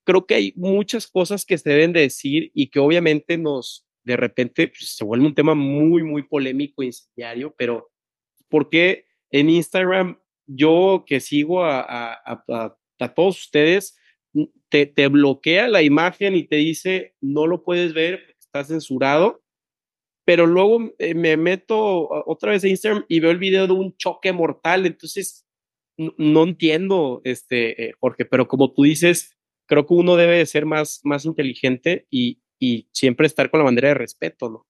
creo 0.05 0.25
que 0.25 0.35
hay 0.35 0.53
muchas 0.55 1.07
cosas 1.07 1.45
que 1.45 1.57
se 1.57 1.69
deben 1.69 1.93
de 1.93 2.01
decir 2.01 2.51
y 2.53 2.67
que 2.69 2.79
obviamente 2.79 3.37
nos, 3.37 3.85
de 4.03 4.15
repente, 4.17 4.69
pues, 4.69 4.95
se 4.95 5.03
vuelve 5.03 5.25
un 5.25 5.35
tema 5.35 5.53
muy, 5.53 6.03
muy 6.03 6.23
polémico 6.23 6.83
incendiario, 6.83 7.53
pero 7.57 7.91
¿por 8.49 8.69
qué 8.69 9.05
en 9.31 9.49
Instagram 9.49 10.19
yo 10.47 11.03
que 11.05 11.19
sigo 11.19 11.63
a, 11.63 11.81
a, 11.81 12.43
a, 12.47 12.77
a 12.99 13.13
todos 13.13 13.39
ustedes, 13.39 13.97
te, 14.69 15.07
bloquea 15.07 15.67
la 15.67 15.81
imagen 15.81 16.35
y 16.35 16.43
te 16.43 16.57
dice 16.57 17.15
no 17.21 17.47
lo 17.47 17.63
puedes 17.63 17.93
ver, 17.93 18.35
está 18.39 18.63
censurado. 18.63 19.41
Pero 20.25 20.47
luego 20.47 20.91
eh, 20.97 21.13
me 21.13 21.37
meto 21.37 22.09
otra 22.25 22.51
vez 22.51 22.63
a 22.63 22.67
Instagram 22.67 23.05
y 23.07 23.19
veo 23.19 23.29
el 23.29 23.37
video 23.37 23.67
de 23.67 23.73
un 23.73 23.95
choque 23.95 24.33
mortal. 24.33 24.87
Entonces, 24.87 25.45
no, 25.97 26.43
entiendo, 26.43 27.21
este, 27.23 27.89
eh, 27.89 27.93
Jorge, 27.99 28.25
pero 28.25 28.47
como 28.47 28.73
tú 28.73 28.83
dices, 28.83 29.37
creo 29.67 29.85
que 29.85 29.93
uno 29.93 30.15
debe 30.15 30.37
de 30.37 30.45
ser 30.47 30.65
más, 30.65 30.99
más 31.03 31.25
inteligente 31.25 32.07
y, 32.09 32.41
y 32.59 32.89
siempre 32.91 33.27
estar 33.27 33.51
con 33.51 33.59
la 33.59 33.65
bandera 33.65 33.89
de 33.89 33.93
respeto, 33.93 34.49
¿no? 34.49 34.67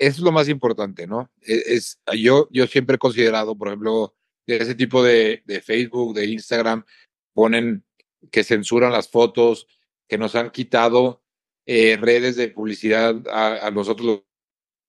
Es 0.00 0.18
lo 0.18 0.32
más 0.32 0.48
importante, 0.48 1.06
¿no? 1.06 1.30
Es, 1.40 1.66
es, 1.66 2.00
yo, 2.18 2.48
yo 2.50 2.66
siempre 2.66 2.96
he 2.96 2.98
considerado, 2.98 3.56
por 3.56 3.68
ejemplo, 3.68 4.16
ese 4.46 4.74
tipo 4.74 5.02
de, 5.02 5.42
de 5.44 5.60
Facebook, 5.60 6.14
de 6.14 6.26
Instagram, 6.26 6.84
ponen 7.32 7.84
que 8.30 8.44
censuran 8.44 8.92
las 8.92 9.08
fotos, 9.08 9.66
que 10.08 10.18
nos 10.18 10.34
han 10.34 10.50
quitado 10.50 11.22
eh, 11.66 11.96
redes 11.96 12.36
de 12.36 12.48
publicidad 12.48 13.16
a, 13.28 13.70
nosotros 13.70 14.24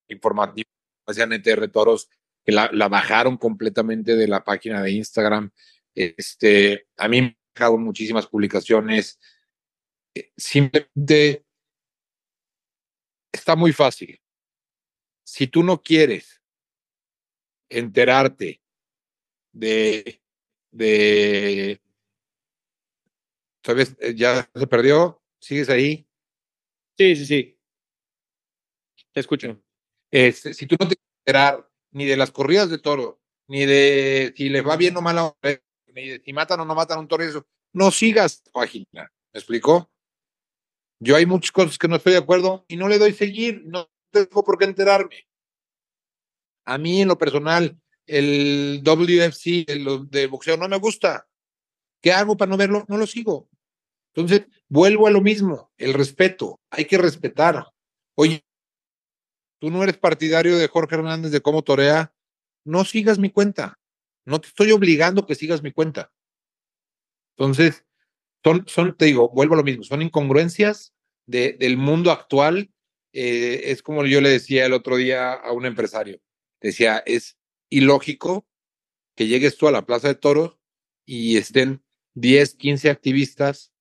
informativos, 0.08 0.70
hacían 1.06 1.32
NTR 1.32 1.68
Toros, 1.68 2.10
que 2.44 2.52
la, 2.52 2.68
bajaron 2.88 3.36
completamente 3.36 4.16
de 4.16 4.28
la 4.28 4.42
página 4.44 4.82
de 4.82 4.90
Instagram. 4.90 5.50
Este, 5.94 6.88
a 6.96 7.08
mí 7.08 7.20
me 7.20 7.26
han 7.28 7.38
dejado 7.54 7.78
muchísimas 7.78 8.26
publicaciones. 8.26 9.20
Simplemente 10.36 11.44
está 13.32 13.54
muy 13.54 13.72
fácil. 13.72 14.20
Si 15.24 15.46
tú 15.46 15.62
no 15.62 15.80
quieres 15.80 16.42
enterarte 17.70 18.60
de, 19.52 20.20
de 20.72 21.80
¿Sabes? 23.64 23.96
Eh, 24.00 24.14
ya 24.14 24.48
se 24.54 24.66
perdió. 24.66 25.22
¿Sigues 25.40 25.68
ahí? 25.70 26.06
Sí, 26.96 27.16
sí, 27.16 27.26
sí. 27.26 27.58
Te 29.12 29.20
escucho. 29.20 29.60
Este, 30.10 30.54
si 30.54 30.66
tú 30.66 30.76
no 30.78 30.88
te 30.88 30.96
quieres 30.96 31.18
enterar 31.26 31.70
ni 31.90 32.06
de 32.06 32.16
las 32.16 32.30
corridas 32.30 32.70
de 32.70 32.78
toro, 32.78 33.20
ni 33.48 33.66
de 33.66 34.32
si 34.36 34.48
les 34.48 34.66
va 34.66 34.76
bien 34.76 34.96
o 34.96 35.02
mal, 35.02 35.34
ni 35.94 36.08
de 36.08 36.22
si 36.24 36.32
matan 36.32 36.60
o 36.60 36.64
no 36.64 36.74
matan 36.74 36.98
a 36.98 37.00
un 37.00 37.08
toro, 37.08 37.24
eso, 37.24 37.46
no 37.72 37.90
sigas 37.90 38.42
página. 38.52 39.12
¿Me 39.32 39.38
explicó? 39.38 39.90
Yo 41.00 41.16
hay 41.16 41.26
muchas 41.26 41.50
cosas 41.50 41.78
que 41.78 41.88
no 41.88 41.96
estoy 41.96 42.12
de 42.12 42.18
acuerdo 42.18 42.64
y 42.68 42.76
no 42.76 42.88
le 42.88 42.98
doy 42.98 43.12
seguir, 43.12 43.62
no 43.64 43.90
tengo 44.10 44.44
por 44.44 44.58
qué 44.58 44.66
enterarme. 44.66 45.26
A 46.64 46.78
mí, 46.78 47.02
en 47.02 47.08
lo 47.08 47.18
personal, 47.18 47.76
el 48.06 48.82
WFC, 48.84 49.64
el 49.66 50.08
de 50.08 50.26
boxeo, 50.26 50.56
no 50.56 50.68
me 50.68 50.78
gusta. 50.78 51.28
¿Qué 52.00 52.12
hago 52.12 52.36
para 52.36 52.50
no 52.50 52.56
verlo? 52.56 52.84
No 52.88 52.96
lo 52.96 53.06
sigo. 53.06 53.48
Entonces, 54.14 54.46
vuelvo 54.68 55.06
a 55.06 55.10
lo 55.10 55.20
mismo, 55.20 55.72
el 55.78 55.94
respeto. 55.94 56.60
Hay 56.70 56.84
que 56.84 56.98
respetar. 56.98 57.66
Oye, 58.14 58.44
tú 59.58 59.70
no 59.70 59.82
eres 59.82 59.96
partidario 59.96 60.58
de 60.58 60.68
Jorge 60.68 60.96
Hernández 60.96 61.32
de 61.32 61.40
cómo 61.40 61.62
torea, 61.62 62.14
no 62.64 62.84
sigas 62.84 63.18
mi 63.18 63.30
cuenta. 63.30 63.78
No 64.24 64.40
te 64.40 64.48
estoy 64.48 64.70
obligando 64.72 65.26
que 65.26 65.34
sigas 65.34 65.62
mi 65.62 65.72
cuenta. 65.72 66.12
Entonces, 67.36 67.84
son, 68.44 68.64
son 68.68 68.96
te 68.96 69.06
digo, 69.06 69.30
vuelvo 69.30 69.54
a 69.54 69.58
lo 69.58 69.64
mismo, 69.64 69.82
son 69.82 70.02
incongruencias 70.02 70.92
de, 71.26 71.54
del 71.54 71.76
mundo 71.76 72.10
actual. 72.10 72.70
Eh, 73.14 73.70
es 73.70 73.82
como 73.82 74.04
yo 74.04 74.20
le 74.20 74.30
decía 74.30 74.66
el 74.66 74.74
otro 74.74 74.96
día 74.96 75.32
a 75.32 75.52
un 75.52 75.64
empresario. 75.64 76.20
Decía, 76.60 77.02
es 77.06 77.36
ilógico 77.70 78.46
que 79.16 79.26
llegues 79.26 79.56
tú 79.56 79.68
a 79.68 79.72
la 79.72 79.86
Plaza 79.86 80.08
de 80.08 80.14
Toros 80.14 80.58
y 81.06 81.36
estén 81.36 81.82
10, 82.14 82.54
15 82.54 82.90
activistas 82.90 83.71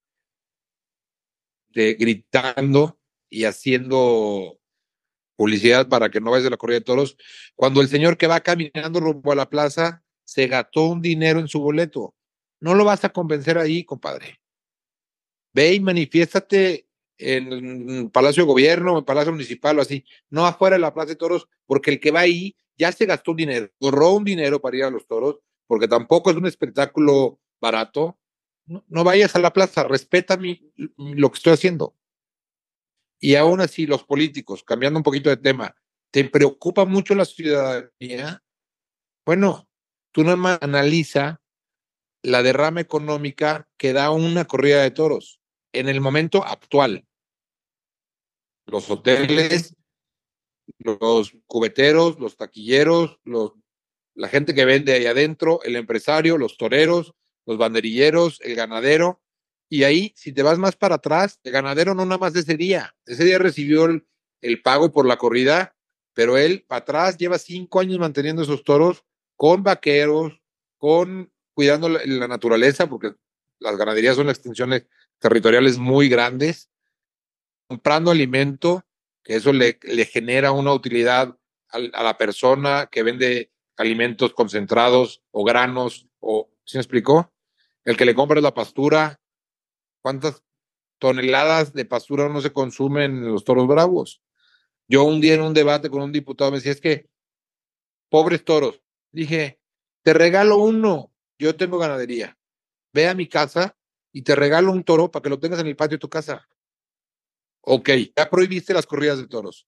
de, 1.73 1.93
gritando 1.95 2.99
y 3.29 3.45
haciendo 3.45 4.59
publicidad 5.35 5.89
para 5.89 6.09
que 6.09 6.21
no 6.21 6.31
vayas 6.31 6.43
de 6.43 6.49
la 6.51 6.57
corrida 6.57 6.79
de 6.79 6.85
toros, 6.85 7.17
cuando 7.55 7.81
el 7.81 7.87
señor 7.87 8.17
que 8.17 8.27
va 8.27 8.41
caminando 8.41 8.99
rumbo 8.99 9.31
a 9.31 9.35
la 9.35 9.49
plaza 9.49 10.03
se 10.23 10.47
gastó 10.47 10.85
un 10.85 11.01
dinero 11.01 11.39
en 11.39 11.47
su 11.47 11.59
boleto. 11.59 12.15
No 12.59 12.75
lo 12.75 12.85
vas 12.85 13.03
a 13.03 13.09
convencer 13.09 13.57
ahí, 13.57 13.83
compadre. 13.83 14.39
Ve 15.53 15.73
y 15.73 15.79
manifiéstate 15.79 16.87
en 17.17 18.09
Palacio 18.09 18.43
de 18.43 18.47
Gobierno, 18.47 18.97
en 18.97 19.05
Palacio 19.05 19.31
Municipal 19.31 19.77
o 19.77 19.81
así, 19.81 20.05
no 20.29 20.45
afuera 20.45 20.75
de 20.75 20.81
la 20.81 20.93
Plaza 20.93 21.09
de 21.09 21.15
Toros, 21.15 21.47
porque 21.65 21.91
el 21.91 21.99
que 21.99 22.11
va 22.11 22.21
ahí 22.21 22.55
ya 22.77 22.91
se 22.91 23.05
gastó 23.05 23.31
un 23.31 23.37
dinero, 23.37 23.69
ahorró 23.79 24.13
un 24.13 24.23
dinero 24.23 24.59
para 24.59 24.77
ir 24.77 24.83
a 24.83 24.89
los 24.89 25.05
toros, 25.05 25.37
porque 25.67 25.87
tampoco 25.87 26.31
es 26.31 26.35
un 26.35 26.47
espectáculo 26.47 27.39
barato, 27.59 28.17
no, 28.87 29.03
vayas 29.03 29.35
a 29.35 29.39
la 29.39 29.53
plaza, 29.53 29.83
respeta 29.83 30.37
mi, 30.37 30.71
lo 30.97 31.31
que 31.31 31.37
estoy 31.37 31.53
haciendo. 31.53 31.95
Y 33.19 33.35
aún 33.35 33.61
así, 33.61 33.85
los 33.85 34.03
políticos, 34.03 34.63
cambiando 34.63 34.97
un 34.99 35.03
poquito 35.03 35.29
de 35.29 35.37
tema, 35.37 35.75
¿te 36.11 36.23
preocupa 36.25 36.85
mucho 36.85 37.13
la 37.13 37.25
ciudadanía? 37.25 38.43
Bueno, 39.25 39.69
tú 40.11 40.23
nada 40.23 40.37
más 40.37 40.59
analiza 40.61 41.41
la 42.23 42.43
derrama 42.43 42.81
económica 42.81 43.69
que 43.77 43.93
da 43.93 44.11
una 44.11 44.45
corrida 44.45 44.81
de 44.81 44.91
toros 44.91 45.39
en 45.73 45.89
el 45.89 46.01
momento 46.01 46.43
actual. 46.45 47.05
Los 48.67 48.89
hoteles, 48.89 49.75
los 50.79 51.33
cubeteros, 51.47 52.19
los 52.19 52.37
taquilleros, 52.37 53.19
los, 53.23 53.53
la 54.15 54.29
gente 54.29 54.53
que 54.53 54.65
vende 54.65 54.93
ahí 54.93 55.05
adentro, 55.05 55.61
el 55.63 55.75
empresario, 55.75 56.37
los 56.37 56.57
toreros, 56.57 57.13
los 57.45 57.57
banderilleros, 57.57 58.39
el 58.41 58.55
ganadero. 58.55 59.21
Y 59.69 59.83
ahí, 59.83 60.13
si 60.15 60.33
te 60.33 60.43
vas 60.43 60.57
más 60.57 60.75
para 60.75 60.95
atrás, 60.95 61.39
el 61.43 61.51
ganadero 61.51 61.95
no 61.95 62.05
nada 62.05 62.17
más 62.17 62.35
ese 62.35 62.57
día. 62.57 62.95
Ese 63.05 63.23
día 63.23 63.37
recibió 63.37 63.85
el, 63.85 64.05
el 64.41 64.61
pago 64.61 64.91
por 64.91 65.05
la 65.05 65.17
corrida, 65.17 65.75
pero 66.13 66.37
él 66.37 66.65
para 66.67 66.79
atrás 66.81 67.17
lleva 67.17 67.37
cinco 67.37 67.79
años 67.79 67.99
manteniendo 67.99 68.41
esos 68.41 68.63
toros 68.63 69.05
con 69.35 69.63
vaqueros, 69.63 70.41
con 70.77 71.31
cuidando 71.53 71.89
la, 71.89 72.01
la 72.05 72.27
naturaleza, 72.27 72.87
porque 72.87 73.13
las 73.59 73.77
ganaderías 73.77 74.15
son 74.15 74.29
extensiones 74.29 74.85
territoriales 75.19 75.77
muy 75.77 76.09
grandes, 76.09 76.69
comprando 77.67 78.11
alimento, 78.11 78.83
que 79.23 79.35
eso 79.35 79.53
le, 79.53 79.77
genera 80.11 80.51
una 80.51 80.73
utilidad 80.73 81.37
a, 81.69 81.79
la 81.79 82.17
persona 82.17 82.89
que 82.91 83.03
vende 83.03 83.51
alimentos 83.77 84.33
concentrados 84.33 85.23
o 85.31 85.43
granos 85.43 86.07
o 86.19 86.51
¿Sí 86.63 86.77
me 86.77 86.81
explicó? 86.81 87.30
El 87.85 87.97
que 87.97 88.05
le 88.05 88.15
compra 88.15 88.41
la 88.41 88.53
pastura, 88.53 89.19
¿cuántas 90.01 90.43
toneladas 91.01 91.73
de 91.73 91.83
pastura 91.83 92.29
no 92.29 92.41
se 92.41 92.53
consumen 92.53 93.17
en 93.17 93.31
los 93.31 93.43
toros 93.43 93.67
bravos. 93.67 94.21
Yo 94.87 95.03
un 95.03 95.19
día 95.19 95.33
en 95.33 95.41
un 95.41 95.53
debate 95.53 95.89
con 95.89 96.03
un 96.03 96.11
diputado 96.11 96.51
me 96.51 96.57
decía, 96.57 96.73
es 96.73 96.79
que, 96.79 97.09
pobres 98.07 98.45
toros, 98.45 98.83
dije, 99.11 99.59
te 100.03 100.13
regalo 100.13 100.57
uno, 100.57 101.11
yo 101.39 101.55
tengo 101.55 101.79
ganadería, 101.79 102.37
ve 102.93 103.07
a 103.07 103.15
mi 103.15 103.27
casa 103.27 103.75
y 104.11 104.21
te 104.21 104.35
regalo 104.35 104.71
un 104.71 104.83
toro 104.83 105.09
para 105.09 105.23
que 105.23 105.29
lo 105.29 105.39
tengas 105.39 105.59
en 105.59 105.67
el 105.67 105.75
patio 105.75 105.95
de 105.95 106.01
tu 106.01 106.09
casa. 106.09 106.47
Ok, 107.61 107.89
ya 108.15 108.29
prohibiste 108.29 108.71
las 108.71 108.85
corridas 108.85 109.17
de 109.17 109.27
toros. 109.27 109.67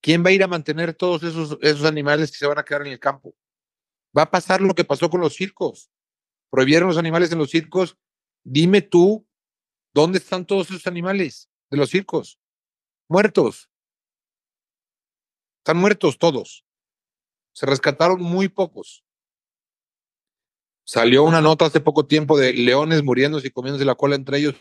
¿Quién 0.00 0.24
va 0.24 0.28
a 0.28 0.32
ir 0.32 0.44
a 0.44 0.48
mantener 0.48 0.94
todos 0.94 1.24
esos, 1.24 1.58
esos 1.60 1.84
animales 1.86 2.30
que 2.30 2.38
se 2.38 2.46
van 2.46 2.58
a 2.58 2.64
quedar 2.64 2.82
en 2.82 2.92
el 2.92 3.00
campo? 3.00 3.34
Va 4.16 4.22
a 4.22 4.30
pasar 4.30 4.60
lo 4.60 4.76
que 4.76 4.84
pasó 4.84 5.10
con 5.10 5.20
los 5.20 5.34
circos. 5.34 5.90
Prohibieron 6.50 6.88
los 6.88 6.98
animales 6.98 7.32
en 7.32 7.38
los 7.38 7.50
circos. 7.50 7.96
Dime 8.44 8.82
tú, 8.82 9.26
¿dónde 9.94 10.18
están 10.18 10.46
todos 10.46 10.70
esos 10.70 10.86
animales 10.86 11.48
de 11.70 11.76
los 11.76 11.90
circos? 11.90 12.38
Muertos. 13.08 13.70
Están 15.58 15.78
muertos 15.78 16.18
todos. 16.18 16.64
Se 17.52 17.66
rescataron 17.66 18.22
muy 18.22 18.48
pocos. 18.48 19.04
Salió 20.84 21.24
una 21.24 21.42
nota 21.42 21.66
hace 21.66 21.80
poco 21.80 22.06
tiempo 22.06 22.38
de 22.38 22.54
leones 22.54 23.02
muriéndose 23.02 23.48
y 23.48 23.50
comiéndose 23.50 23.84
la 23.84 23.94
cola 23.94 24.14
entre 24.14 24.38
ellos. 24.38 24.54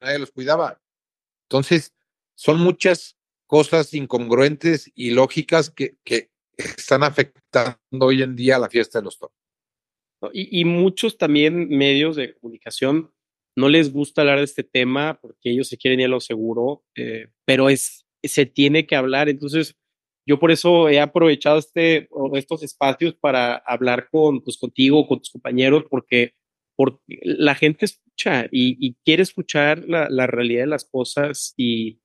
Nadie 0.00 0.20
los 0.20 0.30
cuidaba. 0.30 0.80
Entonces, 1.48 1.92
son 2.36 2.60
muchas 2.60 3.16
cosas 3.46 3.94
incongruentes 3.94 4.90
y 4.94 5.10
lógicas 5.10 5.70
que, 5.70 5.96
están 6.56 7.02
afectando 7.02 8.06
hoy 8.06 8.22
en 8.22 8.34
día 8.34 8.56
a 8.56 8.58
la 8.58 8.70
fiesta 8.70 8.98
de 8.98 9.04
los 9.04 9.18
toros. 9.18 9.36
Y, 10.32 10.64
muchos 10.64 11.18
también 11.18 11.68
medios 11.68 12.16
de 12.16 12.34
comunicación 12.34 13.12
no 13.56 13.68
les 13.68 13.92
gusta 13.92 14.22
hablar 14.22 14.38
de 14.38 14.44
este 14.44 14.64
tema 14.64 15.18
porque 15.20 15.50
ellos 15.50 15.68
se 15.68 15.76
quieren 15.76 16.00
ir 16.00 16.06
a 16.06 16.10
lo 16.10 16.20
seguro, 16.20 16.84
eh, 16.94 17.28
pero 17.44 17.68
es, 17.68 18.06
se 18.22 18.46
tiene 18.46 18.86
que 18.86 18.96
hablar. 18.96 19.28
Entonces, 19.28 19.76
yo 20.26 20.38
por 20.38 20.50
eso 20.50 20.88
he 20.88 21.00
aprovechado 21.00 21.58
este, 21.58 22.08
estos 22.34 22.62
espacios 22.62 23.14
para 23.14 23.56
hablar 23.56 24.08
con, 24.10 24.42
pues, 24.42 24.58
contigo, 24.58 25.06
con 25.06 25.20
tus 25.20 25.30
compañeros, 25.30 25.84
porque, 25.88 26.34
la 27.22 27.54
gente 27.54 27.86
escucha 27.86 28.48
y, 28.50 28.94
quiere 29.04 29.22
escuchar 29.22 29.84
la, 29.88 30.26
realidad 30.26 30.64
de 30.64 30.66
las 30.66 30.84
cosas 30.84 31.54
y, 31.56 32.00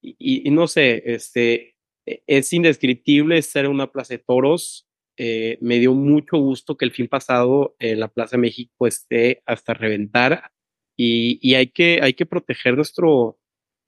y, 0.00 0.50
no 0.50 0.66
sé, 0.66 1.02
este, 1.04 1.76
es 2.06 2.52
indescriptible 2.52 3.40
en 3.54 3.66
una 3.66 3.90
plaza 3.92 4.14
de 4.14 4.24
toros. 4.26 4.88
Eh, 5.16 5.58
me 5.60 5.78
dio 5.78 5.94
mucho 5.94 6.38
gusto 6.38 6.76
que 6.76 6.84
el 6.84 6.90
fin 6.90 7.08
pasado 7.08 7.76
en 7.78 8.00
la 8.00 8.08
Plaza 8.08 8.36
México 8.36 8.86
esté 8.86 9.42
hasta 9.46 9.72
reventar 9.72 10.50
y, 10.96 11.54
hay, 11.54 11.68
que, 11.68 12.00
hay 12.02 12.14
que 12.14 12.26
proteger 12.26 12.76
nuestro, 12.76 13.38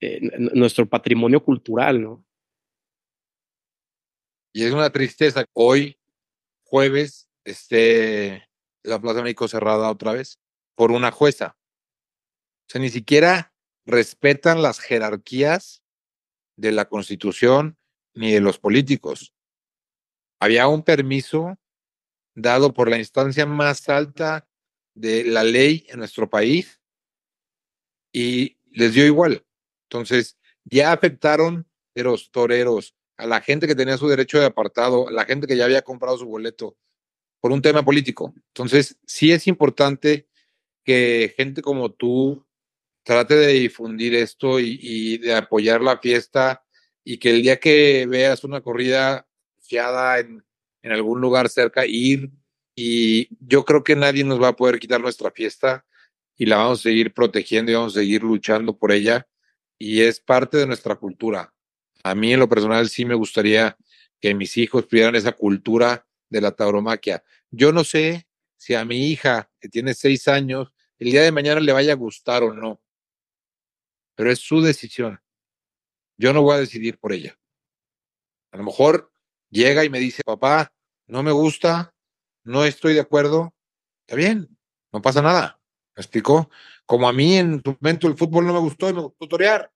eh, 0.01 0.20
nuestro 0.39 0.89
patrimonio 0.89 1.43
cultural, 1.43 2.03
¿no? 2.03 2.24
Y 4.53 4.64
es 4.64 4.72
una 4.72 4.91
tristeza. 4.91 5.45
Hoy, 5.53 5.99
jueves, 6.64 7.29
esté 7.45 8.49
la 8.83 9.01
Plaza 9.01 9.22
México 9.22 9.49
cerrada 9.49 9.91
otra 9.91 10.12
vez 10.12 10.39
por 10.74 10.93
una 10.93 11.11
jueza. 11.11 11.59
O 12.66 12.70
sea, 12.70 12.81
ni 12.81 12.89
siquiera 12.89 13.53
respetan 13.85 14.62
las 14.62 14.81
jerarquías 14.81 15.83
de 16.57 16.72
la 16.72 16.87
Constitución 16.87 17.79
ni 18.14 18.33
de 18.33 18.41
los 18.41 18.59
políticos. 18.59 19.36
Había 20.41 20.68
un 20.68 20.82
permiso 20.82 21.59
dado 22.34 22.74
por 22.74 22.91
la 22.91 22.99
instancia 22.99 23.47
más 23.47 23.89
alta 23.89 24.47
de 24.95 25.24
la 25.24 25.43
ley 25.43 25.87
en 25.89 25.99
nuestro 25.99 26.28
país 26.28 26.80
y 28.12 28.59
les 28.70 28.95
dio 28.95 29.05
igual. 29.05 29.45
Entonces, 29.89 30.39
ya 30.64 30.93
afectaron 30.93 31.66
a 31.95 32.01
los 32.01 32.30
toreros, 32.30 32.95
a 33.16 33.26
la 33.26 33.41
gente 33.41 33.66
que 33.66 33.74
tenía 33.74 33.97
su 33.97 34.09
derecho 34.09 34.39
de 34.39 34.47
apartado, 34.47 35.09
a 35.09 35.12
la 35.12 35.24
gente 35.24 35.47
que 35.47 35.57
ya 35.57 35.64
había 35.64 35.82
comprado 35.82 36.18
su 36.18 36.26
boleto 36.26 36.76
por 37.41 37.53
un 37.53 37.62
tema 37.62 37.84
político. 37.84 38.34
Entonces, 38.49 38.99
sí 39.07 39.32
es 39.32 39.47
importante 39.47 40.28
que 40.84 41.34
gente 41.37 41.62
como 41.62 41.93
tú 41.93 42.47
trate 43.03 43.34
de 43.37 43.49
difundir 43.49 44.14
esto 44.14 44.61
y, 44.61 44.78
y 44.80 45.18
de 45.18 45.34
apoyar 45.34 45.80
la 45.80 45.99
fiesta 45.99 46.64
y 47.05 47.18
que 47.18 47.30
el 47.30 47.43
día 47.43 47.61
que 47.61 48.07
veas 48.07 48.45
una 48.45 48.61
corrida 48.61 49.26
en, 49.71 50.45
en 50.83 50.93
algún 50.93 51.21
lugar 51.21 51.49
cerca, 51.49 51.87
ir 51.87 52.31
y 52.75 53.29
yo 53.41 53.64
creo 53.64 53.83
que 53.83 53.97
nadie 53.97 54.23
nos 54.25 54.41
va 54.41 54.49
a 54.49 54.57
poder 54.57 54.79
quitar 54.79 55.01
nuestra 55.01 55.31
fiesta 55.31 55.87
y 56.37 56.47
la 56.47 56.59
vamos 56.59 56.81
a 56.81 56.83
seguir 56.85 57.14
protegiendo 57.14 57.73
y 57.73 57.75
vamos 57.75 57.97
a 57.97 58.01
seguir 58.01 58.23
luchando 58.23 58.77
por 58.77 58.93
ella 58.93 59.27
y 59.79 60.03
es 60.03 60.21
parte 60.21 60.59
de 60.59 60.67
nuestra 60.67 60.97
cultura. 60.97 61.55
A 62.03 62.14
mí 62.14 62.33
en 62.33 62.41
lo 62.41 62.49
personal 62.49 62.89
sí 62.89 63.05
me 63.05 63.14
gustaría 63.14 63.77
que 64.21 64.35
mis 64.35 64.57
hijos 64.57 64.87
tuvieran 64.87 65.17
esa 65.17 65.33
cultura 65.33 66.07
de 66.29 66.41
la 66.41 66.53
tauromaquia. 66.53 67.25
Yo 67.51 67.73
no 67.73 67.85
sé 67.85 68.29
si 68.57 68.75
a 68.75 68.85
mi 68.85 69.11
hija, 69.11 69.51
que 69.61 69.69
tiene 69.69 69.95
seis 69.95 70.29
años, 70.29 70.73
el 70.99 71.11
día 71.11 71.23
de 71.23 71.33
mañana 71.33 71.61
le 71.61 71.73
vaya 71.73 71.93
a 71.93 71.97
gustar 71.97 72.43
o 72.43 72.53
no, 72.53 72.81
pero 74.14 74.31
es 74.31 74.39
su 74.39 74.61
decisión. 74.62 75.21
Yo 76.19 76.33
no 76.33 76.43
voy 76.43 76.57
a 76.57 76.61
decidir 76.61 76.99
por 76.99 77.12
ella. 77.12 77.39
A 78.51 78.57
lo 78.57 78.64
mejor 78.64 79.12
llega 79.57 79.84
y 79.84 79.90
me 79.90 79.98
dice, 79.98 80.22
papá, 80.24 80.72
no 81.07 81.22
me 81.22 81.32
gusta, 81.32 81.94
no 82.44 82.64
estoy 82.64 82.94
de 82.94 83.00
acuerdo. 83.00 83.54
Está 84.02 84.16
bien, 84.16 84.57
no 84.92 85.02
pasa 85.02 85.22
nada. 85.22 85.61
¿Me 85.96 86.02
explicó? 86.02 86.50
Como 86.84 87.09
a 87.09 87.12
mí 87.12 87.36
en 87.36 87.62
su 87.64 87.76
momento 87.80 88.07
el 88.07 88.16
fútbol 88.16 88.46
no 88.46 88.52
me 88.52 88.61
gustó 88.61 88.88
y 88.88 88.92
me 88.92 89.02
gustó 89.02 89.26
torear. 89.26 89.72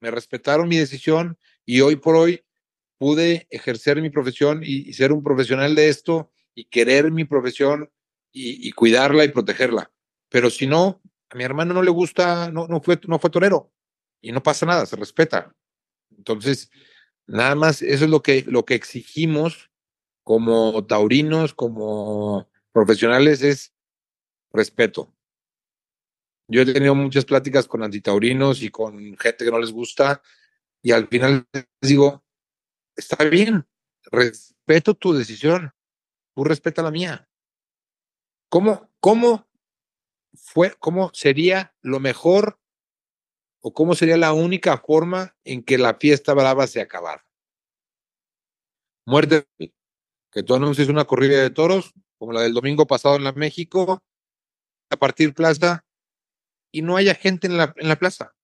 Me 0.00 0.10
respetaron 0.10 0.68
mi 0.68 0.76
decisión 0.78 1.38
y 1.66 1.80
hoy 1.80 1.96
por 1.96 2.16
hoy 2.16 2.42
pude 2.98 3.46
ejercer 3.50 4.00
mi 4.00 4.10
profesión 4.10 4.62
y, 4.62 4.92
ser 4.92 5.12
un 5.12 5.22
profesional 5.22 5.74
de 5.74 5.88
esto 5.88 6.30
y 6.54 6.64
querer 6.64 7.10
mi 7.10 7.24
profesión 7.24 7.90
y, 8.32 8.68
y, 8.68 8.72
cuidarla 8.72 9.24
y 9.24 9.28
protegerla. 9.28 9.90
Pero 10.28 10.50
si 10.50 10.66
no, 10.66 11.02
a 11.30 11.36
mi 11.36 11.44
hermano 11.44 11.74
no 11.74 11.82
le 11.82 11.90
gusta, 11.90 12.50
no, 12.50 12.66
no, 12.68 12.80
fue, 12.80 13.00
no 13.06 13.18
fue 13.18 13.30
torero 13.30 13.72
y 14.20 14.32
no 14.32 14.42
pasa 14.42 14.66
nada, 14.66 14.86
se 14.86 14.96
respeta. 14.96 15.54
Entonces, 16.16 16.70
nada 17.30 17.54
más 17.54 17.80
eso 17.82 18.04
es 18.04 18.10
lo 18.10 18.22
que, 18.22 18.44
lo 18.46 18.64
que 18.64 18.74
exigimos 18.74 19.70
como 20.24 20.84
taurinos, 20.86 21.54
como 21.54 22.48
profesionales, 22.72 23.42
es 23.42 23.72
respeto. 24.52 25.12
Yo 26.48 26.62
he 26.62 26.66
tenido 26.66 26.94
muchas 26.94 27.24
pláticas 27.24 27.66
con 27.66 27.82
antitaurinos 27.82 28.62
y 28.62 28.70
con 28.70 29.16
gente 29.16 29.44
que 29.44 29.50
no 29.50 29.58
les 29.58 29.72
gusta 29.72 30.20
y 30.82 30.90
al 30.92 31.06
final 31.06 31.46
les 31.52 31.66
digo, 31.80 32.24
está 32.96 33.24
bien, 33.24 33.66
respeto 34.10 34.94
tu 34.94 35.12
decisión, 35.12 35.72
tú 36.34 36.44
respeta 36.44 36.82
la 36.82 36.90
mía. 36.90 37.28
¿Cómo, 38.48 38.90
cómo 38.98 39.48
fue, 40.34 40.74
cómo 40.80 41.10
sería 41.14 41.74
lo 41.82 42.00
mejor 42.00 42.59
o 43.60 43.72
cómo 43.72 43.94
sería 43.94 44.16
la 44.16 44.32
única 44.32 44.78
forma 44.78 45.36
en 45.44 45.62
que 45.62 45.78
la 45.78 45.94
fiesta 45.94 46.34
brava 46.34 46.66
se 46.66 46.80
acabara? 46.80 47.26
Muerte, 49.06 49.46
que 50.30 50.42
tú 50.42 50.54
anuncies 50.54 50.88
una 50.88 51.04
corrida 51.04 51.42
de 51.42 51.50
toros, 51.50 51.92
como 52.18 52.32
la 52.32 52.42
del 52.42 52.54
domingo 52.54 52.86
pasado 52.86 53.16
en 53.16 53.24
la 53.24 53.32
México, 53.32 54.02
a 54.90 54.96
partir 54.96 55.34
plaza, 55.34 55.84
y 56.72 56.82
no 56.82 56.96
haya 56.96 57.14
gente 57.14 57.46
en 57.46 57.56
la, 57.56 57.74
en 57.76 57.88
la 57.88 57.96
plaza 57.96 58.34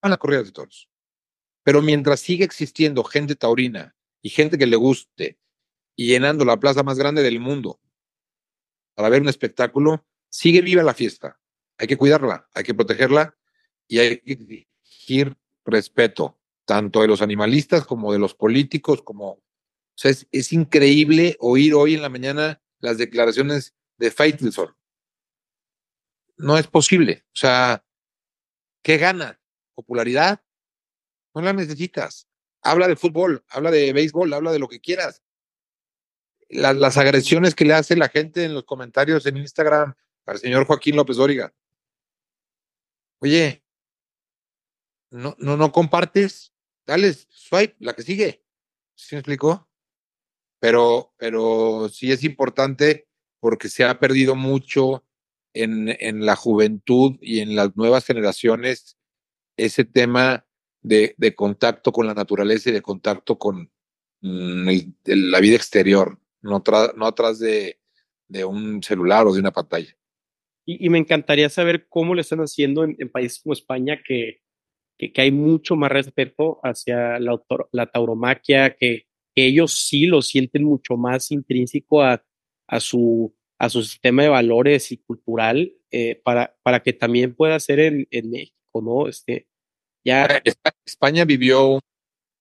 a 0.00 0.08
la 0.08 0.16
corrida 0.16 0.42
de 0.42 0.52
toros. 0.52 0.88
Pero 1.64 1.82
mientras 1.82 2.20
siga 2.20 2.44
existiendo 2.44 3.04
gente 3.04 3.36
taurina 3.36 3.96
y 4.22 4.30
gente 4.30 4.56
que 4.58 4.66
le 4.66 4.76
guste 4.76 5.38
y 5.96 6.06
llenando 6.06 6.44
la 6.44 6.58
plaza 6.58 6.82
más 6.82 6.98
grande 6.98 7.22
del 7.22 7.40
mundo 7.40 7.80
para 8.94 9.08
ver 9.08 9.20
un 9.20 9.28
espectáculo, 9.28 10.06
sigue 10.30 10.60
viva 10.60 10.82
la 10.82 10.94
fiesta. 10.94 11.40
Hay 11.78 11.86
que 11.86 11.96
cuidarla, 11.96 12.48
hay 12.52 12.64
que 12.64 12.74
protegerla 12.74 13.36
y 13.86 13.98
hay 13.98 14.20
que 14.20 14.32
exigir 14.32 15.36
respeto, 15.64 16.38
tanto 16.64 17.00
de 17.00 17.08
los 17.08 17.22
animalistas 17.22 17.86
como 17.86 18.12
de 18.12 18.18
los 18.18 18.34
políticos, 18.34 19.02
como... 19.02 19.30
O 19.30 20.00
sea, 20.00 20.12
es, 20.30 20.52
increíble 20.52 21.36
oír 21.40 21.74
hoy 21.74 21.94
en 21.94 22.02
la 22.02 22.08
mañana 22.08 22.62
las 22.78 22.98
declaraciones 22.98 23.74
de 23.96 24.12
Faitelson. 24.12 24.76
No 26.36 26.56
es 26.56 26.68
posible. 26.68 27.24
O 27.26 27.36
sea, 27.36 27.84
¿qué 28.82 28.96
gana? 28.96 29.40
popularidad, 29.78 30.42
no 31.36 31.40
la 31.40 31.52
necesitas. 31.52 32.26
Habla 32.62 32.88
de 32.88 32.96
fútbol, 32.96 33.44
habla 33.48 33.70
de 33.70 33.92
béisbol, 33.92 34.32
habla 34.32 34.50
de 34.50 34.58
lo 34.58 34.66
que 34.66 34.80
quieras. 34.80 35.22
La, 36.48 36.72
las 36.72 36.96
agresiones 36.96 37.54
que 37.54 37.64
le 37.64 37.74
hace 37.74 37.94
la 37.94 38.08
gente 38.08 38.44
en 38.44 38.54
los 38.54 38.64
comentarios 38.64 39.24
en 39.26 39.36
Instagram 39.36 39.94
al 40.26 40.38
señor 40.38 40.66
Joaquín 40.66 40.96
López 40.96 41.16
Dóriga. 41.16 41.54
Oye, 43.20 43.64
no, 45.10 45.34
no, 45.38 45.56
no 45.56 45.72
compartes, 45.72 46.52
dale 46.86 47.12
swipe, 47.12 47.76
la 47.80 47.94
que 47.94 48.02
sigue. 48.02 48.44
¿Sí 48.94 49.14
me 49.14 49.20
explicó? 49.20 49.68
Pero, 50.60 51.14
pero 51.16 51.88
sí 51.88 52.12
es 52.12 52.24
importante 52.24 53.08
porque 53.40 53.68
se 53.68 53.84
ha 53.84 53.98
perdido 53.98 54.34
mucho 54.34 55.04
en, 55.54 55.96
en 56.00 56.26
la 56.26 56.36
juventud 56.36 57.16
y 57.20 57.40
en 57.40 57.56
las 57.56 57.76
nuevas 57.76 58.04
generaciones 58.04 58.98
ese 59.56 59.84
tema 59.84 60.46
de, 60.82 61.14
de 61.18 61.34
contacto 61.34 61.92
con 61.92 62.06
la 62.06 62.14
naturaleza 62.14 62.70
y 62.70 62.72
de 62.72 62.82
contacto 62.82 63.38
con 63.38 63.70
mm, 64.20 64.68
la 65.04 65.40
vida 65.40 65.56
exterior, 65.56 66.18
no, 66.40 66.62
tra, 66.62 66.92
no 66.96 67.06
atrás 67.06 67.38
de, 67.38 67.80
de, 68.28 68.44
un 68.44 68.82
celular 68.82 69.26
o 69.26 69.32
de 69.32 69.40
una 69.40 69.52
pantalla. 69.52 69.96
Y, 70.70 70.90
me 70.90 70.98
encantaría 70.98 71.48
saber 71.48 71.86
cómo 71.88 72.14
lo 72.14 72.20
están 72.20 72.40
haciendo 72.40 72.84
en, 72.84 73.08
países 73.08 73.40
como 73.40 73.54
España, 73.54 74.02
que, 74.06 74.42
que, 74.98 75.12
hay 75.16 75.32
mucho 75.32 75.76
más 75.76 75.90
respeto 75.90 76.60
hacia 76.62 77.18
la, 77.18 77.40
la 77.72 77.86
tauromaquia, 77.86 78.76
que, 78.76 79.06
que, 79.34 79.46
ellos 79.46 79.72
sí 79.88 80.04
lo 80.04 80.20
sienten 80.20 80.64
mucho 80.64 80.98
más 80.98 81.30
intrínseco 81.30 82.02
a, 82.02 82.22
a, 82.66 82.80
su, 82.80 83.34
a 83.58 83.70
su 83.70 83.82
sistema 83.82 84.24
de 84.24 84.28
valores 84.28 84.92
y 84.92 84.98
cultural, 84.98 85.72
eh, 85.90 86.20
para, 86.22 86.54
para 86.62 86.82
que 86.82 86.92
también 86.92 87.34
pueda 87.34 87.58
ser 87.60 87.80
en, 87.80 88.06
en 88.10 88.30
México, 88.30 88.82
¿no? 88.82 89.08
Este, 89.08 89.48
ya... 90.04 90.42
España 90.84 91.24
vivió, 91.24 91.80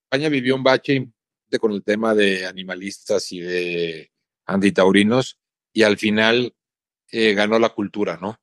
España 0.04 0.28
vivió 0.28 0.54
un 0.54 0.64
bache 0.64 1.08
con 1.62 1.72
el 1.72 1.82
tema 1.82 2.14
de 2.14 2.46
animalistas 2.46 3.32
y 3.32 3.40
de 3.40 4.12
antitaurinos 4.46 5.40
y 5.72 5.84
al 5.84 5.98
final 5.98 6.57
eh, 7.12 7.34
ganó 7.34 7.60
la 7.60 7.70
cultura, 7.70 8.18
¿no? 8.22 8.40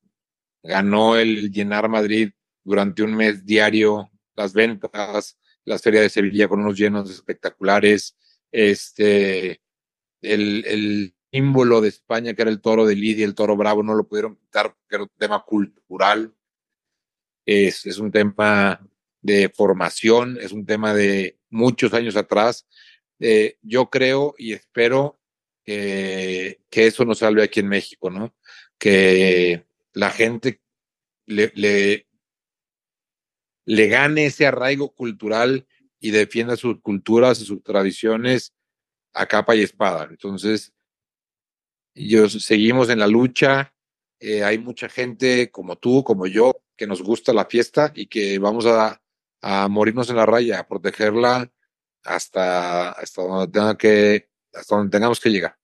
Ganó 0.63 1.17
el 1.17 1.51
llenar 1.51 1.89
Madrid 1.89 2.31
durante 2.63 3.03
un 3.03 3.15
mes 3.15 3.45
diario, 3.45 4.11
las 4.35 4.53
ventas, 4.53 5.39
las 5.65 5.83
ferias 5.83 6.05
de 6.05 6.11
Sevilla 6.11 6.49
con 6.49 6.61
unos 6.61 6.77
llenos 6.79 7.11
espectaculares, 7.11 8.17
este, 8.51 9.61
el, 10.23 10.65
el 10.67 11.15
símbolo 11.33 11.81
de 11.81 11.89
España 11.89 12.35
que 12.35 12.43
era 12.43 12.51
el 12.51 12.61
toro 12.61 12.87
de 12.87 12.95
Lidia, 12.95 13.25
el 13.25 13.35
toro 13.35 13.57
bravo, 13.57 13.83
no 13.83 13.95
lo 13.95 14.07
pudieron 14.07 14.37
quitar 14.37 14.75
porque 14.75 14.95
era 14.95 15.03
un 15.05 15.11
tema 15.19 15.45
cultural, 15.45 16.35
es, 17.47 17.87
es 17.87 17.99
un 17.99 18.11
tema 18.11 18.81
de 19.21 19.49
formación, 19.49 20.39
es 20.41 20.53
un 20.53 20.67
tema 20.67 20.95
de 20.95 21.39
muchos 21.51 21.95
años 21.95 22.17
atrás. 22.17 22.67
Eh, 23.19 23.59
yo 23.63 23.91
creo 23.91 24.35
y 24.39 24.53
espero 24.53 25.19
que, 25.65 26.61
eso 26.71 27.05
nos 27.05 27.19
salve 27.19 27.43
aquí 27.43 27.61
en 27.61 27.69
México, 27.69 28.11
¿no? 28.11 28.35
Que 28.79 29.65
la 29.93 30.11
gente 30.11 30.61
le, 31.27 31.53
le, 31.55 32.07
le 33.65 33.89
gane 33.89 34.27
ese 34.27 34.47
arraigo 34.47 34.95
cultural 34.95 35.67
y 36.01 36.11
defienda 36.11 36.57
sus 36.57 36.81
culturas 36.81 37.41
y 37.41 37.45
sus 37.47 37.63
tradiciones 37.63 38.55
a 39.13 39.27
capa 39.27 39.57
y 39.57 39.63
espada. 39.63 40.07
Entonces, 40.11 40.73
yo, 41.95 42.29
seguimos 42.29 42.91
en 42.91 42.99
la 42.99 43.07
lucha. 43.07 43.75
Eh, 44.21 44.45
hay 44.45 44.59
mucha 44.59 44.89
gente 44.89 45.51
como 45.51 45.77
tú, 45.77 46.05
como 46.05 46.27
yo, 46.27 46.63
que 46.77 46.87
nos 46.87 47.03
gusta 47.03 47.33
la 47.33 47.47
fiesta 47.47 47.93
y 47.95 48.07
que 48.07 48.39
vamos 48.39 48.67
a 48.67 49.01
a 49.45 49.69
morirnos 49.69 50.09
en 50.09 50.17
la 50.17 50.25
raya, 50.25 50.61
a 50.61 50.67
protegerla 50.67 51.53
hasta, 52.03 52.93
hasta 52.93 53.23
donde 53.23 53.53
tenga 53.53 53.77
que, 53.77 54.31
hasta 54.55 54.77
donde 54.77 54.91
tengamos 54.91 55.21
que 55.21 55.31
llegar. 55.31 55.57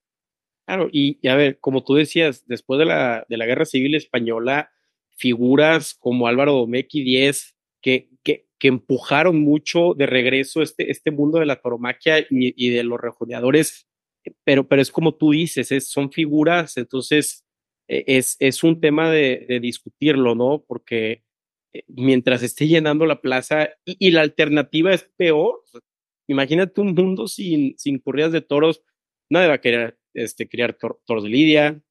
Claro, 0.66 0.88
y, 0.92 1.18
y, 1.20 1.28
a 1.28 1.36
ver, 1.36 1.58
como 1.58 1.82
tú 1.82 1.94
decías, 1.94 2.46
después 2.46 2.78
de 2.78 2.84
la, 2.84 3.26
de 3.28 3.36
la 3.36 3.46
Guerra 3.46 3.64
Civil 3.64 3.94
Española, 3.94 4.70
figuras 5.16 5.94
como 5.94 6.28
Álvaro 6.28 6.52
Domequi 6.52 7.02
Diez, 7.02 7.56
que, 7.82 8.08
que, 8.22 8.46
que 8.58 8.68
empujaron 8.68 9.40
mucho 9.40 9.94
de 9.94 10.06
regreso 10.06 10.62
este, 10.62 10.90
este 10.90 11.10
mundo 11.10 11.38
de 11.38 11.46
la 11.46 11.60
tauromaquia 11.60 12.20
y, 12.20 12.26
y 12.30 12.70
de 12.70 12.84
los 12.84 13.00
rejoneadores, 13.00 13.88
pero, 14.44 14.68
pero 14.68 14.82
es 14.82 14.92
como 14.92 15.14
tú 15.14 15.32
dices, 15.32 15.72
es, 15.72 15.88
son 15.88 16.12
figuras, 16.12 16.76
entonces 16.76 17.44
e, 17.88 18.04
es, 18.06 18.36
es 18.38 18.62
un 18.62 18.80
tema 18.80 19.10
de, 19.10 19.46
de 19.48 19.60
discutirlo, 19.60 20.34
¿no? 20.34 20.64
Porque 20.66 21.24
eh, 21.72 21.82
mientras 21.88 22.42
esté 22.42 22.68
llenando 22.68 23.06
la 23.06 23.20
plaza 23.20 23.70
y, 23.84 23.96
y 23.98 24.10
la 24.10 24.22
alternativa 24.22 24.92
es 24.92 25.04
peor. 25.16 25.62
Imagínate 26.30 26.80
un 26.80 26.94
mundo 26.94 27.26
sin, 27.26 27.76
sin 27.76 27.98
corridas 27.98 28.30
de 28.30 28.40
toros, 28.40 28.84
nadie 29.28 29.48
va 29.48 29.54
a 29.54 29.60
querer 29.60 29.98
este, 30.14 30.48
criar 30.48 30.74
tor 30.74 31.00
toros 31.04 31.24
de 31.24 31.28
lidia. 31.28 31.82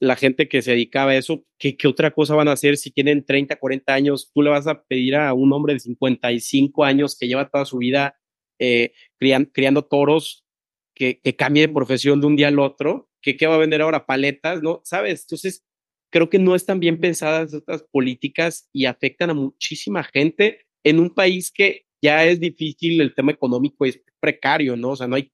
La 0.00 0.16
gente 0.16 0.48
que 0.48 0.62
se 0.62 0.70
dedicaba 0.70 1.10
a 1.10 1.16
eso, 1.16 1.44
¿qué, 1.58 1.76
¿qué, 1.76 1.88
otra 1.88 2.10
cosa 2.10 2.34
van 2.34 2.48
a 2.48 2.52
hacer 2.52 2.78
si 2.78 2.90
tienen 2.90 3.22
30, 3.22 3.56
40 3.56 3.92
años? 3.92 4.30
Tú 4.32 4.40
le 4.40 4.48
vas 4.48 4.66
a 4.66 4.82
pedir 4.84 5.14
a 5.16 5.34
un 5.34 5.52
hombre 5.52 5.74
de 5.74 5.80
55 5.80 6.84
años 6.84 7.18
que 7.18 7.28
lleva 7.28 7.50
toda 7.50 7.66
su 7.66 7.78
vida 7.78 8.16
eh, 8.58 8.94
criando, 9.18 9.50
criando 9.52 9.82
toros 9.82 10.46
que, 10.94 11.20
que, 11.20 11.36
cambie 11.36 11.66
de 11.66 11.74
profesión 11.74 12.18
de 12.18 12.28
un 12.28 12.36
día 12.36 12.48
al 12.48 12.58
otro, 12.58 13.10
que 13.20 13.36
qué 13.36 13.46
va 13.46 13.56
a 13.56 13.58
vender 13.58 13.82
ahora 13.82 14.06
paletas, 14.06 14.62
¿no? 14.62 14.80
¿Sabes? 14.84 15.22
Entonces, 15.22 15.66
creo 16.10 16.30
que 16.30 16.38
no 16.38 16.54
están 16.54 16.80
bien 16.80 16.98
pensadas 16.98 17.52
estas 17.52 17.82
políticas 17.82 18.70
y 18.72 18.86
afectan 18.86 19.28
a 19.28 19.34
muchísima 19.34 20.02
gente 20.02 20.66
en 20.82 20.98
un 20.98 21.10
país 21.10 21.50
que 21.52 21.84
ya 22.02 22.24
es 22.24 22.40
difícil, 22.40 23.00
el 23.00 23.14
tema 23.14 23.32
económico 23.32 23.84
es 23.84 24.00
precario, 24.20 24.76
¿no? 24.76 24.90
O 24.90 24.96
sea, 24.96 25.06
no 25.06 25.16
hay 25.16 25.32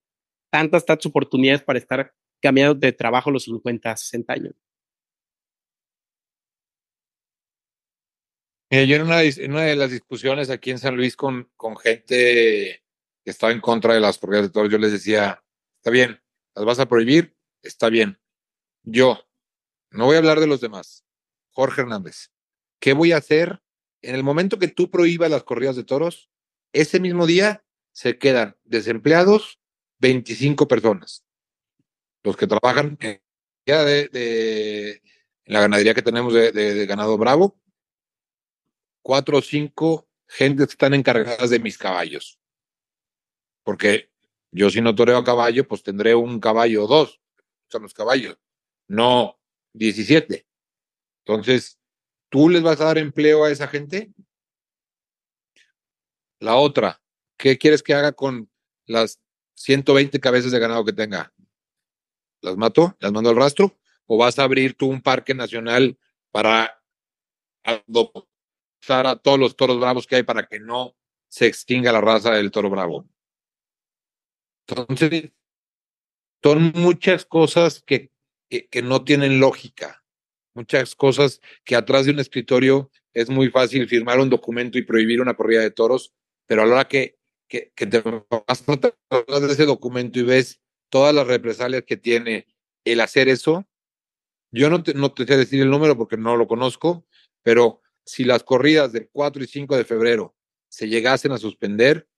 tantas, 0.50 0.84
tantas 0.84 1.06
oportunidades 1.06 1.62
para 1.62 1.78
estar 1.78 2.14
cambiando 2.40 2.74
de 2.74 2.92
trabajo 2.92 3.30
los 3.30 3.44
50, 3.44 3.96
60 3.96 4.32
años. 4.32 4.54
Yo 8.70 8.96
en 8.96 9.02
una, 9.02 9.62
de 9.62 9.76
las 9.76 9.90
discusiones 9.90 10.50
aquí 10.50 10.70
en 10.70 10.78
San 10.78 10.94
Luis 10.94 11.16
con, 11.16 11.50
con 11.56 11.78
gente 11.78 12.84
que 13.24 13.30
estaba 13.30 13.50
en 13.50 13.62
contra 13.62 13.94
de 13.94 14.00
las 14.00 14.18
corridas 14.18 14.44
de 14.44 14.50
toros, 14.50 14.70
yo 14.70 14.76
les 14.76 14.92
decía, 14.92 15.42
está 15.78 15.90
bien, 15.90 16.20
las 16.54 16.66
vas 16.66 16.78
a 16.78 16.86
prohibir, 16.86 17.34
está 17.62 17.88
bien. 17.88 18.20
Yo, 18.82 19.26
no 19.90 20.04
voy 20.04 20.16
a 20.16 20.18
hablar 20.18 20.38
de 20.38 20.46
los 20.46 20.60
demás. 20.60 21.06
Jorge 21.50 21.80
Hernández, 21.80 22.30
¿qué 22.78 22.92
voy 22.92 23.12
a 23.12 23.16
hacer 23.16 23.62
en 24.02 24.14
el 24.14 24.22
momento 24.22 24.58
que 24.58 24.68
tú 24.68 24.90
prohíbas 24.90 25.30
las 25.30 25.44
corridas 25.44 25.74
de 25.74 25.84
toros? 25.84 26.30
Ese 26.72 27.00
mismo 27.00 27.26
día 27.26 27.64
se 27.92 28.18
quedan 28.18 28.56
desempleados 28.64 29.58
25 30.00 30.68
personas. 30.68 31.24
Los 32.22 32.36
que 32.36 32.46
trabajan 32.46 32.98
en, 33.00 33.20
de, 33.64 35.02
la 35.44 35.60
ganadería 35.60 35.94
que 35.94 36.02
tenemos 36.02 36.32
de, 36.34 36.86
ganado 36.86 37.16
bravo, 37.18 37.58
cuatro 39.02 39.38
o 39.38 39.42
cinco 39.42 40.08
gentes 40.26 40.70
están 40.70 40.94
encargadas 40.94 41.50
de 41.50 41.58
mis 41.58 41.78
caballos. 41.78 42.38
Porque 43.62 44.10
yo 44.50 44.70
si 44.70 44.80
no 44.80 44.94
toreo 44.94 45.18
a 45.18 45.24
caballo, 45.24 45.66
pues 45.66 45.82
tendré 45.82 46.14
un 46.14 46.40
caballo 46.40 46.84
o 46.84 46.86
dos. 46.86 47.20
Son 47.68 47.82
los 47.82 47.94
caballos. 47.94 48.38
No 48.86 49.38
17. 49.74 50.46
Entonces, 51.24 51.78
¿tú 52.28 52.48
les 52.48 52.62
vas 52.62 52.80
a 52.80 52.86
dar 52.86 52.98
empleo 52.98 53.44
a 53.44 53.50
esa 53.50 53.68
gente? 53.68 54.12
La 56.40 56.56
otra, 56.56 57.00
¿qué 57.36 57.58
quieres 57.58 57.82
que 57.82 57.94
haga 57.94 58.12
con 58.12 58.50
las 58.86 59.20
120 59.54 60.20
cabezas 60.20 60.52
de 60.52 60.58
ganado 60.58 60.84
que 60.84 60.92
tenga? 60.92 61.32
¿Las 62.40 62.56
mato? 62.56 62.96
¿Las 63.00 63.12
mando 63.12 63.30
al 63.30 63.36
rastro? 63.36 63.78
¿O 64.06 64.16
vas 64.16 64.38
a 64.38 64.44
abrir 64.44 64.74
tú 64.74 64.88
un 64.88 65.02
parque 65.02 65.34
nacional 65.34 65.98
para 66.30 66.80
adoptar 67.64 69.06
a 69.06 69.16
todos 69.16 69.38
los 69.38 69.56
toros 69.56 69.80
bravos 69.80 70.06
que 70.06 70.16
hay 70.16 70.22
para 70.22 70.46
que 70.46 70.60
no 70.60 70.96
se 71.28 71.46
extinga 71.46 71.92
la 71.92 72.00
raza 72.00 72.32
del 72.32 72.50
toro 72.50 72.70
bravo? 72.70 73.08
Entonces, 74.66 75.32
son 76.42 76.72
muchas 76.74 77.24
cosas 77.24 77.82
que 77.82 78.12
que, 78.48 78.68
que 78.68 78.82
no 78.82 79.04
tienen 79.04 79.40
lógica. 79.40 80.02
Muchas 80.54 80.94
cosas 80.94 81.40
que 81.64 81.76
atrás 81.76 82.06
de 82.06 82.12
un 82.12 82.18
escritorio 82.18 82.90
es 83.12 83.30
muy 83.30 83.48
fácil 83.50 83.88
firmar 83.88 84.18
un 84.18 84.30
documento 84.30 84.78
y 84.78 84.82
prohibir 84.82 85.20
una 85.20 85.34
corrida 85.34 85.60
de 85.60 85.70
toros, 85.70 86.14
pero 86.48 86.62
a 86.62 86.66
la 86.66 86.74
hora 86.74 86.88
que, 86.88 87.18
que, 87.46 87.70
te 87.76 88.00
vas 88.00 88.64
a 88.68 89.52
ese 89.52 89.66
documento 89.66 90.18
y 90.18 90.22
ves 90.24 90.60
todas 90.90 91.14
las 91.14 91.28
represalias 91.28 91.84
que 91.86 91.96
tiene 91.96 92.48
el 92.84 93.00
hacer 93.00 93.28
eso, 93.28 93.68
yo 94.50 94.70
no 94.70 94.82
te, 94.82 94.94
no 94.94 95.12
te 95.12 95.26
sé 95.26 95.36
decir 95.36 95.62
el 95.62 95.70
número 95.70 95.96
porque 95.96 96.16
no 96.16 96.36
lo 96.36 96.48
conozco, 96.48 97.06
pero 97.42 97.82
si 98.04 98.24
las 98.24 98.42
corridas 98.42 98.92
del 98.92 99.08
4 99.12 99.44
y 99.44 99.46
5 99.46 99.76
de 99.76 99.84
febrero 99.84 100.34
se 100.68 100.88
llegasen 100.88 101.30
a 101.30 101.38
suspender, 101.38 102.08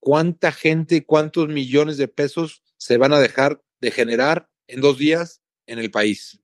¿cuánta 0.00 0.52
gente, 0.52 1.04
cuántos 1.04 1.48
millones 1.48 1.98
de 1.98 2.08
pesos 2.08 2.62
se 2.78 2.96
van 2.96 3.12
a 3.12 3.18
dejar 3.18 3.60
de 3.80 3.90
generar 3.90 4.48
en 4.68 4.80
dos 4.80 4.98
días 4.98 5.42
en 5.66 5.78
el 5.78 5.90
país. 5.90 6.40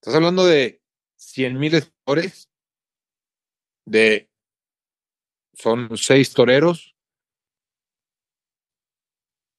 Estás 0.00 0.14
hablando 0.14 0.46
de 0.46 0.82
100 1.16 1.58
mil 1.58 1.72
de 3.86 4.29
son 5.60 5.96
seis 5.96 6.32
toreros. 6.32 6.94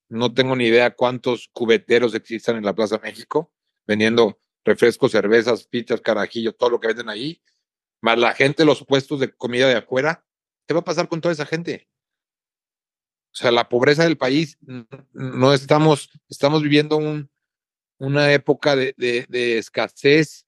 No 0.10 0.34
tengo 0.34 0.56
ni 0.56 0.66
idea 0.66 0.96
cuántos 0.96 1.50
cubeteros 1.54 2.14
existen 2.16 2.58
en 2.58 2.66
la 2.66 2.76
Plaza 2.76 3.00
México, 3.00 3.52
vendiendo 3.88 4.40
refrescos, 4.66 5.12
cervezas, 5.12 5.66
pizzas, 5.66 6.02
carajillos, 6.02 6.58
todo 6.58 6.72
lo 6.72 6.80
que 6.80 6.88
venden 6.88 7.10
ahí, 7.10 7.42
más 8.02 8.18
la 8.18 8.34
gente, 8.34 8.66
los 8.66 8.86
puestos 8.86 9.20
de 9.20 9.34
comida 9.34 9.68
de 9.68 9.76
afuera. 9.76 10.26
¿Qué 10.68 10.74
va 10.74 10.82
a 10.82 10.86
pasar 10.86 11.08
con 11.08 11.22
toda 11.22 11.34
esa 11.34 11.46
gente? 11.46 11.88
O 13.34 13.36
sea, 13.36 13.52
la 13.52 13.70
pobreza 13.70 14.04
del 14.04 14.18
país, 14.18 14.58
no 15.14 15.54
estamos, 15.54 16.10
estamos 16.28 16.62
viviendo 16.62 16.98
un, 16.98 17.32
una 18.02 18.34
época 18.34 18.76
de, 18.76 18.94
de, 18.98 19.58
escasez 19.60 20.48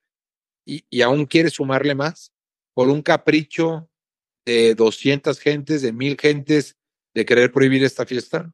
y, 0.66 1.01
aún 1.01 1.26
quieres 1.28 1.54
sumarle 1.54 1.93
más 1.93 2.34
por 2.74 2.89
un 2.89 3.04
capricho 3.04 3.89
de 4.46 4.76
200 4.76 5.39
gentes, 5.39 5.82
de 5.82 5.94
mil 5.94 6.18
gentes, 6.20 6.78
de 7.14 7.26
querer 7.26 7.52
prohibir 7.52 7.84
esta 7.84 8.06
fiesta. 8.06 8.52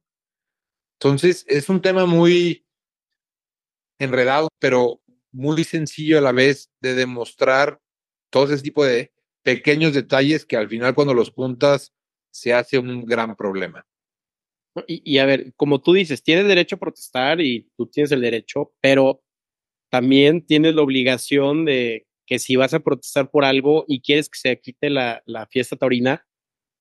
Entonces, 0.99 1.45
es 1.47 1.69
un 1.69 1.81
tema 1.81 2.05
muy 2.05 2.65
enredado, 3.99 4.49
pero 4.59 5.01
muy 5.31 5.63
sencillo 5.63 6.17
a 6.17 6.21
la 6.21 6.31
vez 6.31 6.69
de 6.81 6.93
demostrar 6.93 7.79
todo 8.29 8.51
ese 8.53 8.63
tipo 8.63 8.83
de 8.83 9.11
pequeños 9.43 9.93
detalles 9.93 10.45
que 10.45 10.57
al 10.57 10.67
final 10.67 10.93
cuando 10.93 11.13
los 11.13 11.31
juntas 11.31 11.93
se 12.31 12.53
hace 12.53 12.77
un 12.77 13.05
gran 13.05 13.35
problema. 13.35 13.85
Y, 14.87 15.01
y, 15.03 15.17
a 15.17 15.25
ver, 15.25 15.53
como 15.55 15.81
tú 15.81 15.93
dices, 15.93 16.21
tienes 16.23 16.47
derecho 16.47 16.75
a 16.75 16.79
protestar 16.79 17.41
y 17.41 17.69
tú 17.75 17.87
tienes 17.87 18.11
el 18.11 18.21
derecho, 18.21 18.73
pero 18.81 19.23
también 19.89 20.45
tienes 20.45 20.75
la 20.75 20.83
obligación 20.83 21.65
de 21.65 22.05
que 22.29 22.37
si 22.37 22.55
vas 22.55 22.75
a 22.75 22.79
protestar 22.79 23.31
por 23.31 23.43
algo 23.43 23.85
y 23.87 24.01
quieres 24.01 24.29
que 24.29 24.37
se 24.37 24.59
quite 24.61 24.91
la, 24.91 25.23
la 25.25 25.47
fiesta 25.47 25.75
taurina, 25.75 26.27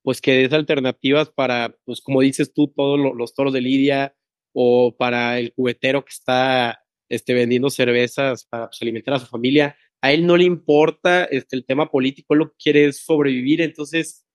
pues 0.03 0.21
que 0.21 0.33
des 0.33 0.53
alternativas 0.53 1.31
para, 1.31 1.75
pues 1.87 2.03
como 2.03 2.21
dices 2.21 2.53
tú, 2.53 2.69
todos 2.69 3.01
lo, 3.01 3.15
los 3.15 3.35
toros 3.35 3.55
de 3.55 3.63
Lidia 3.63 4.15
o 4.53 4.95
para 4.95 5.39
el 5.39 5.55
cubetero 5.55 6.05
que 6.05 6.11
está 6.11 6.85
este, 7.09 7.33
vendiendo 7.33 7.71
cervezas 7.71 8.45
para 8.45 8.69
pues, 8.69 8.83
alimentar 8.83 9.15
a 9.15 9.21
su 9.21 9.27
familia. 9.27 9.75
A 10.03 10.13
él 10.13 10.27
no 10.27 10.37
le 10.37 10.45
importa 10.45 11.25
este, 11.25 11.57
el 11.57 11.65
tema 11.65 11.91
político, 11.91 12.35
lo 12.35 12.51
que 12.51 12.57
quiere 12.63 12.85
es 12.85 12.99
sobrevivir. 13.03 13.63
Entonces, 13.63 14.27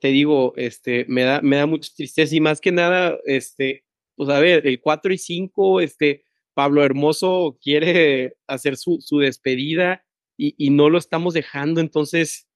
te 0.00 0.08
digo, 0.08 0.52
este, 0.56 1.06
me 1.08 1.22
da, 1.22 1.40
me 1.40 1.56
da 1.56 1.64
mucha 1.64 1.90
tristeza 1.96 2.36
y 2.36 2.40
más 2.40 2.60
que 2.60 2.72
nada, 2.72 3.18
este, 3.24 3.86
pues 4.16 4.28
a 4.28 4.38
ver, 4.38 4.66
el 4.66 4.82
4 4.82 5.14
y 5.14 5.18
5, 5.18 5.80
este, 5.80 6.26
Pablo 6.54 6.84
Hermoso 6.84 7.58
quiere 7.62 8.36
hacer 8.46 8.76
su, 8.76 8.98
su 9.00 9.18
despedida 9.18 10.04
y, 10.36 10.70
no 10.70 10.90
lo 10.90 10.98
estamos 10.98 11.34
dejando. 11.34 11.80
Entonces, 11.80 12.48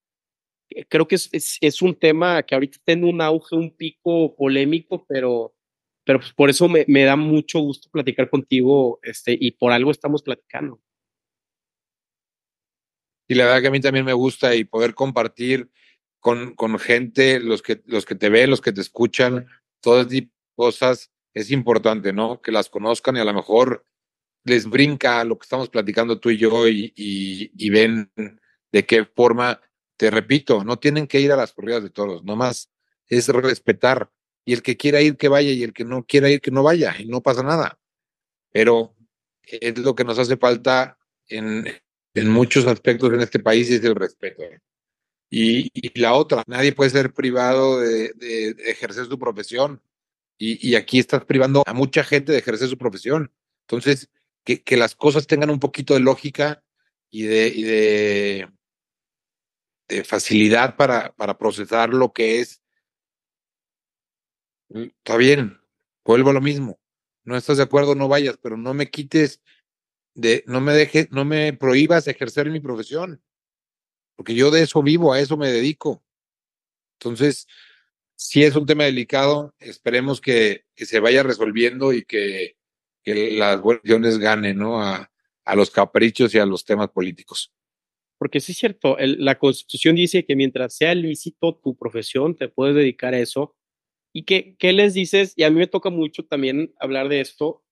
eh, 0.71 0.85
creo 0.89 1.07
que 1.07 1.15
es, 1.15 1.59
es, 1.61 1.83
un 1.83 1.95
tema 1.95 2.43
que 2.43 2.55
ahorita 2.55 2.79
tiene 2.85 3.09
un 3.09 3.21
auge, 3.21 3.55
un 3.55 3.75
pico 3.77 4.35
polémico, 4.35 5.07
pero, 5.07 5.55
pero 6.05 6.19
pues 6.19 6.33
por 6.33 6.51
eso 6.51 6.69
me, 6.69 6.85
me, 6.89 7.05
da 7.05 7.15
mucho 7.17 7.61
gusto 7.61 7.89
platicar 7.91 8.29
contigo 8.29 8.99
este, 9.03 9.37
y 9.39 9.53
por 9.53 9.73
algo 9.73 9.91
estamos 9.91 10.23
platicando. 10.23 10.81
Y 13.29 13.35
la 13.35 13.45
verdad 13.45 13.61
que 13.61 13.69
a 13.69 13.73
mí 13.73 13.81
también 13.81 14.05
me 14.05 14.13
gusta 14.13 14.55
y 14.55 14.65
poder 14.65 14.95
compartir 14.95 15.71
con, 16.21 16.55
con 16.55 16.79
gente, 16.79 17.41
los 17.41 17.63
que, 17.63 17.83
los 17.87 18.05
que 18.05 18.15
te 18.15 18.31
ven, 18.31 18.51
los 18.51 18.61
que 18.61 18.73
te 18.73 18.81
escuchan, 18.81 19.47
todas 19.81 20.13
estas 20.13 20.31
cosas 20.55 21.13
es 21.37 21.51
importante, 21.51 22.15
¿no? 22.15 22.41
Que 22.41 22.51
las 22.51 22.71
conozcan 22.71 23.17
y 23.17 23.21
a 23.21 23.25
lo 23.25 23.35
mejor 23.35 23.85
les 24.45 24.65
brinca 24.65 25.23
lo 25.23 25.39
que 25.39 25.45
estamos 25.45 25.69
platicando 25.69 26.19
tú 26.19 26.31
y 26.31 26.39
yo 26.39 26.67
y, 26.67 26.95
y, 26.97 27.53
y 27.55 27.69
ven 27.69 28.11
de 28.73 28.87
qué 28.87 29.05
forma, 29.05 29.61
te 29.99 30.11
repito, 30.11 30.65
no 30.65 30.79
tienen 30.79 31.07
que 31.07 31.21
ir 31.21 31.31
a 31.33 31.37
las 31.37 31.53
corridas 31.53 31.83
de 31.83 31.91
toros, 31.91 32.25
nomás 32.25 32.71
es 33.07 33.29
respetar. 33.29 34.11
Y 34.47 34.55
el 34.55 34.63
que 34.63 34.79
quiera 34.79 35.03
ir, 35.03 35.19
que 35.19 35.29
vaya, 35.29 35.51
y 35.51 35.63
el 35.63 35.75
que 35.75 35.85
no 35.85 36.07
quiera 36.07 36.31
ir, 36.31 36.41
que 36.41 36.51
no 36.51 36.63
vaya, 36.63 36.95
y 36.99 37.05
no 37.05 37.21
pasa 37.21 37.43
nada. 37.43 37.79
Pero 38.51 38.97
es 39.43 39.77
lo 39.77 39.95
que 39.95 40.05
nos 40.05 40.19
hace 40.19 40.39
falta 40.39 40.97
en, 41.29 41.67
en 42.15 42.31
muchos 42.31 42.67
aspectos 42.67 43.13
en 43.13 43.21
este 43.21 43.41
país, 43.41 43.71
es 43.71 43.85
el 43.85 43.95
respeto. 43.95 44.43
Y, 45.29 45.69
y 45.75 46.01
la 46.01 46.15
otra, 46.15 46.45
nadie 46.47 46.73
puede 46.73 46.89
ser 46.89 47.13
privado 47.13 47.81
de, 47.81 48.15
de, 48.15 48.55
de 48.55 48.71
ejercer 48.71 49.05
su 49.05 49.19
profesión 49.19 49.83
y, 50.39 50.71
y, 50.71 50.75
aquí 50.75 50.99
estás 50.99 51.25
privando 51.25 51.63
a 51.67 51.73
mucha 51.73 52.05
gente 52.05 52.33
de 52.33 52.39
ejercer 52.39 52.69
su 52.69 52.77
profesión. 52.77 53.33
Entonces, 53.63 54.11
que, 54.45 54.63
que 54.63 54.77
las 54.77 54.95
cosas 54.95 55.27
tengan 55.27 55.51
un 55.51 55.61
poquito 55.61 55.95
de 55.95 56.01
lógica 56.01 56.63
y 57.11 57.23
de, 57.23 57.49
y 57.49 57.63
de, 57.63 58.49
de 59.89 60.05
facilidad 60.05 60.77
para, 60.77 61.15
para 61.15 61.39
procesar 61.39 61.91
lo 61.91 62.13
que 62.13 62.41
es. 62.41 62.63
Está 64.69 65.17
bien, 65.17 65.59
vuelvo 66.05 66.31
a 66.31 66.35
lo 66.35 66.41
mismo. 66.41 66.79
No 67.25 67.37
estás 67.37 67.57
de 67.57 67.63
acuerdo, 67.63 67.95
no 67.95 68.09
vayas, 68.09 68.39
pero 68.41 68.57
no 68.57 68.75
me 68.75 68.91
quites 68.91 69.41
de, 70.15 70.45
no 70.47 70.61
me 70.61 70.73
dejes, 70.73 71.11
no 71.11 71.25
me 71.25 71.53
prohíbas 71.53 72.09
ejercer 72.09 72.51
mi 72.51 72.61
profesión, 72.61 73.23
porque 74.17 74.35
yo 74.35 74.51
de 74.51 74.63
eso 74.63 74.83
vivo, 74.83 75.13
a 75.13 75.21
eso 75.21 75.37
me 75.37 75.51
dedico. 75.51 76.03
Entonces, 76.99 77.47
sí 78.17 78.43
es 78.43 78.57
un 78.57 78.67
tema 78.67 78.85
delicado, 78.85 79.55
esperemos 79.61 80.21
que, 80.21 80.65
que 80.75 80.87
se 80.87 81.01
vaya 81.01 81.23
resolviendo 81.23 81.93
y 81.93 82.05
que, 82.05 82.57
que 83.05 83.33
las 83.33 83.61
buenas 83.61 84.19
ganen, 84.19 84.59
¿no? 84.59 84.83
A, 84.83 85.13
a, 85.45 85.55
los 85.55 85.71
caprichos 85.71 86.35
y 86.35 86.39
a 86.39 86.47
los 86.47 86.65
temas 86.65 86.89
políticos. 86.89 87.53
Porque 88.19 88.41
sí 88.41 88.53
es 88.53 88.59
cierto, 88.59 88.99
el, 88.99 89.23
la 89.25 89.39
Constitución 89.39 89.95
dice 89.95 90.25
que 90.25 90.35
mientras 90.35 90.75
sea 90.75 90.95
lícito 90.95 91.61
tu 91.63 91.77
profesión, 91.77 92.35
te 92.35 92.49
puedes 92.49 92.75
dedicar 92.75 93.15
a 93.15 93.21
eso. 93.21 93.55
¿Y 94.13 94.25
qué, 94.25 94.57
qué 94.59 94.73
les 94.73 94.95
dices? 94.95 95.35
Y 95.37 95.45
a 95.45 95.51
mí 95.51 95.59
me 95.59 95.67
toca 95.67 95.91
mucho 95.91 96.25
también 96.25 96.75
hablar 96.81 97.11
de 97.11 97.21
esto. 97.21 97.63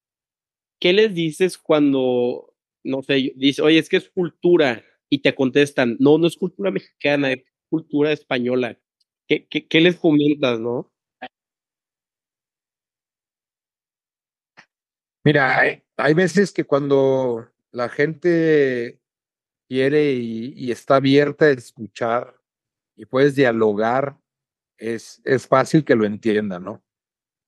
¿Qué 0.79 0.93
les 0.93 1.15
dices 1.15 1.57
cuando, 1.57 2.55
no 2.85 3.03
sé, 3.03 3.33
dice, 3.37 3.63
oye, 3.63 3.79
es 3.79 3.89
que 3.89 3.97
es 3.97 4.11
cultura? 4.11 4.85
Y 5.09 5.21
te 5.21 5.35
contestan, 5.35 5.97
no, 5.99 6.19
no 6.19 6.27
es 6.27 6.37
cultura 6.37 6.71
mexicana, 6.71 7.33
es 7.33 7.45
cultura 7.71 8.13
española 8.13 8.79
¿Qué, 9.27 9.47
qué, 9.49 9.81
les 9.81 9.97
comentas, 9.99 10.61
no? 10.61 10.91
Mira, 15.25 15.59
hay, 15.59 15.83
hay, 15.97 16.15
veces 16.15 16.53
que 16.53 16.65
cuando 16.65 17.49
la 17.73 17.89
gente 17.89 19.01
quiere 19.69 20.13
y, 20.13 20.53
y, 20.55 20.71
está 20.71 20.97
abierta 20.97 21.47
a 21.47 21.51
escuchar 21.51 22.39
y 22.97 23.07
puedes 23.07 23.35
dialogar, 23.35 24.19
es, 24.77 25.23
es 25.25 25.47
fácil 25.47 25.85
que 25.85 25.95
lo 25.95 26.05
entienda, 26.05 26.61
¿no? 26.61 26.85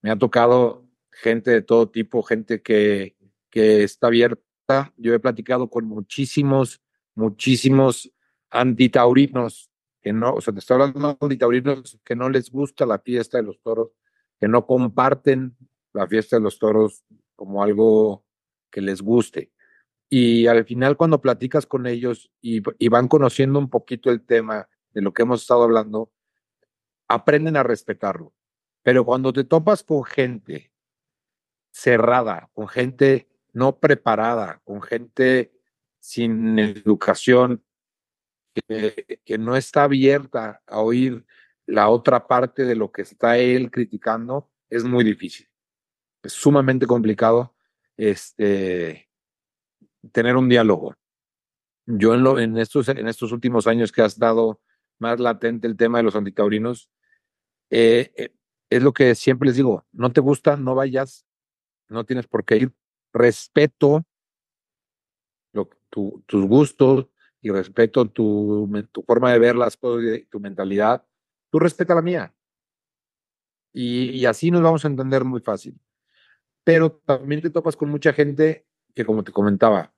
Me 0.02 0.10
ha 0.10 0.16
tocado 0.16 0.88
gente 1.10 1.50
de 1.50 1.62
todo 1.62 1.90
tipo, 1.90 2.22
gente 2.22 2.62
que, 2.62 3.16
que 3.50 3.82
está 3.84 4.06
abierta. 4.06 4.94
Yo 4.96 5.14
he 5.14 5.20
platicado 5.20 5.68
con 5.68 5.86
muchísimos, 5.86 6.80
muchísimos 7.14 8.10
antitaurinos 8.50 9.70
que 10.06 10.12
no, 10.12 10.34
o 10.34 10.40
sea, 10.40 10.54
te 10.54 10.60
estoy 10.60 10.80
hablando 10.80 11.18
de 11.20 11.36
taurinos 11.36 11.98
que 12.04 12.14
no 12.14 12.30
les 12.30 12.48
gusta 12.52 12.86
la 12.86 13.00
fiesta 13.00 13.38
de 13.38 13.42
los 13.42 13.60
toros, 13.60 13.90
que 14.38 14.46
no 14.46 14.64
comparten 14.64 15.56
la 15.92 16.06
fiesta 16.06 16.36
de 16.36 16.42
los 16.42 16.60
toros 16.60 17.02
como 17.34 17.60
algo 17.60 18.24
que 18.70 18.80
les 18.80 19.02
guste. 19.02 19.50
Y 20.08 20.46
al 20.46 20.64
final 20.64 20.96
cuando 20.96 21.20
platicas 21.20 21.66
con 21.66 21.88
ellos 21.88 22.30
y, 22.40 22.62
y 22.78 22.88
van 22.88 23.08
conociendo 23.08 23.58
un 23.58 23.68
poquito 23.68 24.12
el 24.12 24.24
tema 24.24 24.68
de 24.92 25.02
lo 25.02 25.12
que 25.12 25.22
hemos 25.22 25.40
estado 25.40 25.64
hablando, 25.64 26.12
aprenden 27.08 27.56
a 27.56 27.64
respetarlo. 27.64 28.32
Pero 28.84 29.04
cuando 29.04 29.32
te 29.32 29.42
topas 29.42 29.82
con 29.82 30.04
gente 30.04 30.70
cerrada, 31.72 32.48
con 32.54 32.68
gente 32.68 33.26
no 33.52 33.80
preparada, 33.80 34.60
con 34.62 34.82
gente 34.82 35.50
sin 35.98 36.60
educación, 36.60 37.64
que, 38.62 39.38
no 39.38 39.56
está 39.56 39.84
abierta 39.84 40.62
a 40.66 40.80
oír 40.80 41.24
la 41.66 41.88
otra 41.88 42.26
parte 42.26 42.64
de 42.64 42.76
lo 42.76 42.92
que 42.92 43.02
está 43.02 43.38
él 43.38 43.70
criticando, 43.70 44.50
es 44.70 44.84
muy 44.84 45.04
difícil. 45.04 45.48
Es 46.22 46.32
sumamente 46.32 46.86
complicado 46.86 47.54
este, 47.96 49.08
tener 50.12 50.36
un 50.36 50.48
diálogo. 50.48 50.94
Yo 51.86 52.14
en, 52.14 52.22
lo, 52.22 52.38
en, 52.38 52.56
estos, 52.58 52.88
en 52.88 53.06
estos 53.08 53.32
últimos 53.32 53.66
años 53.66 53.92
que 53.92 54.02
ha 54.02 54.06
estado 54.06 54.60
más 54.98 55.20
latente 55.20 55.66
el 55.66 55.76
tema 55.76 55.98
de 55.98 56.04
los 56.04 56.16
antitaurinos, 56.16 56.90
eh, 57.70 58.12
eh, 58.16 58.34
es 58.70 58.82
lo 58.82 58.92
que 58.92 59.14
siempre 59.14 59.48
les 59.48 59.56
digo, 59.56 59.84
no 59.92 60.12
te 60.12 60.20
gusta, 60.20 60.56
no 60.56 60.74
vayas, 60.74 61.26
no 61.88 62.04
tienes 62.04 62.26
por 62.26 62.44
qué 62.44 62.56
ir, 62.56 62.72
respeto 63.12 64.04
tu, 65.90 66.22
tus 66.26 66.46
gustos, 66.46 67.06
y 67.46 67.50
respeto 67.50 68.06
tu, 68.06 68.68
tu 68.90 69.02
forma 69.02 69.32
de 69.32 69.38
ver 69.38 69.54
las 69.54 69.76
cosas 69.76 70.20
tu 70.28 70.40
mentalidad, 70.40 71.06
tú 71.50 71.60
respeta 71.60 71.94
la 71.94 72.02
mía. 72.02 72.34
Y, 73.72 74.24
así 74.24 74.50
nos 74.50 74.62
vamos 74.62 74.84
a 74.84 74.88
entender 74.88 75.22
muy 75.24 75.40
fácil. 75.40 75.78
Pero 76.64 76.90
también 76.90 77.40
te 77.40 77.50
topas 77.50 77.76
con 77.76 77.88
mucha 77.88 78.12
gente 78.12 78.66
que, 78.94 79.04
como 79.04 79.22
te 79.22 79.30
comentaba, 79.30 79.94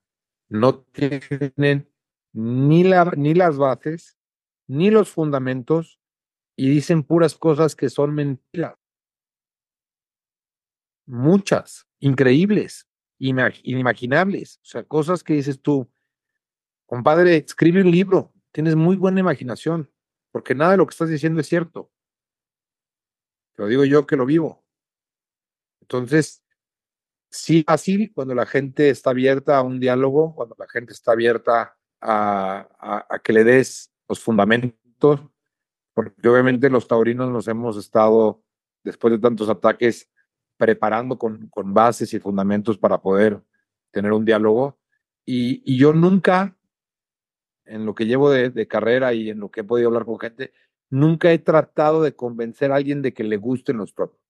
no 0.51 0.81
tienen 0.81 1.89
ni, 2.35 2.85
ni 3.17 3.35
las 3.35 3.57
bases, 3.57 4.19
ni 4.67 4.91
los 4.91 5.09
fundamentos, 5.09 6.01
y 6.55 6.69
dicen 6.69 7.03
puras 7.03 7.35
cosas 7.35 7.75
que 7.75 7.89
son 7.89 8.15
mentiras. 8.15 8.77
Muchas, 11.07 11.87
increíbles, 12.01 12.87
inimaginables. 13.19 14.59
O 14.59 14.67
sea, 14.67 14.85
cosas 14.85 15.25
que 15.25 15.35
dices 15.35 15.63
tú, 15.63 15.89
Compadre, 16.89 17.37
escribe 17.37 17.83
un 17.83 17.91
libro, 17.91 18.33
tienes 18.51 18.75
muy 18.75 18.97
buena 18.97 19.21
imaginación, 19.21 19.93
porque 20.33 20.55
nada 20.55 20.71
de 20.71 20.79
lo 20.79 20.87
que 20.87 20.93
estás 20.93 21.11
diciendo 21.11 21.39
es 21.39 21.47
cierto. 21.47 21.93
Te 23.55 23.63
lo 23.63 23.69
digo 23.69 23.85
yo 23.85 24.07
que 24.07 24.17
lo 24.17 24.25
vivo. 24.25 24.65
Entonces, 25.83 26.43
sí 27.31 27.63
fácil 27.63 28.11
cuando 28.15 28.35
la 28.35 28.47
gente 28.47 28.89
está 28.89 29.11
abierta 29.11 29.59
a 29.59 29.63
un 29.63 29.79
diálogo, 29.81 30.35
cuando 30.35 30.57
la 30.59 30.67
gente 30.67 30.95
está 30.95 31.13
abierta 31.13 31.77
a, 32.01 33.05
a, 33.11 33.19
que 33.19 33.35
le 33.35 33.45
des 33.45 33.93
los 34.09 34.21
fundamentos, 34.21 35.21
porque 35.93 36.27
obviamente 36.27 36.71
los 36.71 36.89
taurinos 36.89 37.31
nos 37.31 37.49
hemos 37.49 37.77
estado, 37.77 38.43
después 38.83 39.13
de 39.13 39.19
tantos 39.19 39.51
ataques, 39.51 40.11
preparando 40.57 41.19
con, 41.19 41.49
con 41.49 41.75
bases 41.75 42.15
y 42.15 42.19
fundamentos 42.19 42.79
para 42.79 42.99
poder 42.99 43.43
tener 43.91 44.11
un 44.15 44.25
diálogo. 44.25 44.79
Y, 45.27 45.63
y 45.71 45.77
yo 45.77 45.93
nunca, 45.93 46.58
en 47.69 47.87
lo 47.87 47.95
que 47.95 48.07
llevo 48.07 48.31
de, 48.31 48.51
de, 48.51 48.67
carrera 48.67 49.13
y 49.15 49.31
en 49.31 49.41
lo 49.41 49.51
que 49.51 49.61
he 49.61 49.65
podido 49.65 49.89
hablar 49.89 50.05
con 50.05 50.19
gente, 50.19 50.53
nunca 50.91 51.33
he 51.33 51.39
tratado 51.39 52.03
de 52.03 52.15
convencer 52.17 52.73
a 52.73 52.77
alguien 52.77 53.03
de 53.03 53.13
que 53.13 53.25
le 53.25 53.37
gusten 53.37 53.77
los 53.77 53.93
propios. 53.93 54.21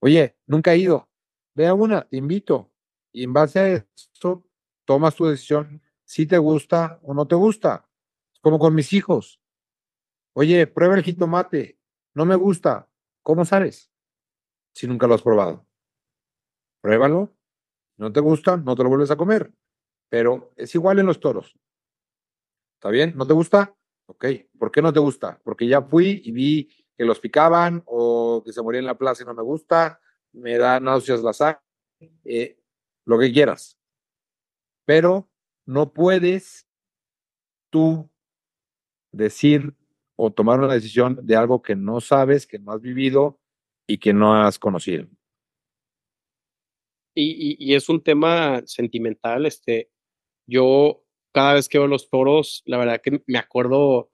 Oye, 0.00 0.36
nunca 0.46 0.72
he 0.72 0.78
ido. 0.78 1.08
Ve 1.54 1.70
una, 1.72 2.02
te 2.02 2.16
invito. 2.16 2.70
Y 3.12 3.24
en 3.24 3.32
base 3.32 3.58
a 3.58 3.68
eso, 3.68 4.44
tomas 4.84 5.16
tu 5.16 5.26
decisión 5.26 5.82
si 6.04 6.26
te 6.26 6.38
gusta 6.38 7.00
o 7.02 7.14
no 7.14 7.26
te 7.26 7.34
gusta. 7.34 7.88
Como 8.40 8.58
con 8.58 8.74
mis 8.74 8.92
hijos. 8.92 9.40
Oye, 10.34 10.66
prueba 10.66 10.94
el 10.94 11.02
jitomate. 11.02 11.78
No 12.14 12.24
me 12.24 12.36
gusta. 12.36 12.88
¿Cómo 13.22 13.44
sabes? 13.44 13.90
Si 14.74 14.86
nunca 14.86 15.06
lo 15.06 15.14
has 15.14 15.22
probado. 15.22 15.66
Pruébalo. 16.80 17.34
No 17.96 18.12
te 18.12 18.20
gusta, 18.20 18.56
no 18.56 18.76
te 18.76 18.84
lo 18.84 18.88
vuelves 18.88 19.10
a 19.10 19.16
comer. 19.16 19.52
Pero 20.08 20.52
es 20.56 20.74
igual 20.74 21.00
en 21.00 21.06
los 21.06 21.18
toros. 21.18 21.58
¿Está 22.78 22.90
bien? 22.90 23.14
¿No 23.16 23.26
te 23.26 23.32
gusta? 23.32 23.74
Ok. 24.06 24.24
¿Por 24.56 24.70
qué 24.70 24.80
no 24.80 24.92
te 24.92 25.00
gusta? 25.00 25.40
Porque 25.42 25.66
ya 25.66 25.82
fui 25.82 26.22
y 26.24 26.30
vi 26.30 26.70
que 26.96 27.04
los 27.04 27.18
picaban 27.18 27.82
o 27.86 28.40
que 28.46 28.52
se 28.52 28.62
moría 28.62 28.78
en 28.78 28.86
la 28.86 28.96
plaza 28.96 29.24
y 29.24 29.26
no 29.26 29.34
me 29.34 29.42
gusta, 29.42 30.00
me 30.32 30.56
da 30.58 30.78
náuseas 30.78 31.20
la 31.22 31.32
sangre, 31.32 31.60
eh, 32.24 32.56
lo 33.04 33.18
que 33.18 33.32
quieras. 33.32 33.76
Pero 34.84 35.28
no 35.66 35.92
puedes 35.92 36.68
tú 37.68 38.08
decir 39.10 39.74
o 40.14 40.32
tomar 40.32 40.60
una 40.60 40.74
decisión 40.74 41.18
de 41.20 41.34
algo 41.34 41.62
que 41.62 41.74
no 41.74 42.00
sabes, 42.00 42.46
que 42.46 42.60
no 42.60 42.70
has 42.70 42.80
vivido 42.80 43.40
y 43.88 43.98
que 43.98 44.12
no 44.12 44.40
has 44.40 44.56
conocido. 44.60 45.08
Y, 47.12 47.74
es 47.74 47.88
un 47.88 48.00
tema 48.04 48.62
sentimental. 48.66 49.46
Este, 49.46 49.90
yo 50.46 51.04
cada 51.32 51.54
vez 51.54 51.68
que 51.68 51.78
veo 51.78 51.88
los 51.88 52.10
toros, 52.10 52.62
la 52.66 52.78
verdad 52.78 53.00
que 53.02 53.22
me 53.26 53.38
acuerdo, 53.38 54.10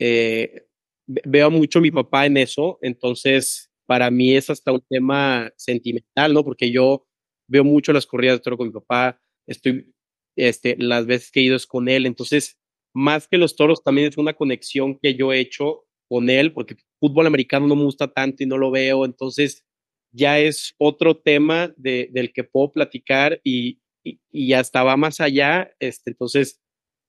eh, 0.00 0.66
veo 1.06 1.50
mucho 1.50 1.80
a 1.80 1.82
mi 1.82 1.90
papá 1.90 2.26
en 2.26 2.36
eso, 2.36 2.78
entonces 2.82 3.70
para 3.86 4.10
mí 4.10 4.34
es 4.36 4.50
hasta 4.50 4.72
un 4.72 4.82
tema 4.88 5.52
sentimental, 5.56 6.34
¿no? 6.34 6.44
Porque 6.44 6.72
yo 6.72 7.06
veo 7.48 7.64
mucho 7.64 7.92
las 7.92 8.06
corridas 8.06 8.38
de 8.38 8.42
toro 8.42 8.56
con 8.58 8.68
mi 8.68 8.72
papá, 8.72 9.20
estoy, 9.46 9.92
este, 10.36 10.76
las 10.78 11.06
veces 11.06 11.30
que 11.30 11.40
he 11.40 11.44
ido 11.44 11.56
es 11.56 11.66
con 11.66 11.88
él, 11.88 12.06
entonces, 12.06 12.58
más 12.94 13.28
que 13.28 13.38
los 13.38 13.56
toros, 13.56 13.82
también 13.82 14.08
es 14.08 14.18
una 14.18 14.34
conexión 14.34 14.98
que 15.00 15.14
yo 15.14 15.32
he 15.32 15.40
hecho 15.40 15.84
con 16.08 16.30
él, 16.30 16.52
porque 16.52 16.76
fútbol 17.00 17.26
americano 17.26 17.66
no 17.66 17.76
me 17.76 17.84
gusta 17.84 18.08
tanto 18.08 18.42
y 18.42 18.46
no 18.46 18.58
lo 18.58 18.70
veo, 18.70 19.04
entonces 19.04 19.64
ya 20.12 20.38
es 20.38 20.74
otro 20.78 21.16
tema 21.18 21.72
de, 21.76 22.08
del 22.12 22.32
que 22.32 22.44
puedo 22.44 22.72
platicar 22.72 23.40
y, 23.44 23.81
y, 24.04 24.52
hasta 24.52 24.82
va 24.82 24.96
más 24.96 25.20
allá, 25.20 25.72
este, 25.80 26.10
entonces, 26.10 26.60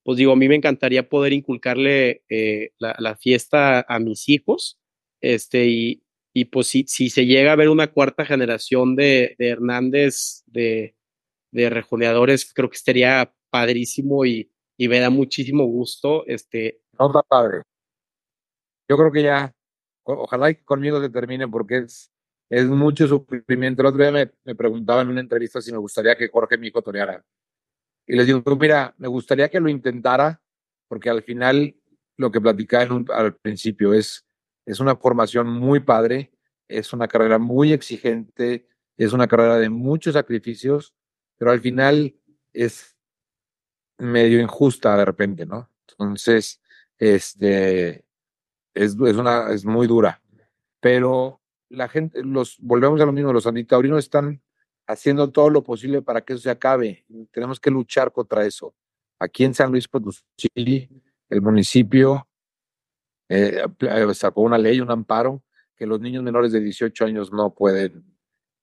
pues 0.04 0.18
digo, 0.18 0.34
a 0.34 0.36
mí 0.36 0.48
me 0.48 0.56
encantaría 0.56 1.10
poder 1.10 1.34
inculcarle 1.34 2.24
eh, 2.30 2.72
la, 2.80 2.96
la, 3.00 3.16
fiesta 3.16 3.86
a 3.88 4.00
mis 4.00 4.30
hijos, 4.30 4.80
este, 5.22 5.68
y, 5.68 6.04
y 6.34 6.46
pues 6.46 6.68
si, 6.68 6.86
si 6.88 7.10
se 7.10 7.26
llega 7.26 7.52
a 7.52 7.56
ver 7.56 7.70
una 7.70 7.92
cuarta 7.92 8.26
generación 8.26 8.96
de, 8.96 9.36
de 9.38 9.50
Hernández, 9.50 10.44
de, 10.48 10.96
de 11.52 11.70
rejoneadores, 11.70 12.52
creo 12.54 12.70
que 12.70 12.78
estaría 12.78 13.34
padrísimo 13.50 14.26
y, 14.26 14.52
y 14.78 14.88
me 14.88 15.00
da 15.00 15.10
muchísimo 15.10 15.66
gusto. 15.66 16.26
Este. 16.26 16.82
No 17.00 17.08
está 17.08 17.22
padre. 17.22 17.62
Yo 18.90 18.98
creo 18.98 19.12
que 19.12 19.24
ya, 19.24 19.54
ojalá 20.04 20.54
que 20.54 20.64
conmigo 20.66 21.00
se 21.00 21.10
termine 21.10 21.48
porque 21.48 21.78
es, 21.78 22.12
es 22.58 22.66
mucho 22.66 23.08
sufrimiento. 23.08 23.82
El 23.82 23.88
otro 23.88 24.02
día 24.02 24.12
me, 24.12 24.32
me 24.44 24.56
preguntaba 24.56 25.02
en 25.02 25.10
una 25.10 25.22
entrevista 25.22 25.62
si 25.62 25.72
me 25.72 25.78
gustaría 25.78 26.16
que 26.16 26.30
Jorge 26.30 26.58
mi 26.58 26.68
hijo 26.68 26.82
toreara. 26.82 27.24
Y 28.06 28.16
les 28.16 28.28
digo, 28.28 28.44
mira, 28.60 28.94
me 28.98 29.08
gustaría 29.08 29.50
que 29.50 29.60
lo 29.60 29.70
intentara 29.70 30.42
porque 30.88 31.10
al 31.10 31.24
final 31.24 31.76
lo 32.18 32.32
que 32.32 32.42
platicaba 32.42 33.04
al 33.14 33.36
principio 33.36 33.94
es 33.94 34.26
es 34.66 34.80
una 34.80 34.96
formación 34.96 35.48
muy 35.48 35.80
padre, 35.80 36.32
es 36.68 36.94
una 36.94 37.08
carrera 37.08 37.38
muy 37.38 37.74
exigente, 37.74 38.68
es 38.98 39.14
una 39.14 39.28
carrera 39.28 39.58
de 39.58 39.70
muchos 39.70 40.14
sacrificios, 40.14 40.94
pero 41.38 41.52
al 41.52 41.60
final 41.60 42.16
es 42.54 42.96
medio 43.98 44.40
injusta 44.40 44.96
de 44.98 45.06
repente, 45.06 45.46
¿no? 45.46 45.70
Entonces, 45.90 46.62
este, 46.98 48.06
es, 48.74 48.96
es, 49.06 49.16
una, 49.16 49.52
es 49.52 49.66
muy 49.66 49.88
dura. 49.88 50.22
Pero 50.80 51.42
la 51.74 51.90
gente, 51.90 52.24
los, 52.24 52.58
volvemos 52.60 53.02
a 53.02 53.06
lo 53.06 53.12
mismo, 53.12 53.34
los 53.34 53.48
antitaurinos 53.48 54.00
están 54.00 54.42
haciendo 54.88 55.32
todo 55.32 55.50
lo 55.50 55.64
posible 55.64 56.02
para 56.02 56.22
que 56.22 56.34
eso 56.34 56.44
se 56.44 56.50
acabe. 56.50 57.06
Tenemos 57.32 57.60
que 57.60 57.72
luchar 57.72 58.12
contra 58.12 58.46
eso. 58.46 58.76
Aquí 59.20 59.44
en 59.44 59.54
San 59.54 59.72
Luis 59.72 59.88
Potosí, 59.88 60.22
el 61.30 61.42
municipio 61.42 62.28
eh, 63.30 63.64
sacó 64.14 64.42
una 64.42 64.58
ley, 64.58 64.80
un 64.82 64.92
amparo, 64.92 65.44
que 65.76 65.86
los 65.86 66.00
niños 66.00 66.24
menores 66.24 66.52
de 66.52 66.60
18 66.60 67.06
años 67.06 67.32
no 67.32 67.54
pueden 67.54 68.06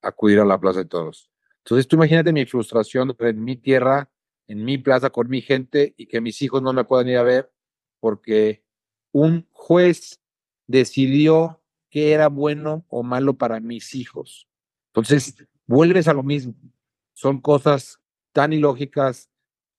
acudir 0.03 0.41
a 0.41 0.45
la 0.45 0.61
Plaza 0.61 0.81
de 0.81 0.85
Toros. 0.85 1.31
Entonces, 1.65 1.89
tú 1.89 1.97
imagínate 1.97 2.33
mi 2.33 2.47
frustración 2.47 3.15
en 3.19 3.45
mi 3.45 3.57
tierra, 3.57 4.11
en 4.47 4.65
mi 4.65 4.79
plaza, 4.79 5.11
con 5.11 5.29
mi 5.29 5.41
gente, 5.41 5.95
y 5.97 6.07
que 6.07 6.21
mis 6.21 6.41
hijos 6.43 6.63
no 6.63 6.73
me 6.73 6.85
puedan 6.85 7.09
ir 7.09 7.19
a 7.19 7.23
ver 7.23 7.53
porque 8.01 8.65
un 9.13 9.47
juez 9.51 10.21
decidió 10.67 11.60
que 11.91 12.13
era 12.13 12.29
bueno 12.29 12.85
o 12.89 13.03
malo 13.03 13.35
para 13.35 13.61
mis 13.61 13.95
hijos. 13.95 14.49
Entonces, 14.89 15.35
vuelves 15.67 16.09
a 16.09 16.15
lo 16.15 16.23
mismo. 16.23 16.55
Son 17.13 17.41
cosas 17.41 18.01
tan 18.33 18.53
ilógicas, 18.53 19.29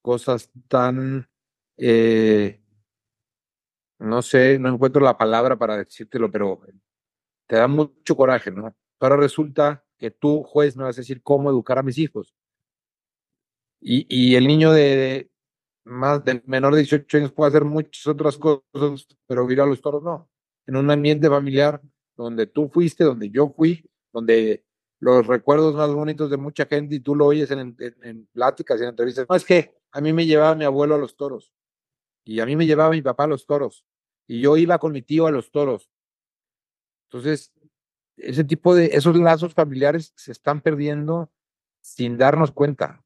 cosas 0.02 0.52
tan 0.68 1.30
eh, 1.78 2.62
no 4.02 4.22
sé, 4.22 4.58
no 4.60 4.70
encuentro 4.70 5.02
la 5.02 5.18
palabra 5.18 5.58
para 5.58 5.78
decírtelo, 5.78 6.32
pero 6.32 6.60
te 7.48 7.56
da 7.56 7.68
mucho 7.68 8.16
coraje, 8.16 8.52
¿no? 8.52 8.76
Ahora 9.00 9.18
resulta 9.18 9.86
que 9.98 10.12
tú, 10.12 10.44
juez, 10.44 10.76
me 10.76 10.84
vas 10.84 10.98
a 10.98 11.02
decir 11.02 11.22
cómo 11.22 11.50
educar 11.50 11.78
a 11.78 11.84
mis 11.84 11.98
hijos. 11.98 12.34
Y, 13.80 14.06
y 14.10 14.36
el 14.36 14.48
niño 14.48 14.72
de, 14.72 15.32
más 15.84 16.24
de 16.24 16.42
menor 16.46 16.74
de 16.74 16.82
18 16.82 17.18
años 17.18 17.32
puede 17.32 17.50
hacer 17.50 17.66
muchas 17.66 18.08
otras 18.08 18.38
cosas, 18.38 19.08
pero 19.28 19.50
ir 19.52 19.62
a 19.62 19.66
los 19.66 19.82
toros 19.82 20.04
no. 20.04 20.30
En 20.68 20.76
un 20.76 20.90
ambiente 20.90 21.30
familiar 21.30 21.82
donde 22.24 22.48
tú 22.48 22.70
fuiste, 22.70 23.04
donde 23.04 23.30
yo 23.30 23.50
fui, 23.50 23.90
donde 24.12 24.66
los 25.00 25.26
recuerdos 25.26 25.76
más 25.76 25.92
bonitos 25.92 26.30
de 26.30 26.38
mucha 26.38 26.66
gente 26.66 26.96
y 26.96 27.00
tú 27.00 27.16
lo 27.16 27.26
oyes 27.26 27.50
en, 27.52 27.76
pláticas 28.34 28.80
y 28.80 28.84
en 28.84 28.90
entrevistas. 28.90 29.26
No, 29.28 29.36
es 29.36 29.46
que 29.46 29.76
a 29.92 30.02
mí 30.02 30.14
me 30.14 30.26
llevaba 30.26 30.56
mi 30.56 30.66
abuelo 30.66 30.96
a 30.96 30.98
los 30.98 31.16
toros 31.16 31.54
y 32.24 32.40
a 32.40 32.46
mí 32.46 32.56
me 32.56 32.66
llevaba 32.66 32.92
mi 32.92 33.02
papá 33.02 33.24
a 33.24 33.28
los 33.28 33.46
toros 33.46 33.86
y 34.28 34.42
yo 34.42 34.58
iba 34.58 34.78
con 34.78 34.92
mi 34.92 35.02
tío 35.02 35.28
a 35.28 35.32
los 35.32 35.52
toros. 35.52 35.90
Entonces, 37.10 37.52
ese 38.18 38.44
tipo 38.44 38.76
de, 38.76 38.92
esos 38.94 39.16
lazos 39.18 39.54
familiares 39.54 40.14
se 40.16 40.32
están 40.32 40.62
perdiendo 40.62 41.32
sin 41.82 42.18
darnos 42.18 42.52
cuenta. 42.52 43.04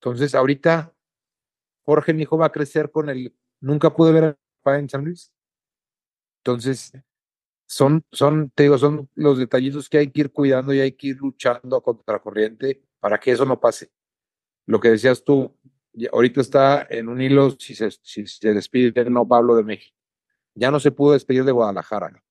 Entonces, 0.00 0.34
ahorita 0.34 0.94
Jorge, 1.88 2.12
mi 2.12 2.24
hijo, 2.24 2.36
va 2.36 2.44
a 2.44 2.52
crecer 2.52 2.90
con 2.90 3.08
el, 3.08 3.34
nunca 3.60 3.96
pude 3.96 4.12
ver 4.12 4.24
a 4.24 4.38
papá 4.62 4.78
en 4.78 4.90
San 4.90 5.06
Luis. 5.06 5.32
Entonces, 6.40 6.92
son, 7.68 8.02
son, 8.10 8.50
te 8.54 8.62
digo, 8.62 8.78
son 8.78 9.10
los 9.14 9.38
detallitos 9.38 9.90
que 9.90 9.98
hay 9.98 10.10
que 10.10 10.22
ir 10.22 10.32
cuidando 10.32 10.72
y 10.72 10.80
hay 10.80 10.92
que 10.92 11.08
ir 11.08 11.18
luchando 11.18 11.82
contra 11.82 12.18
corriente 12.18 12.82
para 12.98 13.20
que 13.20 13.30
eso 13.30 13.44
no 13.44 13.60
pase. 13.60 13.92
Lo 14.64 14.80
que 14.80 14.88
decías 14.88 15.22
tú, 15.22 15.54
ahorita 16.10 16.40
está 16.40 16.86
en 16.88 17.10
un 17.10 17.20
hilo 17.20 17.50
si 17.58 17.74
se, 17.74 17.90
si 17.90 18.26
se 18.26 18.54
despide 18.54 19.10
no 19.10 19.28
Pablo 19.28 19.54
de 19.54 19.64
México. 19.64 19.94
Ya 20.54 20.70
no 20.70 20.80
se 20.80 20.90
pudo 20.90 21.12
despedir 21.12 21.44
de 21.44 21.52
Guadalajara. 21.52 22.24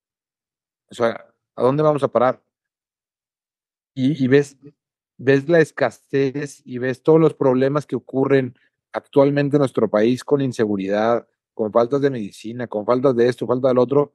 O 0.90 0.96
sea, 0.96 1.24
¿a 1.56 1.62
dónde 1.62 1.84
vamos 1.84 2.02
a 2.02 2.08
parar? 2.08 2.44
Y, 3.94 4.24
y 4.24 4.28
ves, 4.28 4.58
ves 5.18 5.48
la 5.48 5.60
escasez 5.60 6.64
y 6.66 6.80
ves 6.80 7.04
todos 7.04 7.20
los 7.20 7.36
problemas 7.36 7.86
que 7.86 7.96
ocurren 7.96 8.58
actualmente 8.92 9.58
en 9.58 9.60
nuestro 9.60 9.88
país 9.88 10.24
con 10.24 10.42
inseguridad, 10.42 11.28
con 11.54 11.72
faltas 11.72 12.02
de 12.02 12.10
medicina, 12.10 12.66
con 12.66 12.88
faltas 12.88 13.16
de 13.16 13.28
esto, 13.28 13.46
falta 13.46 13.68
del 13.68 13.78
otro, 13.78 14.14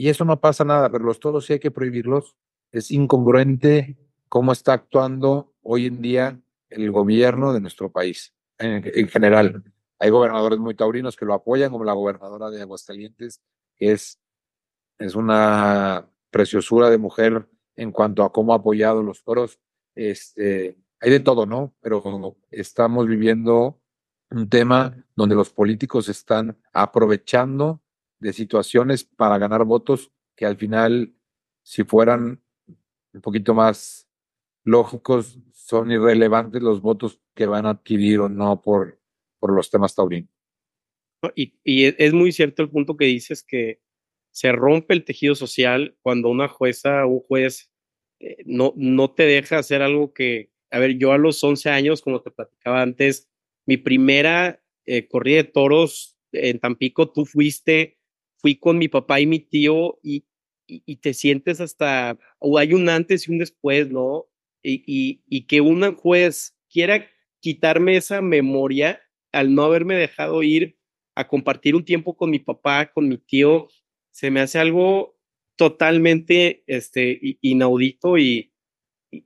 y 0.00 0.08
eso 0.08 0.24
no 0.24 0.40
pasa 0.40 0.64
nada, 0.64 0.90
pero 0.90 1.04
los 1.04 1.20
todos 1.20 1.44
sí 1.44 1.52
hay 1.52 1.58
que 1.58 1.70
prohibirlos. 1.70 2.34
Es 2.72 2.90
incongruente 2.90 3.98
cómo 4.30 4.50
está 4.50 4.72
actuando 4.72 5.52
hoy 5.60 5.84
en 5.84 6.00
día 6.00 6.40
el 6.70 6.90
gobierno 6.90 7.52
de 7.52 7.60
nuestro 7.60 7.92
país 7.92 8.32
en, 8.56 9.08
general. 9.08 9.62
Hay 9.98 10.08
gobernadores 10.08 10.58
muy 10.58 10.74
taurinos 10.74 11.16
que 11.16 11.26
lo 11.26 11.34
apoyan, 11.34 11.70
como 11.70 11.84
la 11.84 11.92
gobernadora 11.92 12.48
de 12.48 12.62
Aguascalientes, 12.62 13.42
que 13.76 13.92
es, 13.92 14.18
es 14.98 15.14
una 15.14 16.08
preciosura 16.30 16.88
de 16.88 16.96
mujer 16.96 17.46
en 17.76 17.92
cuanto 17.92 18.24
a 18.24 18.32
cómo 18.32 18.54
ha 18.54 18.56
apoyado 18.56 19.02
los 19.02 19.22
toros. 19.22 19.60
este, 19.94 20.78
hay 20.98 21.10
de 21.10 21.20
todo, 21.20 21.44
¿no? 21.44 21.74
Pero 21.82 22.38
estamos 22.50 23.06
viviendo 23.06 23.78
un 24.30 24.48
tema 24.48 24.96
donde 25.14 25.34
los 25.34 25.50
políticos 25.50 26.08
están 26.08 26.56
aprovechando 26.72 27.82
de 28.20 28.32
situaciones 28.32 29.04
para 29.04 29.38
ganar 29.38 29.64
votos 29.64 30.12
que 30.36 30.46
al 30.46 30.56
final, 30.56 31.14
si 31.62 31.84
fueran 31.84 32.42
un 33.12 33.20
poquito 33.20 33.54
más 33.54 34.08
lógicos, 34.62 35.38
son 35.52 35.90
irrelevantes 35.90 36.62
los 36.62 36.80
votos 36.80 37.20
que 37.34 37.46
van 37.46 37.66
a 37.66 37.70
adquirir 37.70 38.20
o 38.20 38.28
no 38.28 38.60
por, 38.60 39.00
por 39.38 39.52
los 39.52 39.70
temas 39.70 39.94
taurinos. 39.94 40.30
Y, 41.34 41.58
y 41.64 41.84
es 42.02 42.12
muy 42.12 42.32
cierto 42.32 42.62
el 42.62 42.70
punto 42.70 42.96
que 42.96 43.06
dices 43.06 43.42
que 43.42 43.80
se 44.30 44.52
rompe 44.52 44.94
el 44.94 45.04
tejido 45.04 45.34
social 45.34 45.96
cuando 46.02 46.28
una 46.28 46.48
jueza 46.48 47.04
o 47.04 47.08
un 47.08 47.20
juez 47.20 47.70
eh, 48.20 48.36
no, 48.44 48.72
no 48.76 49.10
te 49.12 49.24
deja 49.24 49.58
hacer 49.58 49.82
algo 49.82 50.12
que, 50.12 50.50
a 50.70 50.78
ver, 50.78 50.98
yo 50.98 51.12
a 51.12 51.18
los 51.18 51.42
11 51.42 51.70
años, 51.70 52.02
como 52.02 52.22
te 52.22 52.30
platicaba 52.30 52.82
antes, 52.82 53.28
mi 53.66 53.76
primera 53.76 54.62
eh, 54.86 55.08
corrida 55.08 55.38
de 55.38 55.44
toros 55.44 56.16
en 56.32 56.58
Tampico, 56.60 57.10
tú 57.10 57.24
fuiste, 57.24 57.98
fui 58.40 58.56
con 58.56 58.78
mi 58.78 58.88
papá 58.88 59.20
y 59.20 59.26
mi 59.26 59.40
tío 59.40 59.98
y, 60.02 60.24
y, 60.66 60.96
te 60.96 61.14
sientes 61.14 61.60
hasta, 61.60 62.18
o 62.38 62.58
hay 62.58 62.74
un 62.74 62.88
antes 62.88 63.28
y 63.28 63.32
un 63.32 63.38
después, 63.38 63.90
¿no? 63.90 64.26
Y, 64.62 64.82
y, 64.86 65.22
y 65.26 65.46
que 65.46 65.60
un 65.60 65.94
juez 65.96 66.56
quiera 66.70 67.06
quitarme 67.40 67.96
esa 67.96 68.20
memoria 68.22 69.00
al 69.32 69.54
no 69.54 69.64
haberme 69.64 69.96
dejado 69.96 70.42
ir 70.42 70.78
a 71.14 71.28
compartir 71.28 71.74
un 71.74 71.84
tiempo 71.84 72.16
con 72.16 72.30
mi 72.30 72.38
papá, 72.38 72.90
con 72.92 73.08
mi 73.08 73.18
tío, 73.18 73.68
se 74.10 74.30
me 74.30 74.40
hace 74.40 74.58
algo 74.58 75.18
totalmente 75.56 76.62
este, 76.66 77.18
inaudito 77.42 78.16
y, 78.16 78.52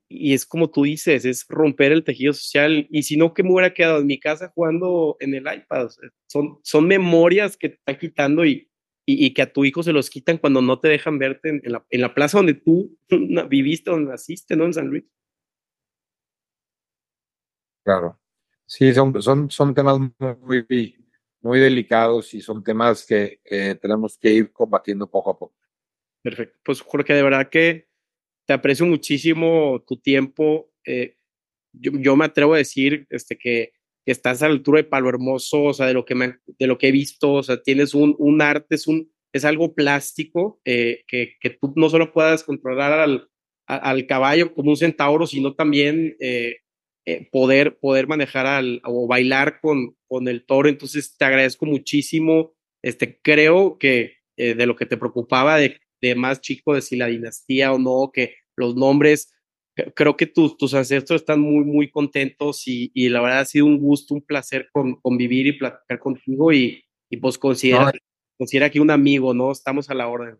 y, 0.08 0.34
es 0.34 0.46
como 0.46 0.70
tú 0.70 0.84
dices, 0.84 1.24
es 1.24 1.46
romper 1.48 1.92
el 1.92 2.04
tejido 2.04 2.32
social. 2.32 2.86
Y 2.90 3.04
si 3.04 3.16
no, 3.16 3.34
que 3.34 3.42
me 3.42 3.52
hubiera 3.52 3.74
quedado 3.74 4.00
en 4.00 4.06
mi 4.06 4.18
casa 4.18 4.50
jugando 4.54 5.16
en 5.20 5.34
el 5.34 5.42
iPad. 5.42 5.88
son, 6.26 6.58
son 6.62 6.86
memorias 6.86 7.56
que 7.56 7.68
te 7.70 7.74
está 7.76 7.98
quitando 7.98 8.44
y, 8.44 8.68
y, 9.06 9.34
que 9.34 9.42
a 9.42 9.52
tu 9.52 9.64
hijo 9.64 9.82
se 9.82 9.92
los 9.92 10.08
quitan 10.08 10.38
cuando 10.38 10.62
no 10.62 10.80
te 10.80 10.88
dejan 10.88 11.18
verte 11.18 11.48
en, 11.50 11.72
la, 11.72 11.84
en 11.90 12.00
la 12.00 12.14
plaza 12.14 12.38
donde 12.38 12.54
tú 12.54 12.96
viviste, 13.48 13.90
donde 13.90 14.10
naciste, 14.10 14.56
¿no? 14.56 14.64
En 14.64 14.74
San 14.74 14.88
Luis. 14.88 15.04
Claro. 17.84 18.18
Sí, 18.66 18.94
son, 18.94 19.20
son, 19.22 19.50
son 19.50 19.74
temas 19.74 19.98
muy, 20.40 20.96
muy 21.42 21.60
delicados 21.60 22.32
y 22.32 22.40
son 22.40 22.64
temas 22.64 23.04
que, 23.06 23.38
tenemos 23.80 24.16
que 24.16 24.32
ir 24.32 24.52
combatiendo 24.52 25.08
poco 25.10 25.30
a 25.30 25.38
poco. 25.38 25.54
Perfecto. 26.22 26.58
Pues 26.64 26.80
Jorge, 26.80 27.12
de 27.12 27.22
verdad 27.22 27.50
que 27.50 27.86
te 28.46 28.54
aprecio 28.54 28.86
muchísimo 28.86 29.84
tu 29.86 29.98
tiempo. 29.98 30.70
Eh, 30.86 31.18
yo, 31.72 32.16
me 32.16 32.24
atrevo 32.24 32.54
a 32.54 32.58
decir 32.58 33.06
este, 33.10 33.36
que, 33.36 33.73
estás 34.06 34.42
a 34.42 34.48
la 34.48 34.54
altura 34.54 34.78
de 34.78 34.88
Palo 34.88 35.08
Hermoso, 35.08 35.64
o 35.64 35.74
sea, 35.74 35.86
de 35.86 35.94
lo 35.94 36.04
que, 36.04 36.14
de 36.14 36.66
lo 36.66 36.78
que 36.78 36.88
he 36.88 36.92
visto, 36.92 37.32
o 37.32 37.42
sea, 37.42 37.62
tienes 37.62 37.94
un, 37.94 38.14
un 38.18 38.42
arte, 38.42 38.74
es, 38.74 38.86
un, 38.86 39.10
es 39.32 39.44
algo 39.44 39.74
plástico 39.74 40.60
eh, 40.64 41.04
que, 41.06 41.36
que, 41.40 41.50
tú 41.50 41.72
no 41.76 41.88
solo 41.88 42.12
puedas 42.12 42.44
controlar 42.44 42.92
al, 42.92 43.28
al 43.66 44.06
caballo 44.06 44.54
como 44.54 44.70
un 44.70 44.76
centauro, 44.76 45.26
sino 45.26 45.54
también 45.54 46.16
eh, 46.20 46.56
eh, 47.06 47.28
poder, 47.30 47.78
poder 47.78 48.06
manejar 48.06 48.46
al, 48.46 48.80
o 48.84 49.06
bailar 49.06 49.60
con, 49.60 49.96
con 50.06 50.28
el 50.28 50.44
toro. 50.44 50.68
Entonces, 50.68 51.16
te 51.16 51.24
agradezco 51.24 51.66
muchísimo. 51.66 52.54
Este, 52.82 53.18
creo 53.22 53.78
que 53.78 54.18
de 54.36 54.66
lo 54.66 54.74
que 54.74 54.84
te 54.84 54.96
preocupaba 54.96 55.58
de, 55.58 55.80
de, 56.02 56.16
más 56.16 56.40
chico, 56.40 56.74
de 56.74 56.82
si 56.82 56.96
la 56.96 57.06
dinastía 57.06 57.72
o 57.72 57.78
no, 57.78 58.10
que 58.12 58.34
los 58.56 58.74
nombres, 58.74 59.32
creo 59.94 60.16
que 60.16 60.26
tus, 60.26 60.56
tus 60.56 60.74
ancestros 60.74 61.20
están 61.20 61.40
muy, 61.40 61.64
muy 61.64 61.90
contentos 61.90 62.66
y, 62.66 62.90
y, 62.94 63.08
la 63.08 63.20
verdad 63.20 63.40
ha 63.40 63.44
sido 63.44 63.66
un 63.66 63.78
gusto, 63.78 64.14
un 64.14 64.22
placer 64.22 64.68
con, 64.72 64.96
convivir 65.00 65.46
y 65.46 65.52
platicar 65.52 65.98
contigo 65.98 66.52
y, 66.52 66.84
y 67.10 67.16
pues 67.16 67.38
considera, 67.38 67.92
considera 68.38 68.70
que 68.70 68.80
un 68.80 68.90
amigo, 68.90 69.34
¿no? 69.34 69.50
Estamos 69.50 69.90
a 69.90 69.94
la 69.94 70.08
orden. 70.08 70.38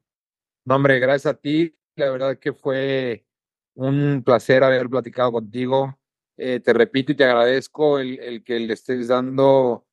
No, 0.64 0.76
hombre, 0.76 0.98
gracias 1.00 1.34
a 1.34 1.38
ti. 1.38 1.76
La 1.96 2.10
verdad 2.10 2.38
que 2.38 2.52
fue 2.52 3.26
un 3.74 4.22
placer 4.24 4.62
haber 4.62 4.88
platicado 4.88 5.32
contigo. 5.32 5.98
Eh, 6.36 6.60
te 6.60 6.72
repito 6.72 7.12
y 7.12 7.16
te 7.16 7.24
agradezco 7.24 7.98
el, 7.98 8.18
el, 8.20 8.42
que 8.42 8.58
le 8.58 8.72
estés 8.72 9.08
dando 9.08 9.86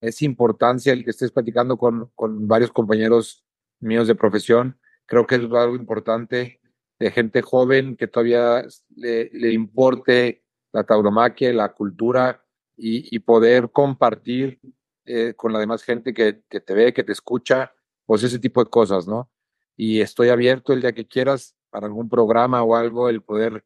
esa 0.00 0.24
importancia, 0.24 0.92
el 0.92 1.04
que 1.04 1.10
estés 1.10 1.32
platicando 1.32 1.76
con, 1.76 2.10
con 2.14 2.46
varios 2.46 2.72
compañeros 2.72 3.44
míos 3.80 4.06
de 4.06 4.14
profesión. 4.14 4.78
Creo 5.06 5.26
que 5.26 5.36
es 5.36 5.42
algo 5.42 5.76
importante 5.76 6.61
de 7.02 7.10
gente 7.10 7.42
joven 7.42 7.96
que 7.96 8.06
todavía 8.06 8.64
le, 8.94 9.28
le 9.32 9.52
importe 9.52 10.44
la 10.72 10.84
tauromaquia, 10.84 11.52
la 11.52 11.72
cultura 11.72 12.44
y, 12.76 13.18
poder 13.20 13.70
compartir 13.70 14.60
eh, 15.04 15.34
con 15.36 15.52
la 15.52 15.58
demás 15.58 15.82
gente 15.82 16.14
que, 16.14 16.42
que, 16.48 16.60
te 16.60 16.74
ve, 16.74 16.92
que 16.92 17.02
te 17.02 17.12
escucha, 17.12 17.74
pues 18.06 18.22
ese 18.22 18.38
tipo 18.38 18.62
de 18.62 18.70
cosas, 18.70 19.06
¿no? 19.06 19.30
Y 19.76 20.00
estoy 20.00 20.28
abierto 20.28 20.72
el 20.72 20.80
día 20.80 20.92
que 20.92 21.06
quieras 21.06 21.56
para 21.70 21.86
algún 21.86 22.08
programa 22.08 22.62
o 22.62 22.76
algo, 22.76 23.08
el 23.08 23.22
poder 23.22 23.64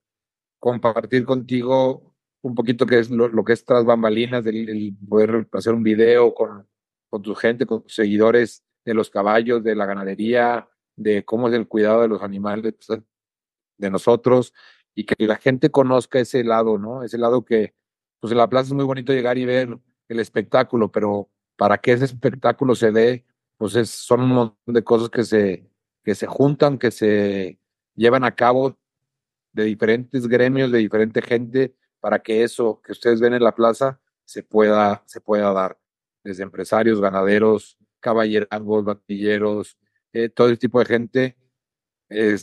compartir 0.59 1.25
contigo 1.25 2.15
un 2.43 2.55
poquito 2.55 2.87
que 2.87 2.99
es 2.99 3.11
lo, 3.11 3.45
que 3.45 3.53
es 3.53 3.65
tras 3.65 3.85
bambalinas, 3.85 4.45
del, 4.45 4.97
poder 5.09 5.47
hacer 5.53 5.75
un 5.75 5.83
video 5.83 6.35
con, 6.35 6.67
con 7.11 7.23
tu 7.23 7.35
gente, 7.35 7.67
con 7.67 7.83
tus 7.83 7.95
seguidores 7.95 8.65
de 8.85 8.95
los 8.95 9.11
caballos, 9.11 9.63
de 9.63 9.75
la 9.75 9.85
ganadería, 9.85 10.69
de 10.97 11.25
cómo 11.25 11.49
es 11.49 11.55
el 11.55 11.69
cuidado 11.69 12.03
de 12.03 12.09
los 12.09 12.23
animales 12.23 12.75
de 13.79 13.91
nosotros 13.91 14.53
y 14.95 15.05
que 15.05 15.27
la 15.27 15.37
gente 15.37 15.71
conozca 15.71 16.19
ese 16.19 16.43
lado, 16.45 16.79
¿no? 16.79 17.03
Ese 17.03 17.19
lado 17.19 17.45
que, 17.45 17.75
pues 18.21 18.33
en 18.33 18.39
la 18.39 18.49
plaza 18.49 18.69
es 18.69 18.73
muy 18.73 18.85
bonito 18.85 19.13
llegar 19.13 19.39
y 19.39 19.45
ver 19.45 19.79
el 20.09 20.21
espectáculo, 20.21 20.91
pero 20.91 21.31
para 21.57 21.79
que 21.79 21.93
ese 21.93 22.07
espectáculo 22.07 22.75
se 22.75 22.93
dé, 22.93 23.25
pues 23.59 23.75
es, 23.77 23.91
son 23.91 24.23
un 24.23 24.29
montón 24.29 24.75
de 24.75 24.85
cosas 24.85 25.11
que 25.11 25.25
se, 25.25 25.69
que 26.05 26.15
se 26.15 26.27
juntan, 26.27 26.79
que 26.79 26.91
se 26.91 27.59
llevan 27.95 28.25
a 28.25 28.35
cabo 28.35 28.79
de 29.53 29.65
diferentes 29.65 30.29
gremios, 30.29 30.71
de 30.71 30.79
diferente 30.79 31.23
gente, 31.23 31.75
para 32.01 32.21
que 32.21 32.43
eso 32.43 32.81
que 32.83 32.93
ustedes 32.93 33.21
ven 33.21 33.35
en 33.35 33.43
la 33.43 33.55
plaza 33.55 34.01
se 34.25 34.43
pueda, 34.43 35.03
se 35.07 35.21
pueda 35.21 35.53
dar. 35.53 35.79
Desde 36.23 36.43
empresarios, 36.43 37.01
ganaderos, 37.01 37.79
caballerangos, 38.01 38.85
batilleros, 38.85 39.79
eh, 40.13 40.29
todo 40.29 40.49
ese 40.49 40.57
tipo 40.57 40.79
de 40.79 40.87
gente. 40.87 41.37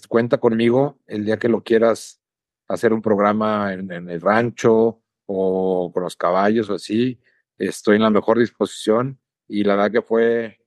Cuenta 0.08 0.38
conmigo 0.40 1.00
el 1.08 1.26
día 1.26 1.40
que 1.40 1.50
lo 1.50 1.64
quieras 1.64 2.22
hacer 2.68 2.94
un 2.94 3.02
programa 3.02 3.74
en, 3.74 3.92
el 3.92 4.22
rancho 4.22 5.02
o 5.26 5.92
con 5.94 6.04
los 6.04 6.16
caballos 6.16 6.70
o 6.70 6.76
así. 6.76 7.20
Estoy 7.58 7.98
en 7.98 8.04
la 8.04 8.10
mejor 8.10 8.40
disposición 8.40 9.20
y 9.48 9.64
la 9.64 9.76
verdad 9.76 9.92
que 9.92 10.02
fue, 10.02 10.60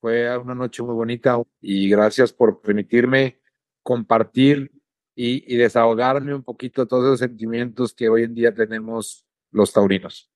fue 0.00 0.36
una 0.38 0.54
noche 0.54 0.82
muy 0.82 0.94
bonita 0.94 1.40
y 1.60 1.88
gracias 1.88 2.32
por 2.32 2.60
permitirme 2.60 3.40
compartir 3.82 4.72
y, 5.14 5.52
y 5.52 5.56
desahogarme 5.56 6.34
un 6.34 6.42
poquito 6.42 6.86
todos 6.86 7.04
esos 7.04 7.18
sentimientos 7.18 7.92
que 7.92 8.08
hoy 8.08 8.22
en 8.22 8.34
día 8.34 8.54
tenemos 8.54 9.26
los 9.50 9.72
taurinos. 9.72 10.31